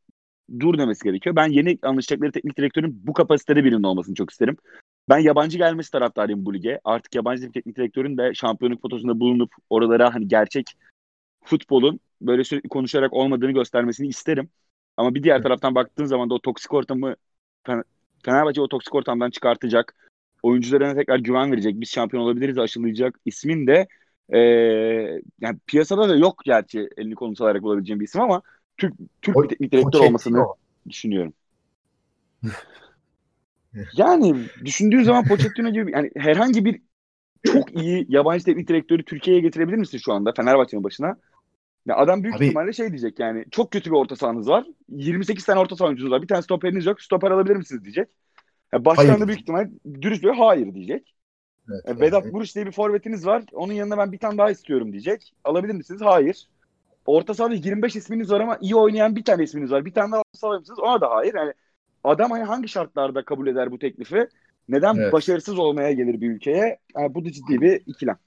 dur 0.60 0.78
demesi 0.78 1.04
gerekiyor. 1.04 1.36
Ben 1.36 1.48
yeni 1.48 1.78
anlaşacakları 1.82 2.32
teknik 2.32 2.58
direktörün 2.58 3.02
bu 3.08 3.14
kapasitede 3.14 3.64
birinin 3.64 3.84
olmasını 3.84 4.16
çok 4.16 4.32
isterim. 4.32 4.58
Ben 5.10 5.18
yabancı 5.18 5.58
gelmesi 5.58 5.91
taraftarıyım 5.91 6.46
bu 6.46 6.54
lige. 6.54 6.80
Artık 6.84 7.16
yabancı 7.16 7.48
bir 7.48 7.52
teknik 7.52 7.78
direktörün 7.78 8.18
de 8.18 8.34
şampiyonluk 8.34 8.82
potosunda 8.82 9.20
bulunup 9.20 9.52
oralara 9.70 10.14
hani 10.14 10.28
gerçek 10.28 10.72
futbolun 11.44 12.00
böyle 12.22 12.44
sürekli 12.44 12.70
konuşarak 12.70 13.14
olmadığını 13.14 13.52
göstermesini 13.52 14.08
isterim. 14.08 14.50
Ama 14.98 15.16
bir 15.16 15.24
diğer 15.24 15.44
taraftan 15.44 15.76
baktığın 15.76 16.06
zaman 16.06 16.30
da 16.30 16.34
o 16.34 16.39
toksik 16.39 16.74
ortamı 16.74 17.16
Fener- 17.66 17.84
Fenerbahçe 18.26 18.62
o 18.62 18.68
toksik 18.68 18.96
ortamdan 18.96 19.30
çıkartacak. 19.30 19.96
Oyuncularına 20.44 20.96
tekrar 20.96 21.20
güven 21.20 21.52
verecek. 21.52 21.82
Biz 21.82 21.89
şampiyon 21.89 22.24
olabiliriz 22.24 22.58
aşılayacak 22.58 23.20
ismin 23.26 23.68
de 23.68 23.88
eee, 24.34 25.22
yani 25.41 25.60
piyasada 25.68 26.10
da 26.10 26.16
yok 26.16 26.41
gerçi 26.46 26.89
elini 26.98 27.16
kolunu 27.16 27.36
sallayarak 27.36 27.64
bulabileceğim 27.64 28.00
bir 28.00 28.06
isim 28.06 28.22
ama 28.22 28.41
Türk 28.78 28.93
Türk 29.21 29.38
O- 29.38 29.43
bir 29.43 29.47
teknik 29.49 29.71
direktör 29.71 30.01
Pochettino. 30.01 30.07
olmasını 30.07 30.45
düşünüyorum. 30.89 31.34
yani 33.97 34.36
düşündüğün 34.65 35.03
zaman 35.03 35.28
Pochettino 35.28 35.69
gibi 35.69 35.91
yani 35.91 36.11
herhangi 36.17 36.65
bir 36.65 36.82
çok 37.43 37.76
iyi 37.82 38.05
yabancı 38.09 38.45
teknik 38.45 38.67
direktörü 38.67 39.05
Türkiye'ye 39.05 39.41
getirebilir 39.41 39.78
misin 39.78 39.97
şu 39.97 40.13
anda 40.13 40.34
Fenerbahçe'nin 40.38 40.84
başına? 40.84 41.17
Ya 41.86 41.97
adam 41.97 42.24
büyük 42.24 42.36
Abi- 42.38 42.45
ihtimalle 42.45 42.74
şey 42.74 42.89
diyecek 42.89 43.19
yani 43.19 43.45
çok 43.51 43.71
kötü 43.71 43.91
bir 43.91 43.95
orta 43.95 44.15
sahanız 44.15 44.49
var. 44.49 44.65
28 44.89 45.45
tane 45.45 45.59
orta 45.59 45.76
saha 45.76 45.88
oyuncunuz 45.88 46.11
var. 46.11 46.21
Bir 46.21 46.28
tane 46.28 46.41
stoperiniz 46.41 46.86
yok. 46.86 47.01
Stoper 47.01 47.32
alabilir 47.32 47.55
misiniz 47.55 47.84
diyecek. 47.84 48.09
Yani 48.74 48.86
başkan 48.86 49.07
hayır. 49.07 49.21
da 49.21 49.28
büyük 49.28 49.41
ihtimal 49.41 49.69
dürüst 50.01 50.24
bir 50.24 50.30
hayır 50.30 50.74
diyecek. 50.76 51.15
Evet, 51.88 52.01
Vedat 52.01 52.24
evet. 52.24 52.34
Buruş 52.34 52.55
diye 52.55 52.65
bir 52.65 52.71
forvetiniz 52.71 53.26
var. 53.26 53.43
Onun 53.53 53.74
yanına 53.74 53.97
ben 53.97 54.11
bir 54.11 54.17
tane 54.17 54.38
daha 54.38 54.51
istiyorum 54.51 54.91
diyecek. 54.91 55.34
Alabilir 55.43 55.74
misiniz? 55.74 56.01
Hayır. 56.03 56.47
Orta 57.06 57.34
sahada 57.34 57.54
25 57.54 57.95
isminiz 57.95 58.32
var 58.32 58.39
ama 58.39 58.58
iyi 58.62 58.76
oynayan 58.76 59.16
bir 59.16 59.24
tane 59.24 59.43
isminiz 59.43 59.72
var. 59.72 59.86
Bir 59.86 59.93
tane 59.93 60.12
daha 60.12 60.20
orta 60.20 60.38
saha 60.38 60.60
mısınız? 60.60 60.80
Ona 60.80 61.01
da 61.01 61.10
hayır. 61.10 61.34
Yani 61.34 61.54
adam 62.04 62.32
hani 62.32 62.43
hangi 62.43 62.68
şartlarda 62.68 63.26
kabul 63.26 63.47
eder 63.47 63.72
bu 63.72 63.80
teklifi? 63.80 64.28
Neden 64.70 64.95
evet. 64.95 65.14
başarısız 65.14 65.60
olmaya 65.60 65.91
gelir 65.91 66.22
bir 66.22 66.32
ülkeye? 66.32 66.78
Yani 66.97 67.16
bu 67.16 67.26
da 67.26 67.32
ciddi 67.32 67.62
bir 67.62 67.82
ikilem. 67.86 68.18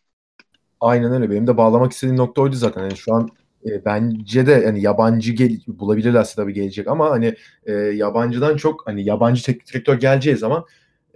Aynen 0.80 1.12
öyle. 1.12 1.30
Benim 1.30 1.46
de 1.46 1.56
bağlamak 1.56 1.92
istediğim 1.92 2.16
nokta 2.16 2.42
oydu 2.42 2.56
zaten. 2.56 2.82
Yani 2.82 2.96
şu 2.96 3.14
an 3.14 3.28
e, 3.66 3.84
bence 3.84 4.46
de 4.46 4.52
yani 4.52 4.82
yabancı 4.82 5.32
gel 5.32 5.58
bulabilirlerse 5.66 6.36
tabii 6.36 6.52
gelecek 6.52 6.88
ama 6.88 7.10
hani 7.10 7.34
e, 7.66 7.72
yabancıdan 7.72 8.56
çok 8.56 8.86
hani 8.86 9.04
yabancı 9.04 9.44
teknik 9.44 9.72
direktör 9.72 10.00
geleceği 10.00 10.36
zaman 10.36 10.64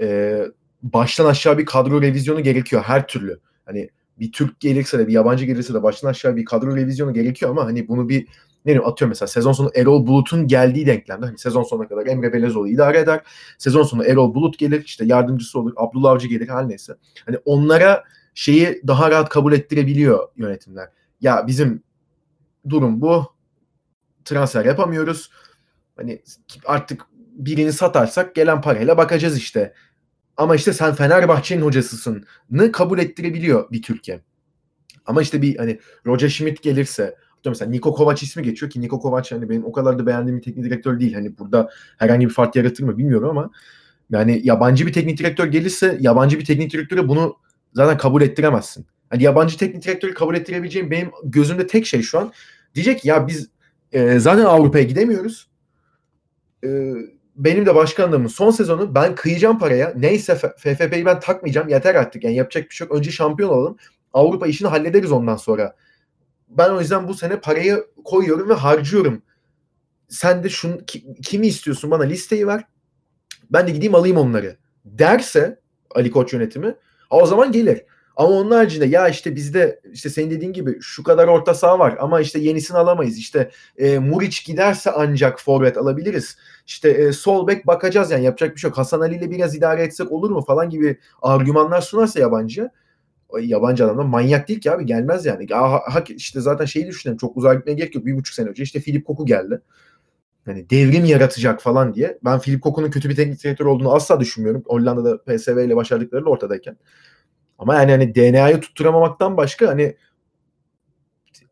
e, 0.00 0.38
baştan 0.82 1.26
aşağı 1.26 1.58
bir 1.58 1.66
kadro 1.66 2.02
revizyonu 2.02 2.40
gerekiyor 2.40 2.82
her 2.82 3.06
türlü. 3.06 3.40
Hani 3.64 3.90
bir 4.20 4.32
Türk 4.32 4.60
gelirse 4.60 4.98
de 4.98 5.06
bir 5.06 5.12
yabancı 5.12 5.44
gelirse 5.44 5.74
de 5.74 5.82
baştan 5.82 6.08
aşağı 6.08 6.36
bir 6.36 6.44
kadro 6.44 6.76
revizyonu 6.76 7.14
gerekiyor 7.14 7.50
ama 7.50 7.64
hani 7.64 7.88
bunu 7.88 8.08
bir 8.08 8.26
ne 8.64 8.72
bileyim 8.72 8.86
atıyorum 8.88 9.10
mesela 9.10 9.26
sezon 9.26 9.52
sonu 9.52 9.70
Erol 9.74 10.06
Bulut'un 10.06 10.46
geldiği 10.46 10.86
denklemde 10.86 11.26
hani 11.26 11.38
sezon 11.38 11.62
sonuna 11.62 11.88
kadar 11.88 12.06
Emre 12.06 12.32
Belezoğlu 12.32 12.68
idare 12.68 12.98
eder. 12.98 13.20
Sezon 13.58 13.82
sonu 13.82 14.04
Erol 14.04 14.34
Bulut 14.34 14.58
gelir 14.58 14.84
işte 14.84 15.04
yardımcısı 15.04 15.58
olur 15.58 15.72
Abdullah 15.76 16.10
Avcı 16.10 16.28
gelir 16.28 16.48
her 16.48 16.68
neyse. 16.68 16.92
Hani 17.26 17.38
onlara 17.44 18.04
şeyi 18.34 18.82
daha 18.86 19.10
rahat 19.10 19.28
kabul 19.28 19.52
ettirebiliyor 19.52 20.28
yönetimler. 20.36 20.88
Ya 21.20 21.46
bizim 21.46 21.82
durum 22.68 23.00
bu. 23.00 23.24
Transfer 24.24 24.64
yapamıyoruz. 24.64 25.30
Hani 25.96 26.22
artık 26.66 27.06
birini 27.32 27.72
satarsak 27.72 28.34
gelen 28.34 28.60
parayla 28.60 28.96
bakacağız 28.96 29.38
işte. 29.38 29.74
Ama 30.40 30.56
işte 30.56 30.72
sen 30.72 30.94
Fenerbahçe'nin 30.94 31.62
hocasısın 31.62 32.24
ne 32.50 32.72
kabul 32.72 32.98
ettirebiliyor 32.98 33.70
bir 33.70 33.82
Türkiye. 33.82 34.20
Ama 35.06 35.22
işte 35.22 35.42
bir 35.42 35.56
hani 35.56 35.80
Roger 36.06 36.28
Schmidt 36.28 36.62
gelirse 36.62 37.16
mesela 37.46 37.70
Niko 37.70 37.94
Kovac 37.94 38.22
ismi 38.22 38.42
geçiyor 38.42 38.70
ki 38.70 38.80
Niko 38.80 39.00
Kovac 39.00 39.32
hani 39.32 39.48
benim 39.48 39.64
o 39.64 39.72
kadar 39.72 39.98
da 39.98 40.06
beğendiğim 40.06 40.38
bir 40.38 40.42
teknik 40.42 40.64
direktör 40.64 41.00
değil. 41.00 41.14
Hani 41.14 41.38
burada 41.38 41.70
herhangi 41.98 42.28
bir 42.28 42.32
fark 42.32 42.56
yaratır 42.56 42.84
mı 42.84 42.98
bilmiyorum 42.98 43.28
ama 43.28 43.50
yani 44.10 44.40
yabancı 44.44 44.86
bir 44.86 44.92
teknik 44.92 45.18
direktör 45.18 45.46
gelirse 45.46 45.98
yabancı 46.00 46.38
bir 46.38 46.44
teknik 46.44 46.72
direktöre 46.72 47.08
bunu 47.08 47.36
zaten 47.74 47.98
kabul 47.98 48.22
ettiremezsin. 48.22 48.86
Hani 49.10 49.22
yabancı 49.22 49.58
teknik 49.58 49.84
direktörü 49.84 50.14
kabul 50.14 50.34
ettirebileceğim 50.34 50.90
benim 50.90 51.10
gözümde 51.24 51.66
tek 51.66 51.86
şey 51.86 52.02
şu 52.02 52.18
an 52.18 52.32
diyecek 52.74 53.04
ya 53.04 53.26
biz 53.26 53.48
e, 53.92 54.18
zaten 54.18 54.44
Avrupa'ya 54.44 54.84
gidemiyoruz. 54.84 55.48
E, 56.64 56.68
benim 57.44 57.66
de 57.66 57.74
başkanlığımın 57.74 58.28
son 58.28 58.50
sezonu 58.50 58.94
ben 58.94 59.14
kıyacağım 59.14 59.58
paraya. 59.58 59.92
Neyse 59.96 60.34
FFP'yi 60.34 61.06
ben 61.06 61.20
takmayacağım. 61.20 61.68
Yeter 61.68 61.94
artık. 61.94 62.24
Yani 62.24 62.36
yapacak 62.36 62.70
bir 62.70 62.74
şey 62.74 62.86
yok. 62.86 62.96
Önce 62.96 63.10
şampiyon 63.10 63.50
olalım. 63.50 63.76
Avrupa 64.12 64.46
işini 64.46 64.68
hallederiz 64.68 65.12
ondan 65.12 65.36
sonra. 65.36 65.76
Ben 66.48 66.70
o 66.70 66.80
yüzden 66.80 67.08
bu 67.08 67.14
sene 67.14 67.40
parayı 67.40 67.86
koyuyorum 68.04 68.48
ve 68.48 68.54
harcıyorum. 68.54 69.22
Sen 70.08 70.44
de 70.44 70.48
şunu 70.48 70.78
kimi 71.22 71.46
istiyorsun 71.46 71.90
bana 71.90 72.02
listeyi 72.02 72.46
ver. 72.46 72.64
Ben 73.50 73.66
de 73.66 73.70
gideyim 73.70 73.94
alayım 73.94 74.16
onları. 74.16 74.56
Derse 74.84 75.60
Ali 75.94 76.10
Koç 76.10 76.32
yönetimi 76.32 76.74
o 77.10 77.26
zaman 77.26 77.52
gelir. 77.52 77.82
Ama 78.20 78.30
onun 78.30 78.50
haricinde 78.50 78.86
ya 78.86 79.08
işte 79.08 79.36
bizde 79.36 79.80
işte 79.92 80.10
senin 80.10 80.30
dediğin 80.30 80.52
gibi 80.52 80.78
şu 80.80 81.02
kadar 81.02 81.28
orta 81.28 81.54
saha 81.54 81.78
var 81.78 81.96
ama 82.00 82.20
işte 82.20 82.38
yenisini 82.38 82.78
alamayız. 82.78 83.18
İşte 83.18 83.50
e, 83.78 83.98
Muriç 83.98 84.44
giderse 84.44 84.90
ancak 84.90 85.40
forvet 85.40 85.76
alabiliriz. 85.76 86.36
İşte 86.66 86.90
e, 86.90 87.12
sol 87.12 87.46
bek 87.46 87.66
bakacağız 87.66 88.10
yani 88.10 88.24
yapacak 88.24 88.54
bir 88.54 88.60
şey 88.60 88.68
yok. 88.68 88.78
Hasan 88.78 89.00
Ali 89.00 89.14
ile 89.16 89.30
biraz 89.30 89.56
idare 89.56 89.82
etsek 89.82 90.12
olur 90.12 90.30
mu 90.30 90.44
falan 90.46 90.70
gibi 90.70 90.98
argümanlar 91.22 91.80
sunarsa 91.80 92.20
yabancı 92.20 92.70
yabancı 93.40 93.84
adam 93.84 93.98
da 93.98 94.02
manyak 94.02 94.48
değil 94.48 94.60
ki 94.60 94.72
abi 94.72 94.86
gelmez 94.86 95.26
yani. 95.26 95.46
Ya, 95.50 95.82
işte 96.08 96.40
zaten 96.40 96.64
şeyi 96.64 96.86
düşünelim 96.86 97.18
çok 97.18 97.36
uzağa 97.36 97.54
gitmeye 97.54 97.74
gerek 97.74 97.94
yok. 97.94 98.06
Bir 98.06 98.16
buçuk 98.16 98.34
sene 98.34 98.48
önce 98.48 98.62
işte 98.62 98.80
Filip 98.80 99.06
Koku 99.06 99.26
geldi. 99.26 99.60
Hani 100.44 100.70
devrim 100.70 101.04
yaratacak 101.04 101.62
falan 101.62 101.94
diye. 101.94 102.18
Ben 102.24 102.38
Filip 102.38 102.62
Koku'nun 102.62 102.90
kötü 102.90 103.08
bir 103.08 103.16
teknik 103.16 103.44
direktör 103.44 103.66
olduğunu 103.66 103.94
asla 103.94 104.20
düşünmüyorum. 104.20 104.62
Hollanda'da 104.66 105.18
PSV 105.22 105.58
ile 105.66 105.76
başardıkları 105.76 106.24
da 106.24 106.30
ortadayken. 106.30 106.76
Ama 107.60 107.74
yani 107.74 107.90
hani 107.90 108.14
DNA'yı 108.14 108.60
tutturamamaktan 108.60 109.36
başka 109.36 109.68
hani 109.68 109.96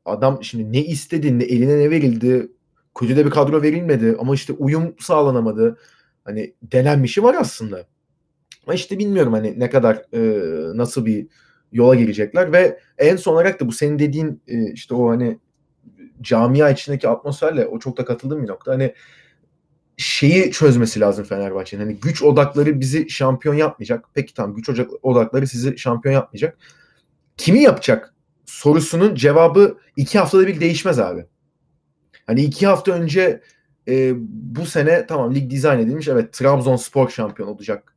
adam 0.04 0.44
şimdi 0.44 0.72
ne 0.72 0.84
istedi, 0.84 1.38
ne 1.38 1.44
eline 1.44 1.78
ne 1.78 1.90
verildi, 1.90 2.48
kötü 2.94 3.16
de 3.16 3.26
bir 3.26 3.30
kadro 3.30 3.62
verilmedi 3.62 4.16
ama 4.18 4.34
işte 4.34 4.52
uyum 4.52 4.94
sağlanamadı. 4.98 5.78
Hani 6.24 6.54
denenmişi 6.62 7.22
var 7.22 7.36
aslında. 7.40 7.86
Ama 8.66 8.74
işte 8.74 8.98
bilmiyorum 8.98 9.32
hani 9.32 9.60
ne 9.60 9.70
kadar 9.70 9.96
e, 10.12 10.20
nasıl 10.76 11.06
bir 11.06 11.26
yola 11.72 11.94
girecekler 11.94 12.52
ve 12.52 12.80
en 12.98 13.16
son 13.16 13.34
olarak 13.34 13.60
da 13.60 13.66
bu 13.66 13.72
senin 13.72 13.98
dediğin 13.98 14.42
e, 14.46 14.72
işte 14.72 14.94
o 14.94 15.08
hani 15.10 15.38
camia 16.20 16.70
içindeki 16.70 17.08
atmosferle 17.08 17.66
o 17.66 17.78
çok 17.78 17.96
da 17.96 18.04
katıldığım 18.04 18.42
bir 18.42 18.48
nokta. 18.48 18.72
Hani 18.72 18.94
şeyi 19.98 20.52
çözmesi 20.52 21.00
lazım 21.00 21.24
Fenerbahçe'nin. 21.24 21.82
Hani 21.82 21.96
güç 21.96 22.22
odakları 22.22 22.80
bizi 22.80 23.10
şampiyon 23.10 23.54
yapmayacak. 23.54 24.04
Peki 24.14 24.34
tamam 24.34 24.56
güç 24.56 24.68
odakları 25.02 25.46
sizi 25.46 25.78
şampiyon 25.78 26.14
yapmayacak. 26.14 26.58
Kimi 27.36 27.62
yapacak 27.62 28.14
sorusunun 28.46 29.14
cevabı 29.14 29.78
iki 29.96 30.18
haftada 30.18 30.46
bir 30.46 30.60
değişmez 30.60 30.98
abi. 30.98 31.26
Hani 32.26 32.42
iki 32.42 32.66
hafta 32.66 32.92
önce 32.92 33.42
e, 33.88 34.12
bu 34.30 34.66
sene 34.66 35.06
tamam 35.06 35.34
lig 35.34 35.50
dizayn 35.50 35.78
edilmiş. 35.78 36.08
Evet 36.08 36.32
Trabzonspor 36.32 37.10
şampiyon 37.10 37.48
olacak 37.48 37.96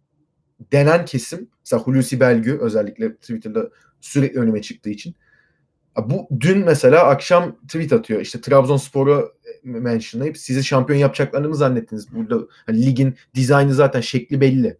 denen 0.72 1.06
kesim. 1.06 1.50
Mesela 1.66 1.82
Hulusi 1.82 2.20
Belgü 2.20 2.58
özellikle 2.62 3.16
Twitter'da 3.16 3.70
sürekli 4.02 4.40
önüme 4.40 4.62
çıktığı 4.62 4.90
için. 4.90 5.16
Bu 5.98 6.28
dün 6.40 6.66
mesela 6.66 7.04
akşam 7.04 7.58
tweet 7.68 7.94
atıyor. 7.94 8.22
İşte 8.22 8.42
Trabzonspor'u 8.42 9.34
mentionlayıp 9.64 10.38
sizi 10.38 10.64
şampiyon 10.64 11.00
yapacaklarını 11.00 11.50
mı 11.50 11.56
zannettiniz? 11.56 12.16
Burada 12.16 12.48
hani 12.66 12.86
ligin 12.86 13.16
dizaynı 13.36 13.74
zaten 13.74 14.02
şekli 14.02 14.42
belli. 14.42 14.78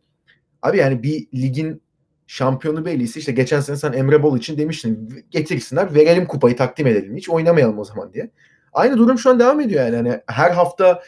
Abi 0.62 0.78
yani 0.78 1.04
bir 1.04 1.28
ligin 1.34 1.82
şampiyonu 2.28 2.86
belliyse 2.86 3.20
işte 3.20 3.32
geçen 3.32 3.60
sene 3.60 3.78
sen 3.78 3.94
Emre 3.94 4.24
Bol 4.24 4.38
için 4.38 4.58
demiştin 4.58 5.24
getirsinler 5.32 5.96
verelim 5.96 6.26
kupayı 6.26 6.56
takdim 6.56 6.88
edelim 6.88 7.18
hiç 7.18 7.30
oynamayalım 7.30 7.80
o 7.80 7.86
zaman 7.86 8.14
diye. 8.14 8.32
Aynı 8.74 8.98
durum 8.98 9.20
şu 9.20 9.30
an 9.30 9.40
devam 9.40 9.60
ediyor 9.60 9.86
yani. 9.86 9.96
Hani 9.96 10.22
her 10.28 10.52
hafta 10.52 11.04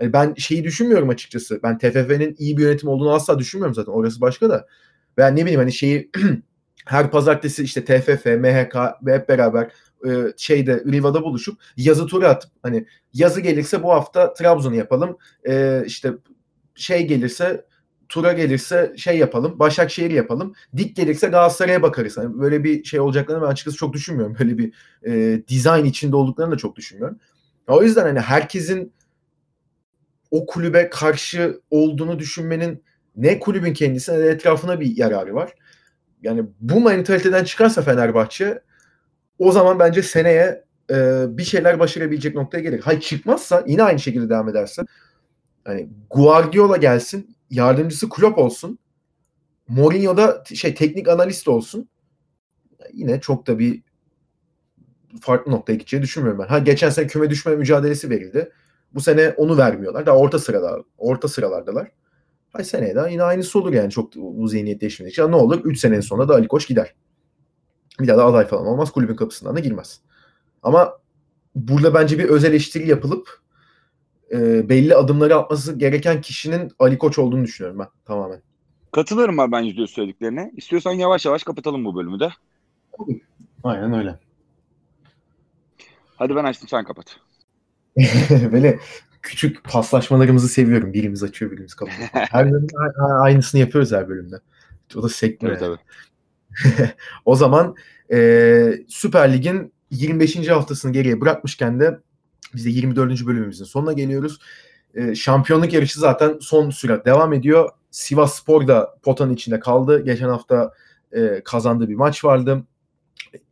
yani 0.00 0.12
ben 0.12 0.34
şeyi 0.34 0.64
düşünmüyorum 0.64 1.08
açıkçası. 1.08 1.60
Ben 1.62 1.78
TFF'nin 1.78 2.36
iyi 2.38 2.56
bir 2.56 2.62
yönetim 2.62 2.88
olduğunu 2.88 3.12
asla 3.12 3.38
düşünmüyorum 3.38 3.74
zaten. 3.74 3.92
Orası 3.92 4.20
başka 4.20 4.50
da. 4.50 4.66
Ben 5.16 5.36
ne 5.36 5.42
bileyim 5.42 5.60
hani 5.60 5.72
şeyi 5.72 6.10
her 6.86 7.10
pazartesi 7.10 7.62
işte 7.62 7.84
TFF, 7.84 8.26
MHK 8.26 8.76
ve 9.06 9.14
hep 9.14 9.28
beraber 9.28 9.70
e, 10.06 10.32
şeyde 10.36 10.84
Riva'da 10.92 11.22
buluşup 11.22 11.60
yazı 11.76 12.06
turu 12.06 12.26
atıp 12.26 12.50
hani 12.62 12.86
yazı 13.12 13.40
gelirse 13.40 13.82
bu 13.82 13.90
hafta 13.90 14.32
Trabzon'u 14.32 14.74
yapalım. 14.74 15.16
E, 15.48 15.82
işte 15.86 16.12
şey 16.74 17.06
gelirse 17.06 17.64
tura 18.08 18.32
gelirse 18.32 18.94
şey 18.96 19.18
yapalım. 19.18 19.58
Başakşehir 19.58 20.10
yapalım. 20.10 20.54
Dik 20.76 20.96
gelirse 20.96 21.26
Galatasaray'a 21.26 21.82
bakarız. 21.82 22.16
Hani 22.16 22.38
böyle 22.40 22.64
bir 22.64 22.84
şey 22.84 23.00
olacaklarını 23.00 23.42
ben 23.42 23.48
açıkçası 23.48 23.76
çok 23.76 23.92
düşünmüyorum. 23.92 24.36
Böyle 24.40 24.58
bir 24.58 24.72
e, 25.06 25.42
dizayn 25.48 25.84
içinde 25.84 26.16
olduklarını 26.16 26.52
da 26.52 26.56
çok 26.56 26.76
düşünmüyorum. 26.76 27.18
O 27.68 27.82
yüzden 27.82 28.02
hani 28.02 28.20
herkesin 28.20 28.92
o 30.30 30.46
kulübe 30.46 30.90
karşı 30.90 31.60
olduğunu 31.70 32.18
düşünmenin 32.18 32.82
ne 33.16 33.40
kulübün 33.40 33.72
kendisine 33.72 34.20
ne 34.20 34.26
etrafına 34.26 34.80
bir 34.80 34.96
yararı 34.96 35.34
var 35.34 35.54
yani 36.24 36.44
bu 36.60 36.80
mentaliteden 36.80 37.44
çıkarsa 37.44 37.82
Fenerbahçe 37.82 38.62
o 39.38 39.52
zaman 39.52 39.78
bence 39.78 40.02
seneye 40.02 40.64
e, 40.90 41.24
bir 41.28 41.44
şeyler 41.44 41.78
başarabilecek 41.78 42.34
noktaya 42.34 42.60
gelir. 42.60 42.80
Hayır 42.80 43.00
çıkmazsa 43.00 43.64
yine 43.66 43.82
aynı 43.82 43.98
şekilde 43.98 44.28
devam 44.28 44.48
ederse 44.48 44.82
hani 45.64 45.88
Guardiola 46.10 46.76
gelsin, 46.76 47.36
yardımcısı 47.50 48.08
Klopp 48.08 48.38
olsun. 48.38 48.78
Mourinho 49.68 50.16
da 50.16 50.44
şey 50.54 50.74
teknik 50.74 51.08
analist 51.08 51.48
olsun. 51.48 51.88
Yine 52.92 53.20
çok 53.20 53.46
da 53.46 53.58
bir 53.58 53.82
farklı 55.20 55.52
noktaya 55.52 55.74
gideceğini 55.74 56.04
düşünmüyorum 56.04 56.42
ben. 56.42 56.48
Ha 56.48 56.58
geçen 56.58 56.90
sene 56.90 57.06
küme 57.06 57.30
düşme 57.30 57.56
mücadelesi 57.56 58.10
verildi. 58.10 58.52
Bu 58.94 59.00
sene 59.00 59.30
onu 59.30 59.58
vermiyorlar. 59.58 60.06
Daha 60.06 60.16
orta 60.16 60.38
sırada 60.38 60.78
orta 60.98 61.28
sıralardalar. 61.28 61.90
Ay 62.54 62.64
seneye 62.64 62.94
de 62.94 63.08
yine 63.10 63.22
aynısı 63.22 63.58
olur 63.58 63.72
yani 63.72 63.90
çok 63.90 64.14
bu 64.16 64.48
zihniyet 64.48 64.80
değişmedikçe. 64.80 65.30
Ne 65.30 65.36
olur? 65.36 65.64
3 65.64 65.78
senenin 65.78 66.00
sonunda 66.00 66.28
da 66.28 66.34
Ali 66.34 66.48
Koç 66.48 66.68
gider. 66.68 66.94
Bir 68.00 68.08
daha 68.08 68.18
da 68.18 68.24
aday 68.24 68.46
falan 68.46 68.66
olmaz. 68.66 68.92
Kulübün 68.92 69.16
kapısından 69.16 69.56
da 69.56 69.60
girmez. 69.60 70.00
Ama 70.62 70.98
burada 71.54 71.94
bence 71.94 72.18
bir 72.18 72.24
öz 72.24 72.44
eleştiri 72.44 72.88
yapılıp 72.88 73.40
e, 74.32 74.68
belli 74.68 74.94
adımları 74.94 75.36
atması 75.36 75.78
gereken 75.78 76.20
kişinin 76.20 76.72
Ali 76.78 76.98
Koç 76.98 77.18
olduğunu 77.18 77.44
düşünüyorum 77.44 77.78
ben 77.78 77.88
tamamen. 78.04 78.42
Katılırım 78.92 79.38
ben 79.38 79.52
bence 79.52 79.86
söylediklerine. 79.86 80.52
İstiyorsan 80.56 80.92
yavaş 80.92 81.26
yavaş 81.26 81.42
kapatalım 81.42 81.84
bu 81.84 81.96
bölümü 81.96 82.20
de. 82.20 82.28
Aynen 83.64 83.92
öyle. 83.92 84.18
Hadi 86.16 86.36
ben 86.36 86.44
açtım 86.44 86.68
sen 86.68 86.84
kapat. 86.84 87.16
Böyle 88.52 88.78
küçük 89.22 89.64
paslaşmalarımızı 89.64 90.48
seviyorum. 90.48 90.92
Birimiz 90.92 91.22
açıyor, 91.22 91.50
birimiz 91.50 91.74
kapatıyor. 91.74 92.08
Her 92.12 92.52
bölümde 92.52 92.72
aynısını 93.20 93.60
yapıyoruz 93.60 93.92
her 93.92 94.08
bölümde. 94.08 94.36
O 94.96 95.02
da 95.02 95.08
sekmiyor. 95.08 95.52
Evet, 95.52 95.62
yani. 95.62 95.76
tabii. 95.76 95.84
o 97.24 97.36
zaman 97.36 97.76
e, 98.12 98.72
Süper 98.88 99.32
Lig'in 99.32 99.72
25. 99.90 100.48
haftasını 100.48 100.92
geriye 100.92 101.20
bırakmışken 101.20 101.80
de 101.80 101.98
biz 102.54 102.64
de 102.64 102.70
24. 102.70 103.26
bölümümüzün 103.26 103.64
sonuna 103.64 103.92
geliyoruz. 103.92 104.38
E, 104.94 105.14
şampiyonluk 105.14 105.72
yarışı 105.72 106.00
zaten 106.00 106.38
son 106.40 106.70
süre 106.70 107.04
devam 107.04 107.32
ediyor. 107.32 107.70
Sivas 107.90 108.34
Spor 108.34 108.68
da 108.68 108.94
potanın 109.02 109.34
içinde 109.34 109.60
kaldı. 109.60 110.04
Geçen 110.04 110.28
hafta 110.28 110.72
e, 111.12 111.42
kazandığı 111.44 111.88
bir 111.88 111.94
maç 111.94 112.24
vardı. 112.24 112.64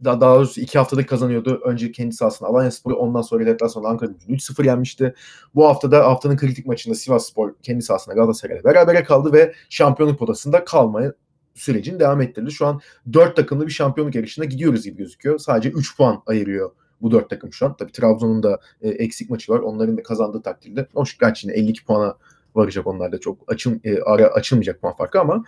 Daha, 0.05 0.21
daha 0.21 0.35
doğrusu 0.35 0.61
iki 0.61 0.79
haftadır 0.79 1.05
kazanıyordu. 1.07 1.61
Önce 1.65 1.93
kendi 1.93 2.15
sahasında 2.15 2.49
Alanya 2.49 2.71
Spor'u 2.71 2.95
ondan 2.95 3.23
sonra 3.23 3.47
deplasmanda 3.47 3.89
Ankara 3.89 4.11
gücünü 4.11 4.37
3-0 4.37 4.67
yenmişti. 4.67 5.15
Bu 5.55 5.69
hafta 5.69 5.91
da 5.91 6.07
haftanın 6.07 6.37
kritik 6.37 6.67
maçında 6.67 6.95
Sivas 6.95 7.27
Spor 7.27 7.55
kendi 7.63 7.83
sahasında 7.83 8.15
Galatasaray'la 8.15 8.65
berabere 8.65 9.05
kaldı 9.05 9.33
ve 9.33 9.55
şampiyonluk 9.71 10.19
potasında 10.19 10.65
kalmaya 10.65 11.13
sürecini 11.55 12.01
devam 12.01 12.21
ettirdi. 12.21 12.53
Şu 12.53 12.67
an 12.67 12.81
4 13.13 13.37
takımlı 13.37 13.67
bir 13.67 13.73
şampiyonluk 13.73 14.15
yarışına 14.15 14.45
gidiyoruz 14.45 14.85
gibi 14.85 14.97
gözüküyor. 14.97 15.39
Sadece 15.39 15.71
3 15.71 15.97
puan 15.97 16.23
ayırıyor 16.27 16.71
bu 17.03 17.11
4 17.11 17.31
takım 17.31 17.53
şu 17.53 17.67
an. 17.67 17.77
Tabii 17.77 17.93
Trabzon'un 17.93 18.43
da 18.43 18.61
e, 18.83 18.89
eksik 18.89 19.31
maçı 19.31 19.53
var. 19.53 19.59
Onların 19.59 19.97
da 19.97 20.03
kazandığı 20.03 20.43
takdirde. 20.43 20.87
Hoş 20.95 21.19
gerçi 21.19 21.47
yine 21.47 21.57
52 21.57 21.85
puana 21.85 22.17
varacak 22.55 22.87
onlar 22.87 23.13
da 23.13 23.21
çok 23.21 23.53
açıl, 23.53 23.79
e, 23.85 24.03
ara 24.03 24.27
açılmayacak 24.27 24.81
puan 24.81 24.97
farkı 24.97 25.21
ama 25.21 25.45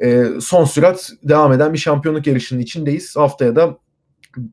e, 0.00 0.26
son 0.40 0.64
sürat 0.64 1.10
devam 1.22 1.52
eden 1.52 1.72
bir 1.72 1.78
şampiyonluk 1.78 2.26
yarışının 2.26 2.60
içindeyiz. 2.60 3.16
Haftaya 3.16 3.56
da 3.56 3.78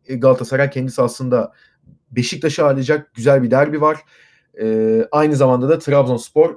e, 0.07 0.15
Galatasaray 0.15 0.69
kendi 0.69 0.91
sahasında 0.91 1.51
Beşiktaş'ı 2.11 2.65
ağırlayacak 2.65 3.13
güzel 3.13 3.43
bir 3.43 3.51
derbi 3.51 3.81
var. 3.81 3.97
E, 4.61 5.07
aynı 5.11 5.35
zamanda 5.35 5.69
da 5.69 5.79
Trabzonspor 5.79 6.55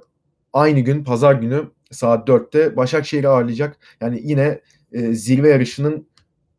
aynı 0.52 0.80
gün 0.80 1.04
pazar 1.04 1.34
günü 1.34 1.70
saat 1.90 2.28
4'te 2.28 2.76
Başakşehir'i 2.76 3.28
ağırlayacak. 3.28 3.76
Yani 4.00 4.20
yine 4.24 4.60
e, 4.92 5.14
zirve 5.14 5.48
yarışının 5.48 6.06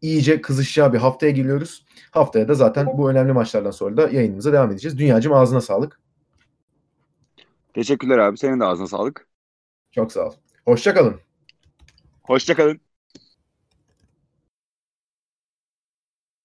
iyice 0.01 0.41
kızışacağı 0.41 0.93
bir 0.93 0.97
haftaya 0.97 1.31
giriyoruz. 1.31 1.85
Haftaya 2.11 2.47
da 2.47 2.53
zaten 2.53 2.87
bu 2.97 3.09
önemli 3.09 3.33
maçlardan 3.33 3.71
sonra 3.71 3.97
da 3.97 4.09
yayınımıza 4.09 4.53
devam 4.53 4.71
edeceğiz. 4.71 4.97
Dünyacım 4.97 5.33
ağzına 5.33 5.61
sağlık. 5.61 5.99
Teşekkürler 7.73 8.17
abi. 8.17 8.37
Senin 8.37 8.59
de 8.59 8.65
ağzına 8.65 8.87
sağlık. 8.87 9.27
Çok 9.91 10.11
sağ 10.11 10.27
ol. 10.27 10.33
Hoşçakalın. 10.65 11.19
Hoşçakalın. 12.23 12.88